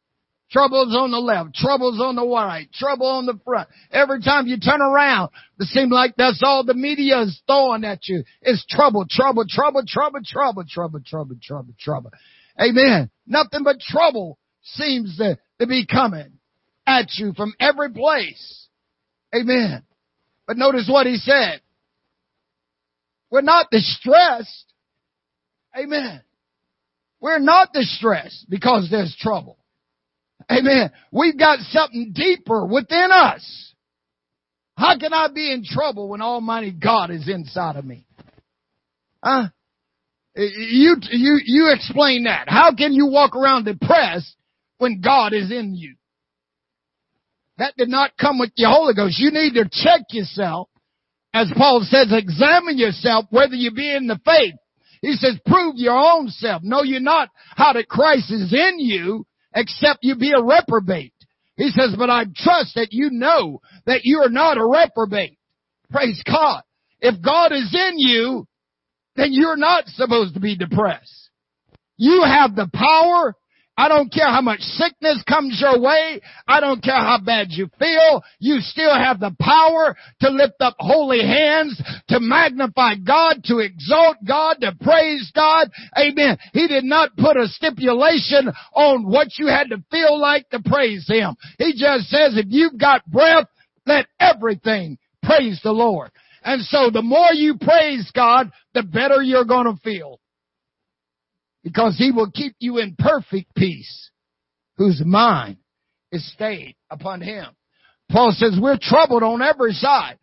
Troubles 0.51 0.95
on 0.95 1.11
the 1.11 1.17
left, 1.17 1.55
troubles 1.55 1.99
on 1.99 2.15
the 2.15 2.25
right, 2.25 2.71
trouble 2.71 3.07
on 3.07 3.25
the 3.25 3.37
front. 3.43 3.67
Every 3.91 4.21
time 4.21 4.45
you 4.45 4.59
turn 4.59 4.79
around, 4.79 5.31
it 5.59 5.65
seems 5.67 5.91
like 5.91 6.15
that's 6.17 6.41
all 6.43 6.63
the 6.63 6.75
media 6.75 7.21
is 7.21 7.41
throwing 7.47 7.83
at 7.83 8.07
you. 8.07 8.23
It's 8.41 8.63
trouble, 8.67 9.05
trouble, 9.09 9.45
trouble, 9.49 9.83
trouble, 9.87 10.21
trouble, 10.23 10.63
trouble, 10.69 10.99
trouble, 11.05 11.35
trouble, 11.41 11.73
trouble. 11.79 12.11
Amen. 12.61 13.09
Nothing 13.25 13.63
but 13.63 13.79
trouble 13.79 14.37
seems 14.61 15.17
to, 15.17 15.37
to 15.59 15.67
be 15.67 15.87
coming 15.87 16.33
at 16.85 17.07
you 17.15 17.33
from 17.33 17.53
every 17.59 17.91
place. 17.91 18.67
Amen. 19.33 19.83
But 20.47 20.57
notice 20.57 20.87
what 20.89 21.07
he 21.07 21.17
said. 21.17 21.61
We're 23.31 23.41
not 23.41 23.71
distressed. 23.71 24.73
Amen. 25.77 26.21
We're 27.19 27.39
not 27.39 27.73
distressed 27.73 28.45
because 28.49 28.87
there's 28.89 29.15
trouble. 29.19 29.57
Amen. 30.49 30.91
We've 31.11 31.37
got 31.37 31.59
something 31.59 32.11
deeper 32.13 32.65
within 32.65 33.09
us. 33.11 33.73
How 34.77 34.97
can 34.99 35.13
I 35.13 35.29
be 35.33 35.51
in 35.51 35.63
trouble 35.63 36.09
when 36.09 36.21
Almighty 36.21 36.71
God 36.71 37.09
is 37.09 37.27
inside 37.27 37.77
of 37.77 37.85
me? 37.85 38.05
Huh? 39.23 39.47
You, 40.35 40.97
you, 41.11 41.39
you 41.43 41.71
explain 41.73 42.25
that. 42.25 42.49
How 42.49 42.75
can 42.75 42.93
you 42.93 43.07
walk 43.07 43.35
around 43.35 43.63
depressed 43.63 44.35
when 44.77 45.01
God 45.01 45.33
is 45.33 45.49
in 45.49 45.75
you? 45.75 45.95
That 47.57 47.73
did 47.77 47.89
not 47.89 48.17
come 48.19 48.39
with 48.39 48.51
the 48.55 48.67
Holy 48.67 48.93
Ghost. 48.93 49.19
You 49.19 49.31
need 49.31 49.53
to 49.53 49.69
check 49.71 50.01
yourself. 50.09 50.69
As 51.33 51.51
Paul 51.55 51.81
says, 51.83 52.07
examine 52.11 52.77
yourself 52.77 53.25
whether 53.29 53.55
you 53.55 53.71
be 53.71 53.93
in 53.93 54.07
the 54.07 54.19
faith. 54.25 54.55
He 55.01 55.13
says, 55.13 55.39
prove 55.45 55.75
your 55.77 55.97
own 55.97 56.29
self. 56.29 56.63
Know 56.63 56.83
you 56.83 56.99
not 56.99 57.29
how 57.55 57.73
that 57.73 57.87
Christ 57.87 58.31
is 58.31 58.53
in 58.53 58.79
you 58.79 59.25
except 59.53 59.99
you 60.01 60.15
be 60.15 60.31
a 60.31 60.43
reprobate. 60.43 61.13
He 61.57 61.69
says, 61.69 61.95
but 61.97 62.09
I 62.09 62.25
trust 62.35 62.75
that 62.75 62.89
you 62.91 63.09
know 63.11 63.61
that 63.85 64.01
you 64.03 64.19
are 64.19 64.29
not 64.29 64.57
a 64.57 64.65
reprobate. 64.65 65.37
Praise 65.91 66.21
God. 66.25 66.63
If 66.99 67.21
God 67.21 67.51
is 67.51 67.73
in 67.73 67.99
you, 67.99 68.47
then 69.15 69.29
you're 69.31 69.57
not 69.57 69.87
supposed 69.87 70.33
to 70.33 70.39
be 70.39 70.57
depressed. 70.57 71.29
You 71.97 72.23
have 72.25 72.55
the 72.55 72.69
power 72.73 73.35
I 73.77 73.89
don't 73.89 74.11
care 74.11 74.29
how 74.29 74.41
much 74.41 74.61
sickness 74.61 75.21
comes 75.27 75.59
your 75.59 75.79
way. 75.81 76.21
I 76.47 76.61
don't 76.61 76.81
care 76.81 76.95
how 76.95 77.19
bad 77.23 77.47
you 77.49 77.69
feel. 77.77 78.23
You 78.39 78.59
still 78.61 78.93
have 78.93 79.19
the 79.19 79.35
power 79.39 79.97
to 80.21 80.29
lift 80.29 80.55
up 80.61 80.75
holy 80.79 81.19
hands, 81.19 81.81
to 82.07 82.19
magnify 82.21 82.95
God, 83.05 83.43
to 83.45 83.59
exalt 83.59 84.17
God, 84.25 84.61
to 84.61 84.73
praise 84.81 85.29
God. 85.35 85.69
Amen. 85.97 86.37
He 86.53 86.67
did 86.67 86.85
not 86.85 87.17
put 87.17 87.35
a 87.35 87.47
stipulation 87.47 88.51
on 88.73 89.09
what 89.09 89.37
you 89.37 89.47
had 89.47 89.69
to 89.71 89.83
feel 89.91 90.19
like 90.19 90.49
to 90.51 90.61
praise 90.63 91.05
Him. 91.07 91.35
He 91.57 91.73
just 91.73 92.09
says 92.09 92.37
if 92.37 92.45
you've 92.49 92.77
got 92.77 93.05
breath, 93.05 93.47
let 93.85 94.07
everything 94.19 94.97
praise 95.21 95.59
the 95.63 95.71
Lord. 95.71 96.11
And 96.43 96.61
so 96.63 96.91
the 96.91 97.01
more 97.01 97.33
you 97.33 97.57
praise 97.59 98.09
God, 98.15 98.51
the 98.73 98.83
better 98.83 99.21
you're 99.21 99.45
going 99.45 99.65
to 99.65 99.81
feel 99.81 100.19
because 101.65 101.97
he 101.97 102.11
will 102.11 102.29
keep 102.29 102.55
you 102.59 102.77
in 102.77 102.95
perfect 102.97 103.53
peace 103.55 104.11
whose 104.77 105.01
mind 105.03 105.57
is 106.11 106.31
stayed 106.31 106.75
upon 106.91 107.21
him. 107.21 107.47
Paul 108.11 108.31
says 108.31 108.57
we're 108.61 108.77
troubled 108.79 109.23
on 109.23 109.41
every 109.41 109.73
side, 109.73 110.19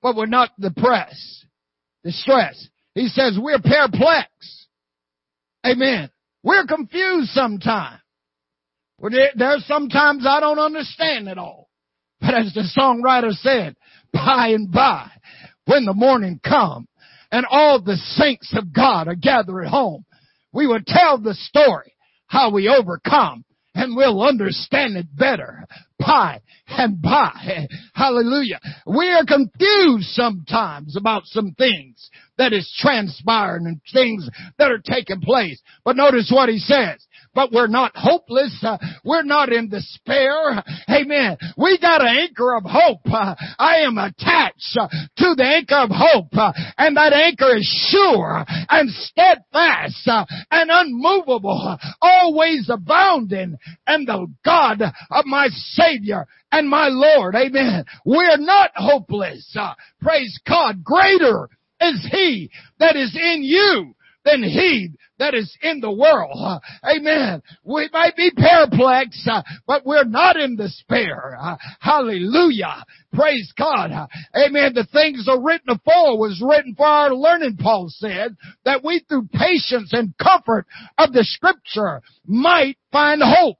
but 0.00 0.14
we're 0.14 0.26
not 0.26 0.50
depressed, 0.58 1.46
distressed. 2.04 2.70
He 2.94 3.08
says 3.08 3.36
we're 3.36 3.58
perplexed. 3.58 4.68
Amen. 5.66 6.10
We're 6.44 6.64
confused 6.64 7.30
sometimes. 7.30 8.00
There's 9.00 9.66
sometimes 9.66 10.24
I 10.24 10.38
don't 10.38 10.60
understand 10.60 11.26
it 11.26 11.38
all. 11.38 11.68
But 12.20 12.34
as 12.34 12.54
the 12.54 12.62
songwriter 12.78 13.32
said, 13.32 13.74
by 14.12 14.48
and 14.48 14.70
by, 14.70 15.10
when 15.64 15.86
the 15.86 15.92
morning 15.92 16.38
comes 16.42 16.86
and 17.32 17.44
all 17.50 17.82
the 17.82 17.96
saints 17.96 18.54
of 18.56 18.72
God 18.72 19.08
are 19.08 19.16
gathered 19.16 19.66
home, 19.66 20.04
we 20.54 20.66
will 20.66 20.80
tell 20.86 21.18
the 21.18 21.34
story 21.34 21.92
how 22.26 22.50
we 22.50 22.68
overcome 22.68 23.44
and 23.74 23.96
we'll 23.96 24.22
understand 24.22 24.96
it 24.96 25.06
better 25.14 25.64
by 25.98 26.40
and 26.68 27.00
by. 27.00 27.66
Hallelujah. 27.94 28.60
We 28.86 29.08
are 29.10 29.24
confused 29.24 30.08
sometimes 30.10 30.96
about 30.96 31.22
some 31.26 31.52
things 31.56 32.10
that 32.38 32.52
is 32.52 32.72
transpiring 32.78 33.66
and 33.66 33.80
things 33.92 34.28
that 34.58 34.70
are 34.70 34.82
taking 34.84 35.20
place. 35.20 35.60
But 35.84 35.96
notice 35.96 36.30
what 36.32 36.48
he 36.48 36.58
says. 36.58 37.06
but 37.34 37.52
we're 37.52 37.66
not 37.66 37.92
hopeless. 37.94 38.56
Uh, 38.62 38.78
we're 39.04 39.22
not 39.22 39.52
in 39.52 39.68
despair. 39.68 40.62
Amen. 40.88 41.36
We 41.56 41.78
got 41.78 42.00
an 42.00 42.16
anchor 42.16 42.54
of 42.54 42.64
hope. 42.64 43.00
Uh, 43.06 43.34
I 43.58 43.78
am 43.80 43.98
attached 43.98 44.78
uh, 44.80 44.88
to 44.88 45.34
the 45.36 45.44
anchor 45.44 45.76
of 45.76 45.90
hope, 45.92 46.32
uh, 46.32 46.52
and 46.78 46.96
that 46.96 47.12
anchor 47.12 47.56
is 47.56 47.88
sure 47.90 48.44
and 48.46 48.90
steadfast 48.90 50.06
uh, 50.06 50.24
and 50.50 50.70
unmovable, 50.72 51.76
always 52.00 52.68
abounding, 52.70 53.56
and 53.86 54.06
the 54.06 54.26
God 54.44 54.82
of 54.82 55.24
my 55.26 55.48
Savior 55.84 56.26
and 56.52 56.68
my 56.68 56.88
Lord. 56.88 57.34
Amen. 57.34 57.84
We're 58.04 58.36
not 58.38 58.70
hopeless. 58.74 59.54
Uh, 59.58 59.74
praise 60.00 60.38
God. 60.46 60.82
Greater 60.84 61.48
is 61.80 62.06
He 62.10 62.50
that 62.78 62.96
is 62.96 63.16
in 63.16 63.42
you 63.42 63.94
than 64.24 64.42
he 64.42 64.90
that 65.18 65.34
is 65.34 65.56
in 65.62 65.80
the 65.80 65.92
world. 65.92 66.60
Amen. 66.84 67.42
We 67.64 67.88
might 67.92 68.16
be 68.16 68.30
perplexed, 68.36 69.28
but 69.66 69.86
we're 69.86 70.04
not 70.04 70.36
in 70.36 70.56
despair. 70.56 71.38
Hallelujah. 71.80 72.84
Praise 73.12 73.52
God. 73.56 73.90
Amen. 74.34 74.72
The 74.74 74.88
things 74.92 75.28
are 75.28 75.40
written 75.40 75.70
afore 75.70 76.18
was 76.18 76.42
written 76.44 76.74
for 76.74 76.86
our 76.86 77.14
learning, 77.14 77.58
Paul 77.58 77.86
said, 77.88 78.36
that 78.64 78.82
we 78.84 79.04
through 79.08 79.28
patience 79.32 79.92
and 79.92 80.14
comfort 80.18 80.66
of 80.98 81.12
the 81.12 81.22
scripture 81.22 82.02
might 82.26 82.76
find 82.90 83.22
hope. 83.22 83.58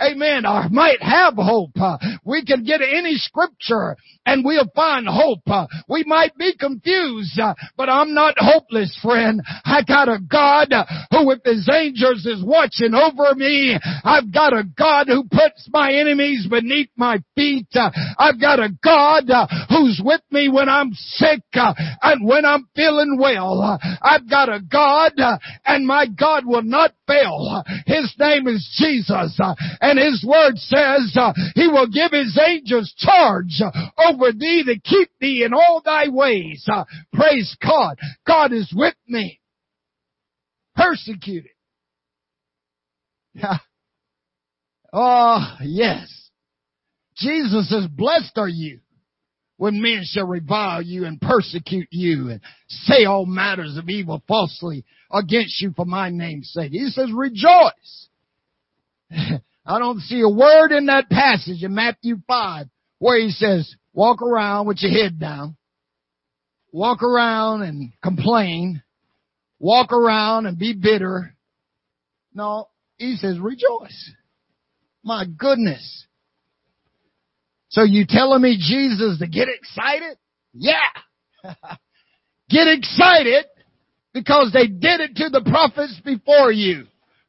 Amen. 0.00 0.46
Or 0.46 0.68
might 0.68 1.02
have 1.02 1.34
hope. 1.34 1.76
We 2.24 2.44
can 2.44 2.62
get 2.62 2.82
any 2.82 3.16
scripture 3.16 3.96
and 4.26 4.44
we'll 4.44 4.70
find 4.76 5.08
hope. 5.08 5.42
We 5.88 6.04
might 6.06 6.36
be 6.36 6.54
confused, 6.56 7.40
but 7.76 7.88
I'm 7.88 8.14
not 8.14 8.34
hopeless, 8.38 8.96
friend. 9.02 9.42
I 9.64 9.82
got 9.82 10.08
a 10.08 10.18
God 10.20 10.72
who 11.10 11.26
with 11.26 11.40
his 11.44 11.68
angels 11.72 12.26
is 12.26 12.42
watching 12.44 12.94
over 12.94 13.34
me. 13.34 13.78
I've 14.04 14.32
got 14.32 14.52
a 14.52 14.64
God 14.76 15.06
who 15.08 15.24
puts 15.24 15.68
my 15.72 15.92
enemies 15.92 16.46
beneath 16.48 16.90
my 16.96 17.18
feet. 17.34 17.68
I've 18.18 18.40
got 18.40 18.60
a 18.60 18.70
God 18.82 19.30
uh, 19.30 19.46
who's 19.68 20.00
with 20.04 20.22
me 20.30 20.48
when 20.48 20.68
I'm 20.68 20.92
sick 20.92 21.42
uh, 21.54 21.74
and 22.02 22.26
when 22.26 22.44
I'm 22.44 22.68
feeling 22.74 23.18
well. 23.20 23.78
I've 24.02 24.28
got 24.28 24.48
a 24.48 24.60
God 24.60 25.12
uh, 25.18 25.38
and 25.64 25.86
my 25.86 26.06
God 26.06 26.44
will 26.46 26.62
not 26.62 26.92
fail. 27.06 27.62
His 27.86 28.14
name 28.18 28.46
is 28.48 28.68
Jesus 28.78 29.40
and 29.80 29.98
his 29.98 30.24
word 30.26 30.56
says 30.56 31.16
he 31.54 31.68
will 31.68 31.88
give 31.88 32.12
his 32.12 32.38
angels 32.38 32.92
charge 32.96 33.60
over 33.98 34.32
thee 34.32 34.64
to 34.66 34.78
keep 34.80 35.10
thee 35.20 35.44
in 35.44 35.52
all 35.52 35.82
thy 35.84 36.08
ways. 36.08 36.66
Praise 37.12 37.56
God. 37.62 37.98
God 38.26 38.52
is 38.52 38.72
with 38.74 38.94
me 39.06 39.40
persecuted. 40.74 41.50
Yeah. 43.34 43.58
Oh, 44.96 45.56
yes. 45.60 46.08
Jesus 47.16 47.68
says, 47.68 47.88
blessed 47.88 48.38
are 48.38 48.48
you 48.48 48.78
when 49.56 49.82
men 49.82 50.02
shall 50.04 50.28
revile 50.28 50.82
you 50.82 51.04
and 51.04 51.20
persecute 51.20 51.88
you 51.90 52.30
and 52.30 52.40
say 52.68 53.04
all 53.04 53.26
matters 53.26 53.76
of 53.76 53.88
evil 53.88 54.22
falsely 54.28 54.84
against 55.10 55.60
you 55.60 55.72
for 55.74 55.84
my 55.84 56.10
name's 56.10 56.52
sake. 56.52 56.70
He 56.70 56.86
says, 56.90 57.10
rejoice. 57.12 58.08
I 59.10 59.78
don't 59.80 59.98
see 59.98 60.20
a 60.20 60.28
word 60.28 60.70
in 60.70 60.86
that 60.86 61.10
passage 61.10 61.64
in 61.64 61.74
Matthew 61.74 62.18
5 62.28 62.66
where 63.00 63.18
he 63.18 63.30
says, 63.30 63.74
walk 63.92 64.22
around 64.22 64.68
with 64.68 64.80
your 64.80 64.92
head 64.92 65.18
down, 65.18 65.56
walk 66.70 67.02
around 67.02 67.62
and 67.62 67.92
complain, 68.00 68.80
walk 69.58 69.92
around 69.92 70.46
and 70.46 70.58
be 70.58 70.72
bitter. 70.72 71.34
No, 72.32 72.68
he 72.96 73.16
says 73.16 73.38
rejoice. 73.38 74.12
My 75.02 75.24
goodness. 75.24 76.06
So 77.68 77.82
you 77.82 78.04
telling 78.08 78.42
me 78.42 78.56
Jesus 78.56 79.18
to 79.18 79.26
get 79.26 79.48
excited? 79.48 80.16
Yeah. 80.52 80.76
get 82.48 82.68
excited 82.68 83.46
because 84.12 84.52
they 84.52 84.66
did 84.66 85.00
it 85.00 85.16
to 85.16 85.28
the 85.28 85.42
prophets 85.42 86.00
before 86.04 86.52
you. 86.52 86.86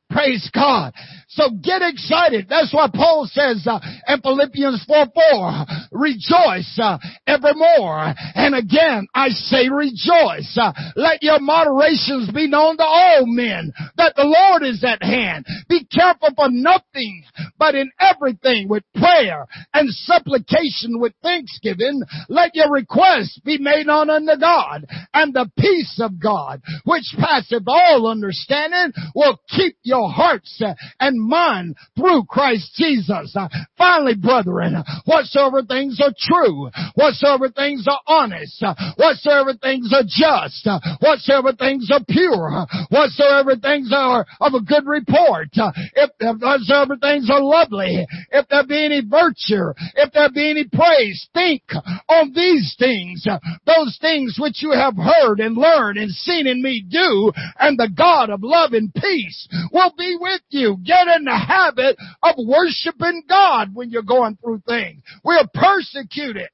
Praise 0.10 0.50
God. 0.54 0.94
So 1.30 1.50
get 1.50 1.82
excited. 1.82 2.46
That's 2.48 2.74
what 2.74 2.94
Paul 2.94 3.28
says 3.30 3.66
uh, 3.68 3.80
in 4.08 4.22
Philippians 4.22 4.86
4 4.88 5.08
4, 5.32 5.66
rejoice 5.92 6.80
uh, 6.82 7.00
evermore. 7.26 8.14
And 8.36 8.56
again, 8.56 9.08
I 9.16 9.30
say 9.30 9.68
rejoice. 9.68 10.58
Uh, 10.62 10.72
let 10.96 11.24
your 11.24 11.40
moderations 11.40 12.32
be 12.32 12.48
known 12.48 12.78
to 12.78 12.84
all 12.84 13.26
men 13.26 13.74
that 13.98 14.14
the 14.16 14.24
Lord 14.24 14.64
is 14.64 14.84
at 14.84 15.02
hand. 15.02 15.46
Be 15.68 15.86
careful 15.86 16.30
for 16.36 16.50
nothing, 16.50 17.24
but 17.58 17.74
in 17.74 17.92
everything 18.00 18.70
with 18.70 18.84
prayer 18.94 19.48
and 19.74 19.90
supplication 19.90 21.00
with 21.00 21.14
thanksgiving, 21.24 22.02
let 22.30 22.54
your 22.54 22.72
requests 22.72 23.40
be 23.44 23.58
made 23.58 23.88
known 23.88 24.12
unto 24.12 24.40
God. 24.40 24.86
And 25.14 25.34
the 25.34 25.50
peace 25.58 26.00
of 26.00 26.22
God, 26.22 26.62
which 26.86 27.16
passeth 27.18 27.64
all 27.68 28.08
understanding, 28.08 28.94
will 29.16 29.40
keep 29.50 29.76
your 29.84 29.95
your 29.96 30.12
hearts 30.12 30.62
uh, 30.64 30.74
and 31.00 31.20
mind 31.20 31.76
through 31.96 32.26
Christ 32.26 32.72
Jesus. 32.76 33.36
Uh, 33.36 33.48
finally, 33.78 34.16
brethren, 34.16 34.76
whatsoever 35.06 35.64
things 35.64 36.00
are 36.04 36.14
true, 36.18 36.70
whatsoever 36.96 37.50
things 37.50 37.86
are 37.88 38.02
honest, 38.08 38.62
uh, 38.62 38.76
whatsoever 38.98 39.54
things 39.62 39.92
are 39.94 40.04
just, 40.06 40.68
whatsoever 41.00 41.54
things 41.54 41.90
are 41.92 42.04
pure, 42.10 42.66
whatsoever 42.90 43.56
things 43.56 43.92
are 43.96 44.26
of 44.42 44.54
a 44.54 44.62
good 44.62 44.86
report, 44.86 45.50
if 45.54 46.10
whatsoever 46.20 46.98
things 46.98 47.30
are 47.32 47.42
lovely, 47.42 48.06
if 48.32 48.48
there 48.50 48.68
be 48.68 48.86
any 48.86 49.02
virtue, 49.02 49.72
if 49.96 50.12
there 50.14 50.30
be 50.30 50.50
any 50.50 50.66
praise, 50.66 51.28
think 51.34 51.64
on 52.10 52.34
these 52.34 52.76
things, 52.78 53.26
those 53.66 53.98
things 54.02 54.38
which 54.40 54.62
you 54.62 54.72
have 54.72 54.96
heard 54.98 55.40
and 55.40 55.56
learned 55.56 55.98
and 55.98 56.12
seen 56.12 56.48
in 56.48 56.62
me 56.62 56.84
do, 56.90 57.32
and 57.60 57.78
the 57.78 57.90
God 57.96 58.30
of 58.30 58.44
love 58.44 58.74
and 58.74 58.94
peace 58.94 59.48
will 59.72 59.85
be 59.98 60.18
with 60.20 60.42
you. 60.50 60.78
Get 60.84 61.08
in 61.08 61.26
the 61.26 61.38
habit 61.38 61.98
of 62.24 62.36
worshiping 62.38 63.24
God 63.28 63.70
when 63.74 63.90
you're 63.90 64.04
going 64.04 64.38
through 64.38 64.62
things. 64.68 65.02
We're 65.24 65.48
persecuted, 65.54 66.50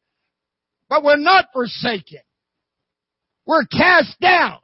but 0.89 1.03
we're 1.03 1.17
not 1.17 1.47
forsaken. 1.53 2.21
We're 3.45 3.65
cast 3.65 4.19
down, 4.19 4.59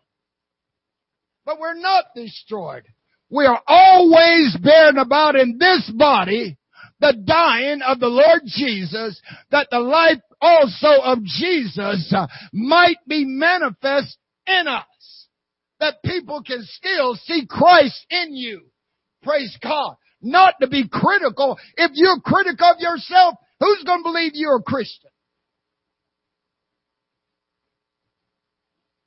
but 1.45 1.59
we're 1.59 1.79
not 1.79 2.05
destroyed. 2.15 2.83
We 3.29 3.45
are 3.45 3.61
always 3.67 4.55
bearing 4.61 4.97
about 4.97 5.35
in 5.35 5.57
this 5.57 5.91
body 5.95 6.57
the 6.99 7.13
dying 7.25 7.81
of 7.81 7.99
the 7.99 8.07
Lord 8.07 8.41
Jesus, 8.45 9.21
that 9.51 9.67
the 9.69 9.79
life 9.79 10.19
also 10.41 11.01
of 11.03 11.23
Jesus 11.23 12.11
uh, 12.15 12.27
might 12.53 12.97
be 13.07 13.25
manifest 13.25 14.17
in 14.47 14.67
us 14.67 14.85
that 15.79 16.01
people 16.03 16.41
can 16.43 16.63
still 16.63 17.15
see 17.15 17.45
Christ 17.47 18.05
in 18.09 18.35
you. 18.35 18.61
Praise 19.23 19.55
God. 19.61 19.95
Not 20.21 20.55
to 20.61 20.67
be 20.67 20.87
critical. 20.87 21.57
If 21.75 21.91
you're 21.93 22.19
critical 22.19 22.67
of 22.67 22.79
yourself, 22.79 23.35
who's 23.59 23.83
going 23.85 23.99
to 23.99 24.03
believe 24.03 24.31
you're 24.33 24.57
a 24.57 24.63
Christian? 24.63 25.11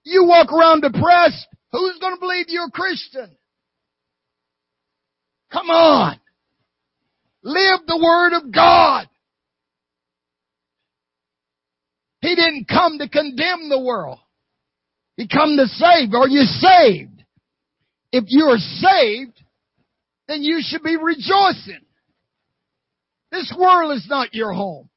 You 0.04 0.24
walk 0.24 0.52
around 0.52 0.80
depressed, 0.80 1.46
who's 1.72 1.98
going 1.98 2.14
to 2.14 2.20
believe 2.20 2.46
you're 2.48 2.66
a 2.66 2.70
Christian? 2.70 3.36
Come 5.52 5.68
on. 5.70 6.18
Live 7.42 7.80
the 7.86 7.98
Word 8.02 8.36
of 8.36 8.52
God. 8.52 9.08
He 12.20 12.34
didn't 12.34 12.68
come 12.68 12.98
to 12.98 13.08
condemn 13.08 13.68
the 13.68 13.80
world. 13.80 14.18
He 15.20 15.28
come 15.28 15.58
to 15.58 15.66
save. 15.66 16.14
Are 16.14 16.28
you 16.28 16.44
saved? 16.44 17.22
If 18.10 18.24
you 18.28 18.46
are 18.46 18.56
saved, 18.56 19.38
then 20.28 20.42
you 20.42 20.60
should 20.62 20.82
be 20.82 20.96
rejoicing. 20.96 21.82
This 23.30 23.54
world 23.54 23.94
is 23.98 24.06
not 24.08 24.32
your 24.32 24.54
home. 24.54 24.88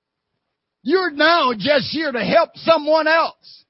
You're 0.81 1.11
now 1.11 1.51
just 1.51 1.89
here 1.91 2.09
to 2.09 2.23
help 2.23 2.51
someone 2.55 3.05
else. 3.05 3.65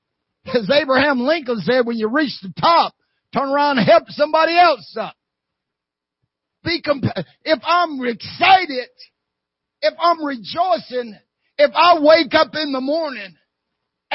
As 0.45 0.69
Abraham 0.69 1.21
Lincoln 1.21 1.59
said, 1.61 1.87
when 1.87 1.97
you 1.97 2.07
reach 2.07 2.39
the 2.43 2.53
top, 2.61 2.93
turn 3.33 3.49
around 3.49 3.79
and 3.79 3.87
help 3.87 4.03
somebody 4.09 4.55
else 4.55 4.95
up. 4.95 5.15
Be 6.63 6.83
if 7.45 7.59
I'm 7.63 8.05
excited, 8.05 8.89
if 9.81 9.93
I'm 9.99 10.23
rejoicing, 10.23 11.17
if 11.57 11.71
I 11.73 11.99
wake 11.99 12.35
up 12.35 12.53
in 12.53 12.73
the 12.73 12.79
morning 12.79 13.35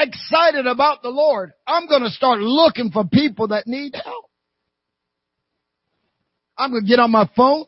excited 0.03 0.67
about 0.67 1.01
the 1.01 1.09
Lord, 1.09 1.51
I'm 1.67 1.87
going 1.87 2.03
to 2.03 2.09
start 2.09 2.39
looking 2.39 2.91
for 2.91 3.05
people 3.05 3.49
that 3.49 3.67
need 3.67 3.95
help. 3.95 4.25
I'm 6.57 6.71
going 6.71 6.83
to 6.83 6.89
get 6.89 6.99
on 6.99 7.11
my 7.11 7.29
phone. 7.35 7.65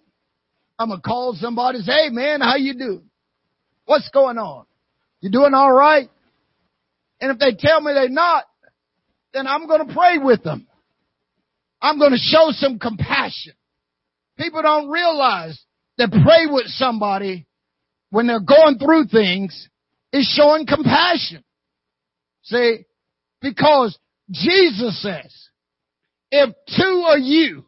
I'm 0.78 0.90
going 0.90 1.00
to 1.00 1.08
call 1.08 1.36
somebody 1.40 1.78
and 1.78 1.86
say, 1.86 1.94
hey 1.94 2.10
man, 2.10 2.42
how 2.42 2.56
you 2.58 2.74
doing? 2.74 3.10
What's 3.86 4.10
going 4.10 4.38
on? 4.38 4.66
You 5.22 5.30
doing 5.32 5.54
all 5.54 5.72
right? 5.72 6.10
And 7.20 7.32
if 7.32 7.38
they 7.38 7.54
tell 7.58 7.80
me 7.80 7.94
they're 7.94 8.10
not, 8.10 8.46
then 9.34 9.48
I'm 9.48 9.68
going 9.68 9.88
to 9.88 9.94
pray 9.94 10.18
with 10.18 10.44
them. 10.44 10.68
I'm 11.82 12.00
going 12.00 12.12
to 12.12 12.18
show 12.18 12.50
some 12.52 12.80
compassion. 12.80 13.54
People 14.38 14.62
don't 14.62 14.90
realize 14.90 15.60
that 15.98 16.12
pray 16.12 16.48
with 16.50 16.66
somebody 16.68 17.46
when 18.10 18.28
they're 18.28 18.40
going 18.40 18.78
through 18.78 19.06
things 19.08 19.70
is 20.12 20.28
showing 20.36 20.66
compassion. 20.66 21.44
See, 22.44 22.86
because 23.42 23.98
Jesus 24.30 25.02
says, 25.02 25.34
if 26.32 26.50
two 26.78 27.06
of 27.08 27.20
you 27.20 27.66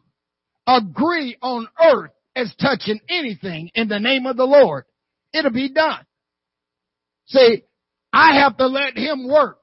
agree 0.66 1.36
on 1.42 1.68
earth 1.82 2.10
as 2.34 2.54
touching 2.60 3.00
anything 3.08 3.70
in 3.74 3.88
the 3.88 4.00
name 4.00 4.26
of 4.26 4.36
the 4.36 4.44
Lord, 4.44 4.84
it'll 5.32 5.52
be 5.52 5.72
done. 5.72 6.04
See, 7.26 7.64
I 8.12 8.40
have 8.40 8.56
to 8.58 8.66
let 8.66 8.96
him 8.96 9.28
work. 9.28 9.58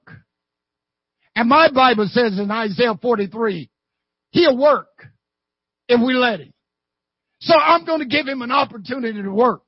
And 1.36 1.50
my 1.50 1.70
Bible 1.72 2.08
says 2.12 2.38
in 2.38 2.52
Isaiah 2.52 2.98
43, 3.02 3.70
he'll 4.32 4.58
work 4.58 4.88
if 5.88 6.00
we 6.06 6.14
let 6.14 6.42
him. 6.42 6.54
So 7.40 7.56
I'm 7.56 7.86
going 7.86 8.00
to 8.00 8.06
give 8.06 8.28
him 8.28 8.42
an 8.42 8.52
opportunity 8.52 9.22
to 9.22 9.32
work. 9.32 9.64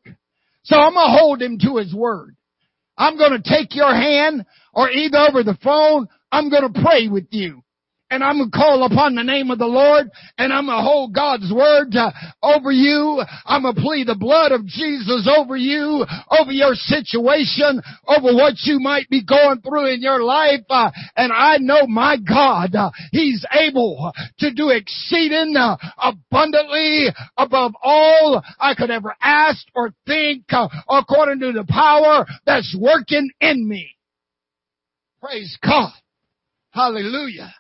So 0.64 0.78
I'm 0.78 0.94
going 0.94 1.08
to 1.08 1.18
hold 1.20 1.41
him 1.41 1.58
to 1.60 1.78
his 1.78 1.94
word. 1.94 2.36
I'm 2.98 3.18
going 3.18 3.41
to 3.41 3.50
take 3.50 3.76
your 3.76 3.94
hand 3.94 4.46
or 4.74 4.90
either 4.90 5.18
over 5.18 5.44
the 5.44 5.58
phone, 5.64 6.08
I'm 6.32 6.50
going 6.50 6.72
to 6.72 6.82
pray 6.82 7.08
with 7.08 7.28
you 7.32 7.64
and 8.14 8.24
I'm 8.24 8.38
going 8.38 8.52
to 8.52 8.58
call 8.58 8.84
upon 8.84 9.16
the 9.16 9.24
name 9.24 9.50
of 9.50 9.58
the 9.58 9.66
Lord 9.66 10.08
and 10.38 10.54
I'm 10.54 10.68
going 10.68 10.78
to 10.78 10.84
hold 10.84 11.16
God's 11.16 11.52
word 11.52 11.96
uh, 11.96 12.12
over 12.44 12.72
you. 12.72 13.24
I'm 13.46 13.64
going 13.64 13.74
to 13.74 13.82
plead 13.82 14.08
the 14.08 14.16
blood 14.16 14.52
of 14.52 14.68
Jesus 14.68 15.28
over 15.36 15.58
you, 15.58 16.06
over 16.30 16.52
your 16.52 16.76
situation, 16.76 17.82
over 18.08 18.36
what 18.36 18.54
you 18.64 18.80
might 18.80 19.10
be 19.10 19.24
going 19.26 19.62
through 19.62 19.92
in 19.94 20.02
your 20.02 20.22
life. 20.22 20.62
Uh, 20.70 20.92
and 21.16 21.34
I 21.34 21.58
know 21.58 21.88
my 21.88 22.18
God, 22.18 22.76
uh, 22.76 22.92
He's 23.12 23.44
able 23.52 24.12
to 24.40 24.54
do 24.54 24.70
exceeding 24.70 25.56
uh, 25.58 25.78
abundantly 25.98 27.08
above 27.36 27.74
all 27.82 28.44
I 28.60 28.76
could 28.76 28.92
ever 28.92 29.16
ask 29.22 29.66
or 29.74 29.92
think 30.06 30.46
uh, 30.52 30.68
according 30.88 31.40
to 31.40 31.52
the 31.52 31.66
power 31.68 32.28
that's 32.46 32.78
working 32.80 33.32
in 33.42 33.68
me. 33.68 33.94
Praise 35.24 35.58
God. 35.64 35.94
Hallelujah. 36.72 37.54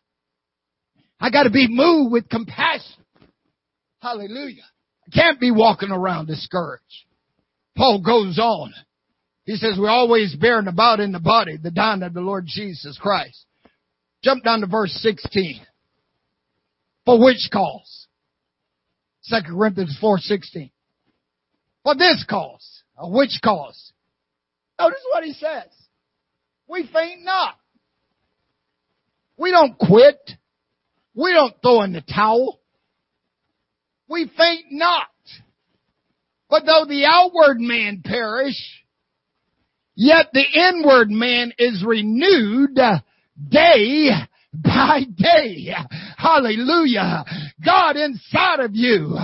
I 1.17 1.29
gotta 1.29 1.49
be 1.49 1.67
moved 1.69 2.11
with 2.11 2.27
compassion. 2.27 3.05
Hallelujah. 4.01 4.65
I 5.07 5.15
can't 5.15 5.39
be 5.39 5.49
walking 5.49 5.89
around 5.89 6.25
discouraged. 6.25 7.05
Paul 7.77 8.01
goes 8.01 8.37
on. 8.37 8.73
He 9.45 9.55
says 9.55 9.77
we're 9.79 9.89
always 9.89 10.35
bearing 10.35 10.67
about 10.67 10.99
in 10.99 11.13
the 11.13 11.21
body 11.21 11.55
the 11.55 11.71
dying 11.71 12.03
of 12.03 12.13
the 12.13 12.19
Lord 12.19 12.43
Jesus 12.45 12.97
Christ. 13.01 13.45
Jump 14.25 14.43
down 14.43 14.59
to 14.59 14.67
verse 14.67 14.91
16. 15.01 15.61
For 17.05 17.23
which 17.23 17.49
cause? 17.49 18.07
2 19.29 19.37
Corinthians 19.47 19.97
4:16. 20.01 20.69
For 21.83 21.95
this 21.95 22.25
cause. 22.29 22.83
Or 22.97 23.09
which 23.09 23.39
cause? 23.41 23.93
Notice 24.77 25.03
what 25.13 25.23
he 25.23 25.31
says. 25.31 25.69
We 26.73 26.89
faint 26.91 27.23
not. 27.23 27.53
We 29.37 29.51
don't 29.51 29.77
quit. 29.77 30.17
We 31.13 31.31
don't 31.31 31.53
throw 31.61 31.83
in 31.83 31.93
the 31.93 32.01
towel. 32.01 32.59
We 34.09 34.27
faint 34.35 34.65
not. 34.71 35.07
But 36.49 36.65
though 36.65 36.85
the 36.89 37.05
outward 37.05 37.59
man 37.59 38.01
perish, 38.03 38.57
yet 39.95 40.29
the 40.33 40.43
inward 40.51 41.11
man 41.11 41.53
is 41.59 41.85
renewed 41.85 42.79
day 43.49 44.09
by 44.53 45.01
day. 45.15 45.73
Hallelujah. 46.17 47.23
God 47.65 47.95
inside 47.95 48.59
of 48.59 48.71
you. 48.73 49.17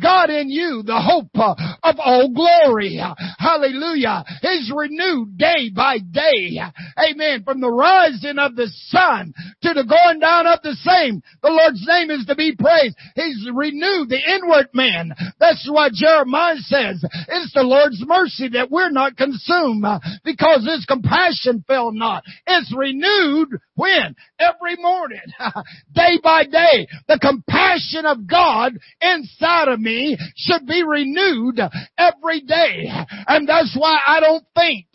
God 0.00 0.30
in 0.30 0.50
you, 0.50 0.82
the 0.84 1.00
hope 1.00 1.34
of 1.34 1.96
all 1.98 2.32
glory. 2.32 3.00
Hallelujah. 3.38 4.24
Is 4.42 4.72
renewed 4.74 5.38
day 5.38 5.70
by 5.74 5.98
day. 5.98 6.58
Amen. 6.98 7.44
From 7.44 7.60
the 7.60 7.70
rising 7.70 8.38
of 8.38 8.56
the 8.56 8.68
sun 8.88 9.32
to 9.62 9.72
the 9.72 9.84
going 9.84 10.20
down 10.20 10.46
of 10.46 10.60
the 10.62 10.74
same. 10.74 11.22
The 11.42 11.50
Lord's 11.50 11.84
name 11.86 12.10
is 12.10 12.26
to 12.26 12.34
be 12.34 12.54
praised. 12.54 12.96
He's 13.14 13.48
renewed 13.52 14.08
the 14.08 14.20
inward 14.20 14.68
man. 14.74 15.12
That's 15.40 15.66
what 15.70 15.92
Jeremiah 15.92 16.56
says. 16.58 17.04
It's 17.28 17.52
the 17.54 17.62
Lord's 17.62 18.02
mercy 18.06 18.48
that 18.48 18.70
we're 18.70 18.90
not 18.90 19.16
consumed 19.16 19.84
because 20.24 20.66
his 20.66 20.84
compassion 20.86 21.64
fell 21.66 21.92
not. 21.92 22.24
It's 22.46 22.72
renewed 22.76 23.48
when? 23.76 24.14
Every 24.38 24.73
morning. 24.78 25.20
day 25.94 26.18
by 26.22 26.44
day. 26.44 26.86
The 27.08 27.18
compassion 27.20 28.06
of 28.06 28.26
God 28.26 28.72
inside 29.00 29.68
of 29.68 29.80
me 29.80 30.16
should 30.36 30.66
be 30.66 30.82
renewed 30.82 31.60
every 31.98 32.40
day. 32.40 32.88
And 33.26 33.48
that's 33.48 33.76
why 33.78 33.98
I 34.06 34.20
don't 34.20 34.44
faint. 34.56 34.86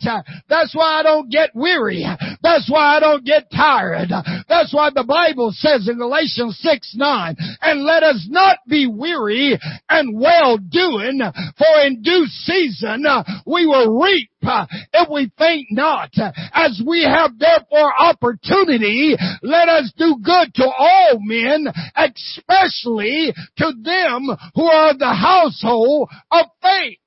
That's 0.48 0.74
why 0.74 1.00
I 1.00 1.02
don't 1.02 1.30
get 1.30 1.50
weary. 1.54 2.04
That's 2.42 2.70
why 2.70 2.96
I 2.96 3.00
don't 3.00 3.24
get 3.24 3.50
tired. 3.50 4.10
That's 4.48 4.72
why 4.74 4.90
the 4.90 5.04
Bible 5.04 5.52
says 5.52 5.88
in 5.88 5.98
Galatians 5.98 6.58
6, 6.60 6.94
9, 6.96 7.36
and 7.60 7.84
let 7.84 8.02
us 8.02 8.26
not 8.30 8.58
be 8.68 8.86
weary 8.86 9.58
and 9.88 10.18
well 10.18 10.58
doing, 10.58 11.20
for 11.56 11.86
in 11.86 12.02
due 12.02 12.26
season 12.26 13.04
we 13.46 13.66
will 13.66 14.00
reap 14.00 14.29
Uh, 14.42 14.66
if 14.92 15.08
we 15.08 15.30
faint 15.38 15.68
not. 15.70 16.10
As 16.52 16.82
we 16.86 17.04
have 17.04 17.38
therefore 17.38 17.92
opportunity, 17.98 19.14
let 19.42 19.68
us 19.68 19.92
do 19.96 20.16
good 20.22 20.54
to 20.54 20.64
all 20.64 21.18
men, 21.20 21.66
especially 21.96 23.32
to 23.58 23.72
them 23.82 24.28
who 24.54 24.64
are 24.64 24.96
the 24.96 25.14
household 25.14 26.08
of 26.30 26.46
faith. 26.62 26.98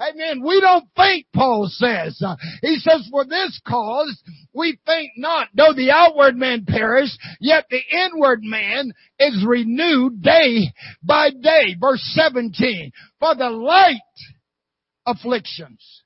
Amen. 0.00 0.42
We 0.44 0.60
don't 0.60 0.88
faint, 0.96 1.26
Paul 1.32 1.68
says. 1.70 2.20
he 2.60 2.76
says, 2.76 3.06
for 3.10 3.24
this 3.24 3.60
cause 3.66 4.20
we 4.52 4.78
faint 4.84 5.12
not, 5.16 5.48
though 5.54 5.72
the 5.74 5.92
outward 5.92 6.36
man 6.36 6.64
perish, 6.66 7.10
yet 7.40 7.66
the 7.70 7.80
inward 7.90 8.42
man 8.42 8.92
is 9.18 9.44
renewed 9.46 10.22
day 10.22 10.72
by 11.02 11.30
day. 11.30 11.76
Verse 11.78 12.02
17. 12.14 12.90
For 13.20 13.34
the 13.36 13.50
light 13.50 14.00
afflictions 15.06 16.01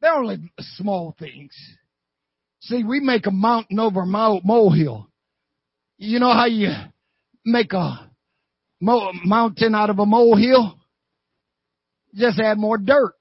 they're 0.00 0.14
only 0.14 0.38
small 0.76 1.14
things. 1.18 1.54
See, 2.60 2.84
we 2.84 3.00
make 3.00 3.26
a 3.26 3.30
mountain 3.30 3.78
over 3.78 4.02
a 4.02 4.06
molehill. 4.06 5.08
You 5.98 6.18
know 6.18 6.32
how 6.32 6.46
you 6.46 6.70
make 7.44 7.72
a 7.72 8.10
mountain 8.80 9.74
out 9.74 9.90
of 9.90 9.98
a 9.98 10.06
molehill? 10.06 10.78
Just 12.14 12.38
add 12.38 12.58
more 12.58 12.78
dirt. 12.78 13.14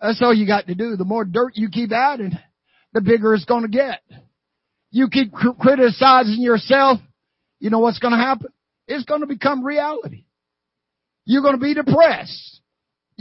That's 0.00 0.20
all 0.20 0.34
you 0.34 0.46
got 0.46 0.66
to 0.66 0.74
do. 0.74 0.96
The 0.96 1.04
more 1.04 1.24
dirt 1.24 1.52
you 1.54 1.68
keep 1.68 1.92
adding, 1.92 2.38
the 2.92 3.00
bigger 3.00 3.34
it's 3.34 3.44
going 3.44 3.62
to 3.62 3.68
get. 3.68 4.02
You 4.90 5.08
keep 5.08 5.32
criticizing 5.32 6.42
yourself, 6.42 6.98
you 7.60 7.70
know 7.70 7.78
what's 7.78 8.00
going 8.00 8.12
to 8.12 8.18
happen? 8.18 8.48
It's 8.88 9.04
going 9.04 9.20
to 9.20 9.26
become 9.26 9.64
reality. 9.64 10.24
You're 11.24 11.42
going 11.42 11.54
to 11.54 11.60
be 11.60 11.72
depressed 11.72 12.60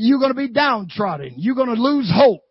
you're 0.02 0.20
going 0.20 0.32
to 0.32 0.38
be 0.38 0.50
downtrodden. 0.50 1.36
You're 1.38 1.56
going 1.56 1.76
to 1.76 1.82
lose 1.82 2.12
hope. 2.14 2.42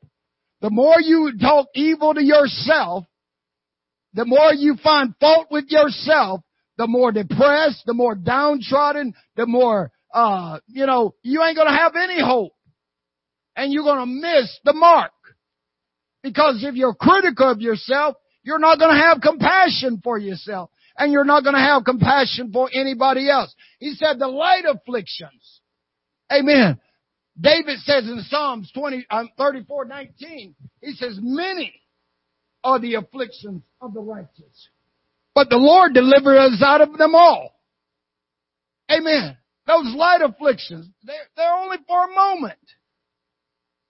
The 0.60 0.70
more 0.70 1.00
you 1.00 1.32
talk 1.40 1.68
evil 1.74 2.14
to 2.14 2.22
yourself, 2.22 3.04
the 4.12 4.24
more 4.24 4.52
you 4.52 4.76
find 4.82 5.14
fault 5.20 5.48
with 5.50 5.66
yourself, 5.68 6.40
the 6.76 6.86
more 6.86 7.12
depressed, 7.12 7.82
the 7.86 7.94
more 7.94 8.14
downtrodden, 8.14 9.14
the 9.36 9.46
more, 9.46 9.90
uh, 10.12 10.58
you 10.68 10.86
know, 10.86 11.14
you 11.22 11.42
ain't 11.42 11.56
going 11.56 11.68
to 11.68 11.76
have 11.76 11.94
any 11.96 12.20
hope. 12.20 12.52
And 13.56 13.72
you're 13.72 13.84
going 13.84 14.00
to 14.00 14.06
miss 14.06 14.58
the 14.64 14.72
mark. 14.72 15.12
Because 16.22 16.62
if 16.62 16.74
you're 16.74 16.94
critical 16.94 17.50
of 17.50 17.60
yourself, 17.60 18.16
you're 18.42 18.58
not 18.58 18.78
going 18.78 18.94
to 18.94 19.02
have 19.02 19.20
compassion 19.20 20.00
for 20.02 20.18
yourself. 20.18 20.70
And 20.96 21.12
you're 21.12 21.24
not 21.24 21.42
going 21.42 21.54
to 21.54 21.60
have 21.60 21.84
compassion 21.84 22.50
for 22.52 22.68
anybody 22.72 23.28
else. 23.30 23.54
He 23.78 23.94
said 23.94 24.18
the 24.18 24.28
light 24.28 24.64
afflictions. 24.66 25.60
Amen. 26.32 26.78
David 27.38 27.78
says 27.80 28.04
in 28.04 28.22
Psalms 28.28 28.70
20, 28.72 29.06
um, 29.10 29.28
34, 29.36 29.84
19, 29.86 30.54
he 30.82 30.92
says, 30.92 31.18
many 31.20 31.72
are 32.62 32.78
the 32.78 32.94
afflictions 32.94 33.62
of 33.80 33.94
the 33.94 34.00
righteous, 34.00 34.68
but 35.34 35.48
the 35.48 35.56
Lord 35.56 35.94
delivered 35.94 36.36
us 36.36 36.62
out 36.62 36.80
of 36.80 36.96
them 36.98 37.14
all. 37.14 37.54
Amen. 38.90 39.36
Those 39.66 39.94
light 39.94 40.20
afflictions, 40.22 40.88
they're, 41.04 41.16
they're 41.36 41.54
only 41.54 41.78
for 41.86 42.04
a 42.04 42.14
moment. 42.14 42.58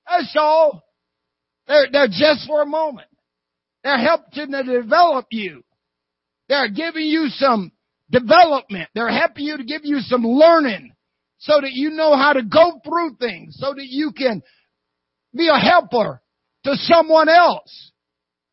That's 0.09 0.35
all. 0.37 0.85
They're, 1.67 1.87
they're 1.91 2.09
just 2.09 2.47
for 2.47 2.63
a 2.63 2.67
moment. 2.67 3.09
They're 3.83 3.99
helping 3.99 4.53
to 4.53 4.63
develop 4.63 5.27
you. 5.31 5.65
They're 6.49 6.69
giving 6.69 7.07
you 7.07 7.29
some 7.29 7.73
development. 8.11 8.91
They're 8.95 9.09
helping 9.09 9.45
you 9.45 9.57
to 9.57 9.65
give 9.65 9.83
you 9.85 10.01
some 10.01 10.23
learning 10.23 10.93
so 11.41 11.61
that 11.61 11.73
you 11.73 11.91
know 11.91 12.17
how 12.17 12.35
to 12.35 12.43
go 12.43 12.81
through 12.85 13.17
things, 13.17 13.57
so 13.59 13.75
that 13.75 13.87
you 13.87 14.13
can 14.13 14.43
be 15.35 15.49
a 15.49 15.59
helper 15.59 16.23
to 16.65 16.75
someone 16.77 17.29
else. 17.29 17.93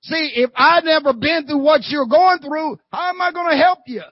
See, 0.03 0.31
if 0.35 0.49
I've 0.55 0.85
never 0.85 1.13
been 1.13 1.45
through 1.45 1.63
what 1.63 1.81
you're 1.88 2.07
going 2.07 2.39
through, 2.39 2.77
how 2.91 3.09
am 3.09 3.21
I 3.21 3.31
going 3.31 3.51
to 3.51 3.57
help 3.57 3.79
you? 3.88 4.03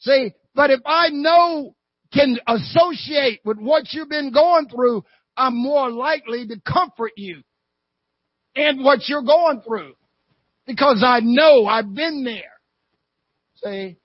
See, 0.00 0.32
but 0.54 0.70
if 0.70 0.80
I 0.86 1.10
know, 1.10 1.74
can 2.12 2.38
associate 2.46 3.40
with 3.44 3.58
what 3.58 3.92
you've 3.92 4.08
been 4.08 4.32
going 4.32 4.68
through, 4.68 5.04
I'm 5.36 5.56
more 5.56 5.90
likely 5.90 6.46
to 6.46 6.60
comfort 6.60 7.12
you 7.16 7.42
in 8.54 8.82
what 8.82 9.08
you're 9.08 9.22
going 9.22 9.62
through. 9.62 9.94
Because 10.66 11.02
I 11.04 11.20
know 11.22 11.66
I've 11.66 11.94
been 11.94 12.22
there. 12.24 12.42
See? 13.56 13.96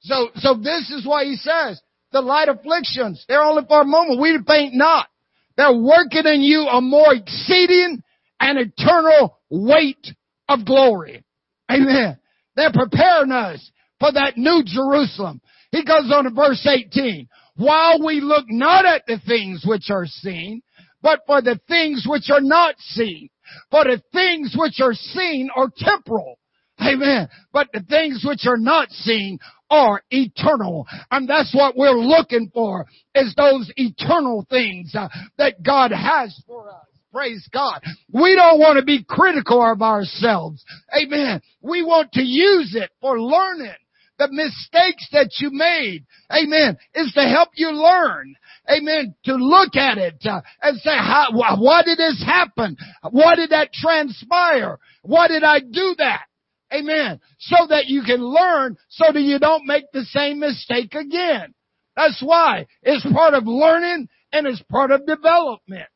So, 0.00 0.28
so 0.36 0.54
this 0.54 0.90
is 0.90 1.06
what 1.06 1.26
he 1.26 1.36
says. 1.36 1.80
The 2.12 2.20
light 2.20 2.48
afflictions, 2.48 3.24
they're 3.28 3.42
only 3.42 3.64
for 3.68 3.82
a 3.82 3.84
moment. 3.84 4.20
We 4.20 4.38
faint 4.46 4.74
not. 4.74 5.08
They're 5.56 5.76
working 5.76 6.24
in 6.24 6.40
you 6.40 6.62
a 6.62 6.80
more 6.80 7.14
exceeding 7.14 8.02
and 8.40 8.58
eternal 8.58 9.38
weight 9.50 10.06
of 10.48 10.64
glory. 10.64 11.24
Amen. 11.70 12.18
They're 12.56 12.72
preparing 12.72 13.32
us 13.32 13.70
for 14.00 14.12
that 14.12 14.36
new 14.36 14.62
Jerusalem. 14.64 15.40
He 15.70 15.84
goes 15.84 16.10
on 16.12 16.24
to 16.24 16.30
verse 16.30 16.66
18. 16.66 17.28
While 17.56 18.04
we 18.04 18.20
look 18.20 18.44
not 18.48 18.86
at 18.86 19.02
the 19.06 19.18
things 19.26 19.64
which 19.66 19.90
are 19.90 20.06
seen, 20.06 20.62
but 21.02 21.20
for 21.26 21.42
the 21.42 21.60
things 21.68 22.06
which 22.08 22.30
are 22.30 22.40
not 22.40 22.76
seen. 22.78 23.28
For 23.70 23.84
the 23.84 24.00
things 24.12 24.54
which 24.56 24.80
are 24.80 24.94
seen 24.94 25.50
are 25.54 25.70
temporal. 25.76 26.38
Amen. 26.80 27.28
But 27.52 27.68
the 27.72 27.82
things 27.82 28.24
which 28.24 28.46
are 28.46 28.58
not 28.58 28.90
seen 28.90 29.38
are 29.70 30.02
eternal. 30.10 30.86
And 31.10 31.28
that's 31.28 31.54
what 31.54 31.76
we're 31.76 31.98
looking 31.98 32.50
for 32.52 32.86
is 33.14 33.34
those 33.36 33.70
eternal 33.76 34.46
things 34.48 34.94
uh, 34.94 35.08
that 35.36 35.62
God 35.62 35.90
has 35.90 36.40
for 36.46 36.68
us. 36.68 36.86
Praise 37.12 37.48
God. 37.52 37.80
We 38.12 38.34
don't 38.34 38.58
want 38.58 38.78
to 38.78 38.84
be 38.84 39.02
critical 39.02 39.62
of 39.62 39.80
ourselves. 39.80 40.64
Amen. 40.94 41.40
We 41.62 41.82
want 41.82 42.12
to 42.12 42.22
use 42.22 42.74
it 42.74 42.90
for 43.00 43.20
learning. 43.20 43.74
The 44.18 44.28
mistakes 44.32 45.08
that 45.12 45.30
you 45.38 45.50
made, 45.52 46.04
amen, 46.32 46.76
is 46.94 47.12
to 47.12 47.22
help 47.22 47.50
you 47.54 47.70
learn. 47.70 48.34
Amen. 48.68 49.14
To 49.24 49.34
look 49.34 49.76
at 49.76 49.96
it 49.96 50.16
uh, 50.24 50.40
and 50.60 50.76
say, 50.80 50.90
how, 50.90 51.28
why 51.32 51.82
did 51.84 51.98
this 51.98 52.22
happen? 52.26 52.76
Why 53.10 53.36
did 53.36 53.50
that 53.50 53.72
transpire? 53.72 54.78
Why 55.02 55.28
did 55.28 55.44
I 55.44 55.60
do 55.60 55.94
that? 55.98 56.27
Amen. 56.72 57.20
So 57.38 57.66
that 57.68 57.86
you 57.86 58.02
can 58.02 58.20
learn 58.20 58.76
so 58.88 59.12
that 59.12 59.20
you 59.20 59.38
don't 59.38 59.66
make 59.66 59.84
the 59.92 60.04
same 60.04 60.40
mistake 60.40 60.94
again. 60.94 61.54
That's 61.96 62.20
why 62.22 62.66
it's 62.82 63.06
part 63.12 63.34
of 63.34 63.46
learning 63.46 64.08
and 64.32 64.46
it's 64.46 64.62
part 64.70 64.90
of 64.90 65.06
development. 65.06 65.88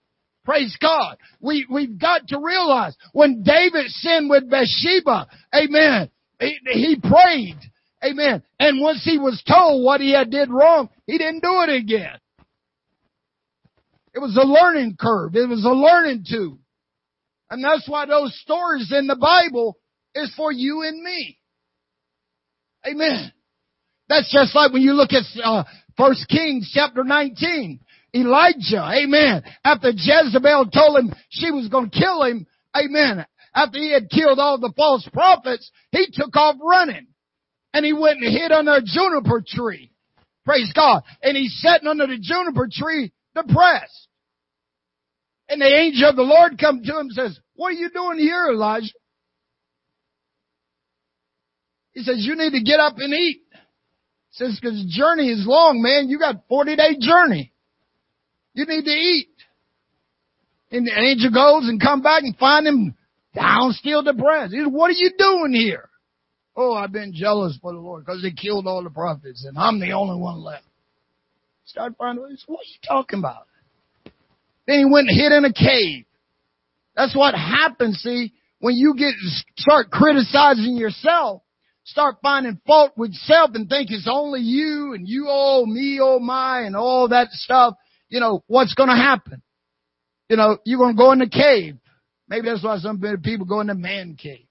Praise 0.45 0.77
God. 0.81 1.17
We, 1.41 1.67
we've 1.71 1.99
got 1.99 2.27
to 2.29 2.41
realize 2.41 2.97
when 3.13 3.43
David 3.45 3.87
sinned 3.89 4.29
with 4.29 4.51
Bathsheba, 4.51 5.29
amen, 5.55 6.11
he, 6.41 6.59
he 6.65 6.97
prayed, 7.01 7.59
amen. 8.03 8.43
And 8.59 8.81
once 8.81 9.05
he 9.05 9.19
was 9.19 9.43
told 9.47 9.85
what 9.85 10.01
he 10.01 10.13
had 10.13 10.31
did 10.31 10.51
wrong, 10.51 10.89
he 11.07 11.19
didn't 11.19 11.43
do 11.43 11.63
it 11.63 11.77
again. 11.77 12.19
It 14.15 14.19
was 14.19 14.37
a 14.37 14.47
learning 14.47 14.97
curve. 15.01 15.37
It 15.37 15.49
was 15.49 15.65
a 15.65 15.71
learning 15.71 16.25
tube. 16.29 16.59
And 17.49 17.63
that's 17.63 17.89
why 17.89 18.07
those 18.07 18.37
stories 18.41 18.93
in 18.93 19.07
the 19.07 19.17
Bible 19.17 19.77
is 20.15 20.33
for 20.37 20.53
you 20.53 20.83
and 20.83 21.03
me. 21.03 21.39
Amen. 22.87 23.33
That's 24.09 24.33
just 24.33 24.55
like 24.55 24.73
when 24.73 24.83
you 24.83 24.93
look 24.93 25.11
at 25.13 25.25
uh, 25.43 25.65
First 25.97 26.29
Kings 26.29 26.71
chapter 26.73 27.05
19. 27.05 27.81
Elijah, 28.15 28.85
amen. 29.03 29.43
After 29.65 29.91
Jezebel 29.95 30.71
told 30.71 30.99
him 30.99 31.15
she 31.31 31.51
was 31.51 31.69
going 31.69 31.91
to 31.91 31.99
kill 31.99 32.25
him, 32.25 32.47
amen. 32.77 33.25
After 33.55 33.79
he 33.79 33.93
had 33.93 34.11
killed 34.11 34.39
all 34.39 34.59
the 34.59 34.73
false 34.77 35.09
prophets, 35.13 35.71
he 35.91 36.07
took 36.13 36.35
off 36.37 36.57
running. 36.63 37.07
And 37.73 37.87
he 37.87 37.95
went 37.95 38.23
and 38.23 38.31
hid 38.31 38.53
under 38.53 38.75
a 38.75 38.83
juniper 38.83 39.43
tree. 39.47 39.93
Praise 40.45 40.73
God. 40.75 41.03
And 41.23 41.37
he's 41.37 41.59
sitting 41.63 41.89
under 41.89 42.07
the 42.07 42.19
juniper 42.21 42.69
tree 42.71 43.13
depressed. 43.35 44.09
And 45.49 45.61
the 45.61 45.67
angel 45.67 46.11
of 46.11 46.17
the 46.17 46.23
Lord 46.23 46.59
come 46.59 46.83
to 46.83 46.93
him 46.93 47.07
and 47.07 47.13
says, 47.13 47.39
what 47.55 47.69
are 47.69 47.73
you 47.73 47.91
doing 47.91 48.19
here, 48.19 48.49
Elijah? 48.51 48.93
He 51.93 52.03
says, 52.03 52.17
you 52.19 52.37
need 52.37 52.53
to 52.53 52.63
get 52.63 52.81
up 52.81 52.95
and 52.99 53.13
eat. 53.13 53.43
He 53.51 53.57
says, 54.33 54.59
cause 54.63 54.73
the 54.73 54.89
journey 54.89 55.29
is 55.29 55.47
long, 55.47 55.83
man. 55.83 56.09
You 56.09 56.19
got 56.19 56.49
40 56.49 56.77
day 56.77 56.97
journey. 56.99 57.53
You 58.55 58.65
need 58.67 58.85
to 58.85 58.91
eat. 58.91 59.29
And 60.71 60.87
the 60.87 60.99
angel 60.99 61.31
goes 61.31 61.69
and 61.69 61.81
come 61.81 62.03
back 62.03 62.23
and 62.23 62.37
find 62.37 62.67
him 62.67 62.95
down 63.35 63.73
still 63.73 64.03
depressed. 64.03 64.53
He 64.53 64.61
says, 64.61 64.69
what 64.71 64.89
are 64.89 64.95
you 64.95 65.11
doing 65.19 65.53
here? 65.53 65.89
Oh, 66.57 66.75
I've 66.75 66.93
been 66.93 67.13
jealous 67.15 67.59
for 67.61 67.73
the 67.73 67.79
Lord 67.79 68.05
because 68.05 68.23
they 68.23 68.31
killed 68.31 68.67
all 68.67 68.83
the 68.83 68.91
prophets 68.91 69.45
and 69.47 69.59
I'm 69.59 69.81
the 69.81 69.93
only 69.93 70.19
one 70.19 70.43
left. 70.43 70.65
Start 71.65 71.95
finding, 71.99 72.23
what 72.47 72.61
are 72.61 72.65
you 72.65 72.79
talking 72.87 73.19
about? 73.19 73.47
Then 74.67 74.79
he 74.79 74.85
went 74.85 75.09
and 75.09 75.19
hid 75.19 75.33
in 75.33 75.45
a 75.45 75.53
cave. 75.53 76.05
That's 76.95 77.17
what 77.17 77.35
happens, 77.35 78.01
see, 78.03 78.33
when 78.61 78.75
you 78.77 78.95
get, 78.97 79.15
start 79.57 79.91
criticizing 79.91 80.77
yourself 80.77 81.43
start 81.85 82.17
finding 82.23 82.61
fault 82.67 82.93
with 82.97 83.13
self 83.15 83.51
and 83.55 83.69
think 83.69 83.91
it's 83.91 84.09
only 84.11 84.41
you 84.41 84.95
and 84.95 85.09
you 85.09 85.27
oh 85.29 85.67
me 85.67 85.99
oh 86.01 86.19
my 86.19 86.61
and 86.61 86.77
all 86.77 87.09
that 87.09 87.29
stuff, 87.31 87.75
you 88.09 88.21
know, 88.21 88.43
what's 88.47 88.75
gonna 88.75 88.97
happen? 88.97 89.43
You 90.29 90.37
know, 90.37 90.59
you're 90.65 90.79
gonna 90.79 90.97
go 90.97 91.13
in 91.13 91.19
the 91.19 91.29
cave. 91.29 91.77
Maybe 92.29 92.49
that's 92.49 92.65
why 92.65 92.79
some 92.79 93.01
people 93.23 93.47
go 93.47 93.61
in 93.61 93.67
the 93.67 93.75
man 93.75 94.17
cave. 94.17 94.47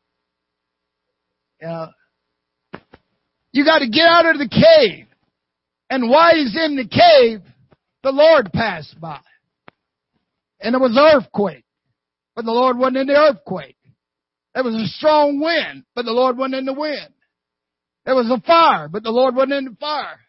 You 1.62 1.68
know, 1.68 1.88
you 3.52 3.66
gotta 3.66 3.88
get 3.88 4.06
out 4.06 4.26
of 4.26 4.38
the 4.38 4.50
cave. 4.50 5.08
And 5.90 6.10
while 6.10 6.36
he's 6.36 6.56
in 6.56 6.76
the 6.76 6.88
cave, 6.88 7.42
the 8.04 8.12
Lord 8.12 8.52
passed 8.54 9.00
by. 9.00 9.20
And 10.60 10.74
there 10.74 10.80
was 10.80 10.98
earthquake. 10.98 11.66
But 12.36 12.46
the 12.46 12.52
Lord 12.52 12.78
wasn't 12.78 12.98
in 12.98 13.08
the 13.08 13.18
earthquake. 13.18 13.78
There 14.54 14.64
was 14.64 14.76
a 14.76 14.88
strong 14.88 15.40
wind, 15.40 15.84
but 15.96 16.06
the 16.06 16.12
Lord 16.12 16.38
wasn't 16.38 16.56
in 16.56 16.66
the 16.66 16.74
wind. 16.74 17.14
There 18.06 18.16
was 18.16 18.30
a 18.30 18.42
fire, 18.46 18.90
but 18.90 19.04
the 19.04 19.12
Lord 19.12 19.36
wasn't 19.36 19.54
in 19.54 19.66
the 19.66 19.78
fire. 19.80 20.20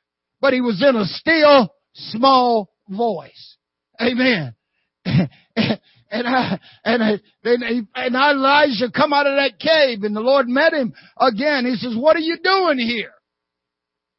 But 0.40 0.52
he 0.52 0.60
was 0.60 0.82
in 0.86 0.96
a 0.96 1.04
still 1.04 1.72
small 1.94 2.70
voice. 2.88 3.56
Amen. 4.00 4.54
and 5.04 6.26
I, 6.26 6.60
and 6.84 7.02
I, 7.02 7.20
and, 7.44 7.88
and 7.94 8.14
Elijah 8.14 8.90
come 8.94 9.12
out 9.12 9.26
of 9.26 9.36
that 9.36 9.58
cave 9.58 10.02
and 10.02 10.14
the 10.14 10.20
Lord 10.20 10.48
met 10.48 10.72
him 10.72 10.92
again. 11.16 11.64
He 11.64 11.76
says, 11.76 11.96
what 11.96 12.16
are 12.16 12.20
you 12.20 12.38
doing 12.42 12.78
here? 12.78 13.12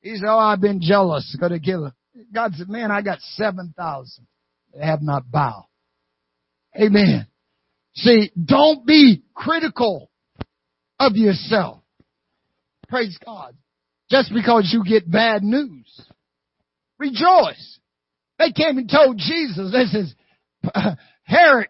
He 0.02 0.16
said, 0.16 0.28
oh, 0.28 0.38
I've 0.38 0.62
been 0.62 0.82
jealous. 0.82 1.36
Gonna 1.40 1.60
kill 1.60 1.86
him. 1.86 1.94
God 2.34 2.54
said, 2.56 2.70
man, 2.70 2.92
I 2.92 3.02
got 3.02 3.20
7,000 3.22 4.28
that 4.74 4.84
have 4.84 5.02
not 5.02 5.30
bowed. 5.30 5.68
Amen. 6.80 7.28
See, 7.96 8.32
don't 8.44 8.86
be 8.86 9.24
critical 9.36 10.10
of 11.00 11.16
yourself. 11.16 11.83
Praise 12.94 13.18
God. 13.26 13.58
Just 14.12 14.32
because 14.32 14.70
you 14.72 14.84
get 14.88 15.10
bad 15.10 15.42
news. 15.42 16.00
Rejoice. 17.00 17.80
They 18.38 18.52
came 18.52 18.78
and 18.78 18.88
told 18.88 19.18
Jesus, 19.18 19.72
this 19.72 19.96
is, 19.96 20.16
Herod 21.24 21.70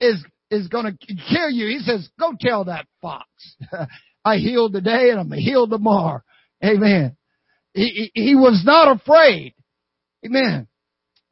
is, 0.00 0.24
is 0.50 0.68
gonna 0.68 0.92
kill 0.96 1.50
you. 1.50 1.66
He 1.66 1.80
says, 1.80 2.08
go 2.18 2.32
tell 2.40 2.64
that 2.64 2.86
fox. 3.02 3.28
I 4.24 4.36
healed 4.36 4.72
today 4.72 5.10
and 5.10 5.20
I'm 5.20 5.28
gonna 5.28 5.42
heal 5.42 5.68
tomorrow. 5.68 6.22
Amen. 6.64 7.14
He, 7.74 8.10
he, 8.14 8.34
was 8.34 8.62
not 8.64 8.96
afraid. 8.96 9.54
Amen. 10.24 10.66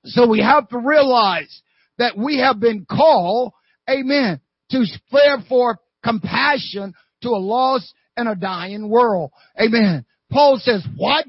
So 0.04 0.28
we 0.28 0.40
have 0.42 0.68
to 0.68 0.78
realize 0.78 1.62
that 1.96 2.18
we 2.18 2.40
have 2.40 2.60
been 2.60 2.84
called, 2.84 3.54
amen, 3.88 4.42
to 4.72 4.84
spread 4.84 5.46
for 5.48 5.78
compassion 6.04 6.92
to 7.22 7.30
a 7.30 7.40
lost 7.40 7.94
and 8.16 8.28
a 8.28 8.34
dying 8.34 8.88
world. 8.88 9.30
Amen. 9.60 10.04
Paul 10.30 10.58
says, 10.58 10.86
what? 10.96 11.26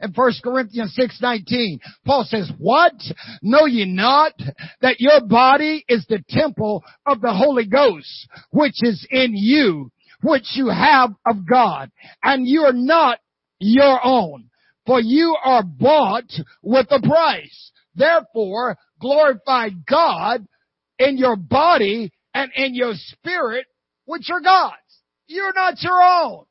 In 0.00 0.12
1 0.14 0.32
Corinthians 0.44 0.94
6:19, 0.98 1.80
Paul 2.04 2.24
says, 2.28 2.52
what? 2.58 2.92
Know 3.40 3.64
ye 3.64 3.86
not 3.86 4.34
that 4.82 5.00
your 5.00 5.22
body 5.26 5.84
is 5.88 6.04
the 6.06 6.22
temple 6.28 6.84
of 7.06 7.22
the 7.22 7.32
Holy 7.32 7.64
Ghost, 7.64 8.28
which 8.50 8.82
is 8.82 9.06
in 9.10 9.34
you, 9.34 9.90
which 10.22 10.54
you 10.54 10.68
have 10.68 11.10
of 11.26 11.48
God, 11.48 11.90
and 12.22 12.46
you 12.46 12.62
are 12.62 12.74
not 12.74 13.18
your 13.58 13.98
own, 14.04 14.50
for 14.84 15.00
you 15.00 15.34
are 15.42 15.62
bought 15.62 16.30
with 16.62 16.86
a 16.90 17.00
price. 17.00 17.72
Therefore, 17.94 18.76
glorify 19.00 19.70
God 19.88 20.46
in 20.98 21.16
your 21.16 21.36
body 21.36 22.12
and 22.34 22.50
in 22.54 22.74
your 22.74 22.92
spirit, 22.94 23.66
which 24.04 24.28
are 24.30 24.40
God's. 24.40 24.76
You're 25.32 25.54
not 25.54 25.82
your 25.82 26.02
own. 26.02 26.44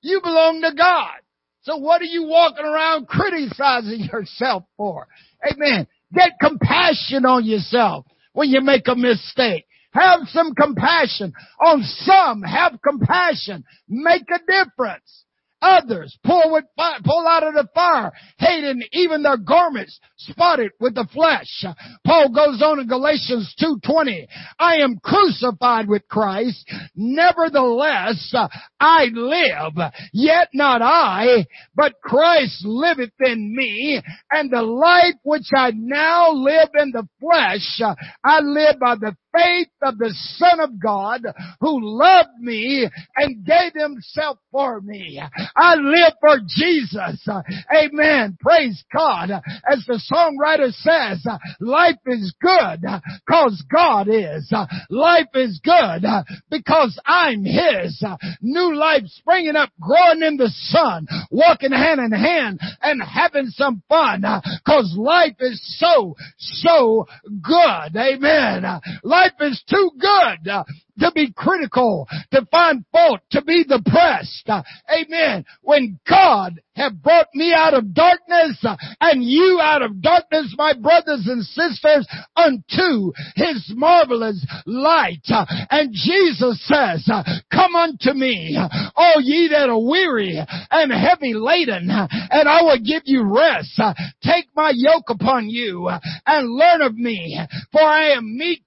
You 0.00 0.20
belong 0.22 0.62
to 0.62 0.72
God. 0.76 1.16
So 1.62 1.76
what 1.76 2.00
are 2.02 2.06
you 2.06 2.24
walking 2.24 2.64
around 2.64 3.08
criticizing 3.08 4.00
yourself 4.12 4.64
for? 4.76 5.08
Amen. 5.50 5.86
Get 6.14 6.32
compassion 6.40 7.24
on 7.26 7.44
yourself 7.44 8.06
when 8.32 8.50
you 8.50 8.60
make 8.60 8.86
a 8.86 8.94
mistake. 8.94 9.66
Have 9.92 10.20
some 10.28 10.54
compassion 10.54 11.32
on 11.60 11.82
some. 11.82 12.42
Have 12.42 12.78
compassion. 12.82 13.64
Make 13.88 14.24
a 14.30 14.38
difference. 14.38 15.24
Others, 15.62 16.18
pull 16.24 16.52
with 16.52 16.64
fire, 16.76 16.98
pull 17.04 17.26
out 17.26 17.46
of 17.46 17.54
the 17.54 17.68
fire, 17.74 18.12
hating 18.38 18.82
even 18.92 19.22
their 19.22 19.36
garments 19.36 19.98
spotted 20.16 20.72
with 20.80 20.94
the 20.94 21.06
flesh. 21.12 21.64
Paul 22.04 22.30
goes 22.30 22.60
on 22.60 22.80
in 22.80 22.88
Galatians 22.88 23.54
2.20, 23.62 24.26
I 24.58 24.76
am 24.76 24.98
crucified 25.02 25.88
with 25.88 26.06
Christ, 26.08 26.68
nevertheless 26.94 28.34
I 28.80 29.04
live, 29.12 29.92
yet 30.12 30.48
not 30.52 30.82
I, 30.82 31.46
but 31.74 32.00
Christ 32.02 32.64
liveth 32.64 33.12
in 33.20 33.54
me, 33.56 34.02
and 34.30 34.50
the 34.50 34.62
life 34.62 35.14
which 35.22 35.46
I 35.54 35.70
now 35.74 36.32
live 36.32 36.70
in 36.74 36.90
the 36.90 37.06
flesh, 37.20 37.80
I 38.24 38.40
live 38.40 38.78
by 38.80 38.96
the 38.96 39.16
faith 39.32 39.68
of 39.82 39.98
the 39.98 40.14
Son 40.36 40.60
of 40.60 40.80
God 40.80 41.22
who 41.60 41.78
loved 41.80 42.38
me 42.40 42.88
and 43.16 43.44
gave 43.44 43.72
himself 43.74 44.38
for 44.50 44.80
me. 44.80 45.20
I 45.56 45.74
live 45.76 46.14
for 46.20 46.38
Jesus. 46.46 47.26
Amen. 47.74 48.36
Praise 48.40 48.84
God. 48.92 49.30
As 49.30 49.84
the 49.86 50.00
songwriter 50.12 50.72
says, 50.72 51.26
life 51.60 51.96
is 52.06 52.34
good 52.40 52.84
cause 53.28 53.62
God 53.72 54.08
is. 54.08 54.52
Life 54.90 55.28
is 55.34 55.60
good 55.64 56.04
because 56.50 56.98
I'm 57.06 57.44
His. 57.44 58.02
New 58.40 58.74
life 58.74 59.02
springing 59.06 59.56
up, 59.56 59.70
growing 59.80 60.22
in 60.22 60.36
the 60.36 60.48
sun, 60.48 61.06
walking 61.30 61.72
hand 61.72 62.00
in 62.00 62.12
hand 62.12 62.60
and 62.82 63.02
having 63.02 63.48
some 63.48 63.82
fun 63.88 64.22
cause 64.66 64.94
life 64.96 65.36
is 65.40 65.60
so, 65.78 66.14
so 66.38 67.06
good. 67.26 67.96
Amen. 67.96 68.64
Life 69.02 69.21
is 69.40 69.62
too 69.68 69.90
good 69.98 70.48
uh, 70.48 70.64
to 71.00 71.12
be 71.12 71.32
critical, 71.32 72.06
to 72.32 72.46
find 72.50 72.84
fault, 72.92 73.20
to 73.30 73.42
be 73.42 73.64
depressed. 73.64 74.48
Uh, 74.48 74.62
amen. 74.90 75.44
When 75.62 75.98
God 76.08 76.60
have 76.74 77.02
brought 77.02 77.28
me 77.34 77.52
out 77.54 77.74
of 77.74 77.94
darkness 77.94 78.64
and 79.00 79.22
you 79.22 79.60
out 79.62 79.82
of 79.82 80.00
darkness, 80.00 80.54
my 80.56 80.72
brothers 80.72 81.26
and 81.26 81.44
sisters, 81.44 82.06
unto 82.36 83.12
his 83.36 83.72
marvelous 83.74 84.44
light. 84.66 85.26
And 85.70 85.92
Jesus 85.92 86.64
says, 86.66 87.08
come 87.52 87.76
unto 87.76 88.12
me, 88.12 88.58
all 88.96 89.20
ye 89.20 89.48
that 89.52 89.68
are 89.68 89.80
weary 89.80 90.40
and 90.70 90.92
heavy 90.92 91.34
laden, 91.34 91.88
and 91.90 92.48
I 92.48 92.62
will 92.62 92.78
give 92.78 93.02
you 93.04 93.22
rest. 93.24 93.80
Take 94.22 94.46
my 94.56 94.72
yoke 94.74 95.10
upon 95.10 95.50
you 95.50 95.90
and 96.26 96.50
learn 96.50 96.82
of 96.82 96.94
me, 96.94 97.38
for 97.70 97.82
I 97.82 98.10
am 98.10 98.36
meek 98.36 98.64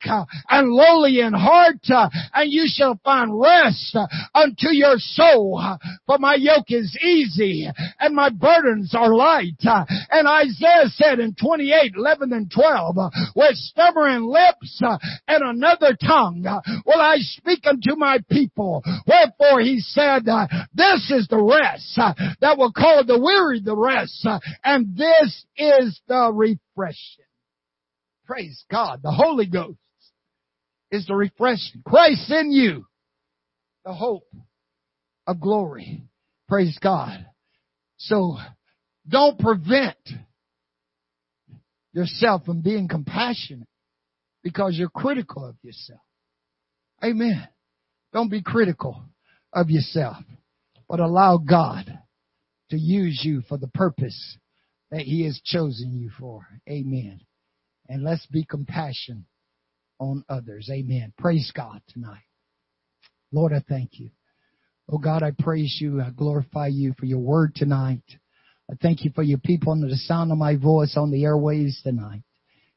and 0.50 0.70
lowly 0.70 1.20
in 1.22 1.34
heart, 1.34 1.86
and 2.34 2.52
you 2.52 2.66
shall 2.68 3.00
find 3.04 3.40
rest 3.40 3.98
unto 4.34 4.70
your 4.70 4.96
soul. 4.98 5.62
For 6.06 6.18
my 6.20 6.36
yoke 6.36 6.70
is 6.70 6.98
easy 7.02 7.68
and 8.00 8.16
my 8.16 8.30
burdens 8.30 8.94
are 8.96 9.14
light. 9.14 9.58
Uh, 9.66 9.86
and 10.10 10.28
Isaiah 10.28 10.90
said 10.90 11.20
in 11.20 11.36
28, 11.36 11.94
11 11.96 12.34
and 12.34 12.52
12, 12.52 12.98
uh, 12.98 13.10
with 13.36 13.56
stammering 13.56 14.24
lips 14.26 14.82
uh, 14.84 14.98
and 15.28 15.44
another 15.44 15.96
tongue 15.96 16.44
will 16.86 17.02
I 17.02 17.18
speak 17.20 17.66
unto 17.66 17.96
my 17.96 18.20
people. 18.30 18.84
Wherefore 19.08 19.62
he 19.62 19.80
said, 19.80 20.26
this 20.74 21.12
is 21.12 21.28
the 21.30 21.42
rest 21.42 22.00
that 22.42 22.58
will 22.58 22.72
call 22.72 23.04
the 23.06 23.20
weary 23.20 23.62
the 23.62 23.76
rest. 23.76 24.26
And 24.64 24.98
this 24.98 25.46
is 25.58 26.00
the 26.08 26.32
refreshing. 26.34 27.26
Praise 28.26 28.64
God. 28.72 29.02
The 29.04 29.12
Holy 29.12 29.46
Ghost 29.46 29.78
is 30.92 31.06
the 31.06 31.16
refreshing. 31.16 31.84
Christ 31.86 32.30
in 32.32 32.52
you, 32.52 32.86
the 33.84 33.94
hope 33.94 34.28
of 35.28 35.40
glory. 35.40 36.04
Praise 36.48 36.78
God. 36.82 37.26
So 37.98 38.38
don't 39.08 39.40
prevent 39.40 39.98
yourself 41.94 42.46
from 42.46 42.62
being 42.62 42.88
compassionate 42.88 43.68
because 44.44 44.76
you're 44.78 44.90
critical 44.90 45.46
of 45.46 45.56
yourself. 45.64 46.02
Amen. 47.04 47.48
Don't 48.14 48.30
be 48.30 48.42
critical 48.42 49.02
of 49.54 49.70
yourself, 49.70 50.18
but 50.88 51.00
allow 51.00 51.38
God 51.38 52.00
to 52.70 52.78
use 52.78 53.22
you 53.24 53.42
for 53.48 53.58
the 53.58 53.68
purpose 53.70 54.38
that 54.92 55.02
He 55.02 55.24
has 55.26 55.40
chosen 55.44 55.94
you 55.94 56.10
for. 56.20 56.46
Amen. 56.70 57.22
And 57.88 58.04
let's 58.04 58.26
be 58.28 58.46
compassionate 58.46 59.26
on 60.00 60.24
others. 60.30 60.70
Amen. 60.72 61.14
Praise 61.18 61.52
God 61.56 61.82
tonight. 61.90 62.24
Lord, 63.32 63.54
I 63.54 63.64
thank 63.68 64.00
you. 64.00 64.10
Oh 64.90 65.00
God, 65.00 65.24
I 65.24 65.32
praise 65.32 65.78
you. 65.82 66.02
I 66.02 66.12
glorify 66.12 66.68
you 66.68 66.94
for 66.98 67.06
your 67.06 67.20
word 67.20 67.56
tonight. 67.56 68.04
I 68.70 68.76
thank 68.82 69.04
you 69.04 69.12
for 69.16 69.24
your 69.24 69.40
people 69.40 69.72
under 69.72 69.88
the 69.88 69.96
sound 69.96 70.32
of 70.32 70.38
my 70.38 70.56
voice 70.56 70.96
on 70.96 71.12
the 71.12 71.24
airways 71.24 71.80
tonight. 71.84 72.22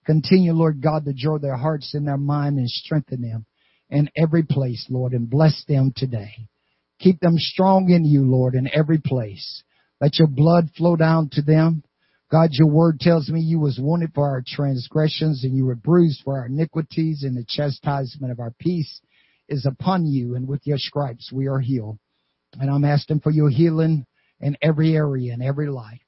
Continue, 0.06 0.52
Lord 0.52 0.80
God, 0.80 1.04
to 1.04 1.12
draw 1.12 1.38
their 1.38 1.56
hearts 1.56 1.92
and 1.92 2.06
their 2.06 2.16
mind 2.16 2.59
and 2.59 2.68
strengthen 2.68 3.20
them 3.20 3.44
in 3.90 4.09
every 4.16 4.42
place, 4.42 4.86
Lord, 4.88 5.12
and 5.12 5.28
bless 5.28 5.64
them 5.68 5.92
today. 5.94 6.48
Keep 6.98 7.20
them 7.20 7.36
strong 7.36 7.90
in 7.90 8.04
you, 8.04 8.24
Lord, 8.24 8.54
in 8.54 8.70
every 8.72 8.98
place. 8.98 9.62
Let 10.00 10.18
your 10.18 10.28
blood 10.28 10.70
flow 10.76 10.96
down 10.96 11.28
to 11.32 11.42
them. 11.42 11.82
God, 12.30 12.50
your 12.52 12.68
word 12.68 13.00
tells 13.00 13.28
me 13.28 13.40
you 13.40 13.61
was 13.61 13.78
wounded 13.80 14.12
for 14.14 14.28
our 14.28 14.42
transgressions 14.46 15.44
and 15.44 15.54
you 15.54 15.66
were 15.66 15.74
bruised 15.74 16.22
for 16.24 16.38
our 16.38 16.46
iniquities 16.46 17.22
and 17.22 17.36
the 17.36 17.44
chastisement 17.46 18.32
of 18.32 18.40
our 18.40 18.52
peace 18.59 19.00
is 19.49 19.66
upon 19.66 20.07
you 20.07 20.34
and 20.34 20.46
with 20.46 20.66
your 20.66 20.78
stripes 20.78 21.32
we 21.32 21.46
are 21.49 21.61
healed. 21.61 21.99
And 22.61 22.70
I'm 22.70 22.84
asking 22.84 23.20
for 23.20 23.30
your 23.30 23.51
healing 23.51 24.07
in 24.40 24.57
every 24.62 24.94
area, 24.94 25.34
in 25.34 25.42
every 25.42 25.68
life. 25.68 26.01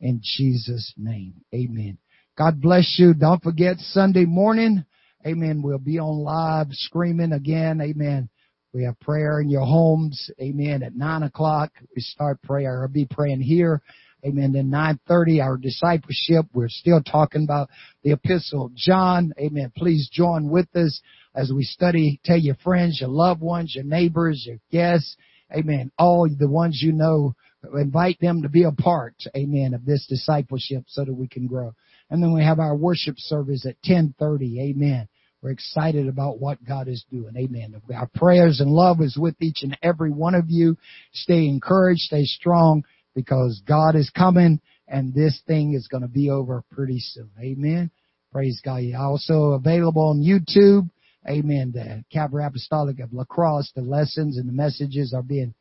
In 0.00 0.20
Jesus' 0.22 0.92
name. 0.96 1.34
Amen. 1.54 1.98
God 2.36 2.60
bless 2.60 2.96
you. 2.98 3.14
Don't 3.14 3.42
forget 3.42 3.78
Sunday 3.78 4.24
morning. 4.24 4.84
Amen. 5.26 5.62
We'll 5.62 5.78
be 5.78 5.98
on 5.98 6.18
live 6.18 6.68
screaming 6.70 7.32
again. 7.32 7.80
Amen. 7.80 8.28
We 8.72 8.84
have 8.84 8.98
prayer 9.00 9.40
in 9.40 9.50
your 9.50 9.66
homes. 9.66 10.30
Amen. 10.40 10.82
At 10.82 10.96
nine 10.96 11.22
o'clock, 11.22 11.70
we 11.94 12.02
start 12.02 12.42
prayer. 12.42 12.82
I'll 12.82 12.88
be 12.88 13.06
praying 13.08 13.42
here. 13.42 13.82
Amen. 14.24 14.52
Then 14.52 14.70
930, 14.70 15.40
our 15.40 15.56
discipleship. 15.56 16.46
We're 16.54 16.68
still 16.68 17.02
talking 17.02 17.42
about 17.42 17.70
the 18.04 18.12
epistle 18.12 18.66
of 18.66 18.74
John. 18.76 19.32
Amen. 19.38 19.72
Please 19.76 20.08
join 20.12 20.48
with 20.48 20.74
us 20.76 21.00
as 21.34 21.50
we 21.54 21.64
study. 21.64 22.20
Tell 22.24 22.38
your 22.38 22.54
friends, 22.56 22.98
your 23.00 23.10
loved 23.10 23.40
ones, 23.40 23.74
your 23.74 23.84
neighbors, 23.84 24.44
your 24.46 24.58
guests. 24.70 25.16
Amen. 25.52 25.90
All 25.98 26.28
the 26.28 26.48
ones 26.48 26.80
you 26.80 26.92
know, 26.92 27.34
invite 27.74 28.18
them 28.20 28.42
to 28.42 28.48
be 28.48 28.62
a 28.62 28.70
part. 28.70 29.16
Amen. 29.36 29.74
Of 29.74 29.84
this 29.84 30.06
discipleship 30.08 30.84
so 30.86 31.04
that 31.04 31.14
we 31.14 31.26
can 31.26 31.48
grow. 31.48 31.74
And 32.08 32.22
then 32.22 32.32
we 32.32 32.44
have 32.44 32.60
our 32.60 32.76
worship 32.76 33.16
service 33.18 33.66
at 33.66 33.76
1030. 33.84 34.60
Amen. 34.60 35.08
We're 35.42 35.50
excited 35.50 36.06
about 36.06 36.38
what 36.38 36.64
God 36.64 36.86
is 36.86 37.04
doing. 37.10 37.34
Amen. 37.36 37.74
Our 37.92 38.08
prayers 38.14 38.60
and 38.60 38.70
love 38.70 39.00
is 39.00 39.16
with 39.18 39.34
each 39.40 39.62
and 39.62 39.76
every 39.82 40.12
one 40.12 40.36
of 40.36 40.44
you. 40.46 40.76
Stay 41.12 41.48
encouraged, 41.48 42.02
stay 42.02 42.22
strong 42.22 42.84
because 43.14 43.62
God 43.66 43.96
is 43.96 44.10
coming 44.10 44.60
and 44.88 45.14
this 45.14 45.40
thing 45.46 45.74
is 45.74 45.88
going 45.88 46.02
to 46.02 46.08
be 46.08 46.30
over 46.30 46.62
pretty 46.70 46.98
soon. 47.00 47.30
Amen. 47.40 47.90
Praise 48.30 48.60
God. 48.64 48.78
You're 48.78 49.00
Also 49.00 49.52
available 49.52 50.02
on 50.08 50.22
YouTube. 50.22 50.88
Amen. 51.28 51.72
The 51.72 52.04
Calvary 52.12 52.44
Apostolic 52.44 52.98
of 53.00 53.12
La 53.12 53.24
Crosse, 53.24 53.70
the 53.74 53.82
lessons 53.82 54.38
and 54.38 54.48
the 54.48 54.52
messages 54.52 55.12
are 55.14 55.22
being, 55.22 55.54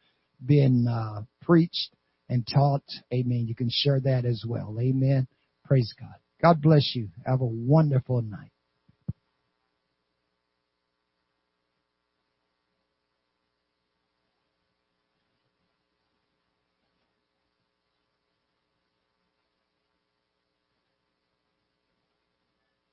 being, 0.46 0.88
uh, 0.88 1.24
preached 1.42 1.90
and 2.30 2.48
taught. 2.48 2.84
Amen. 3.14 3.46
You 3.48 3.56
can 3.56 3.70
share 3.70 4.00
that 4.00 4.26
as 4.26 4.44
well. 4.48 4.76
Amen. 4.80 5.28
Praise 5.66 5.94
God. 6.00 6.16
God 6.42 6.62
bless 6.62 6.96
you. 6.96 7.10
Have 7.26 7.42
a 7.42 7.46
wonderful 7.46 8.22
night. 8.22 8.51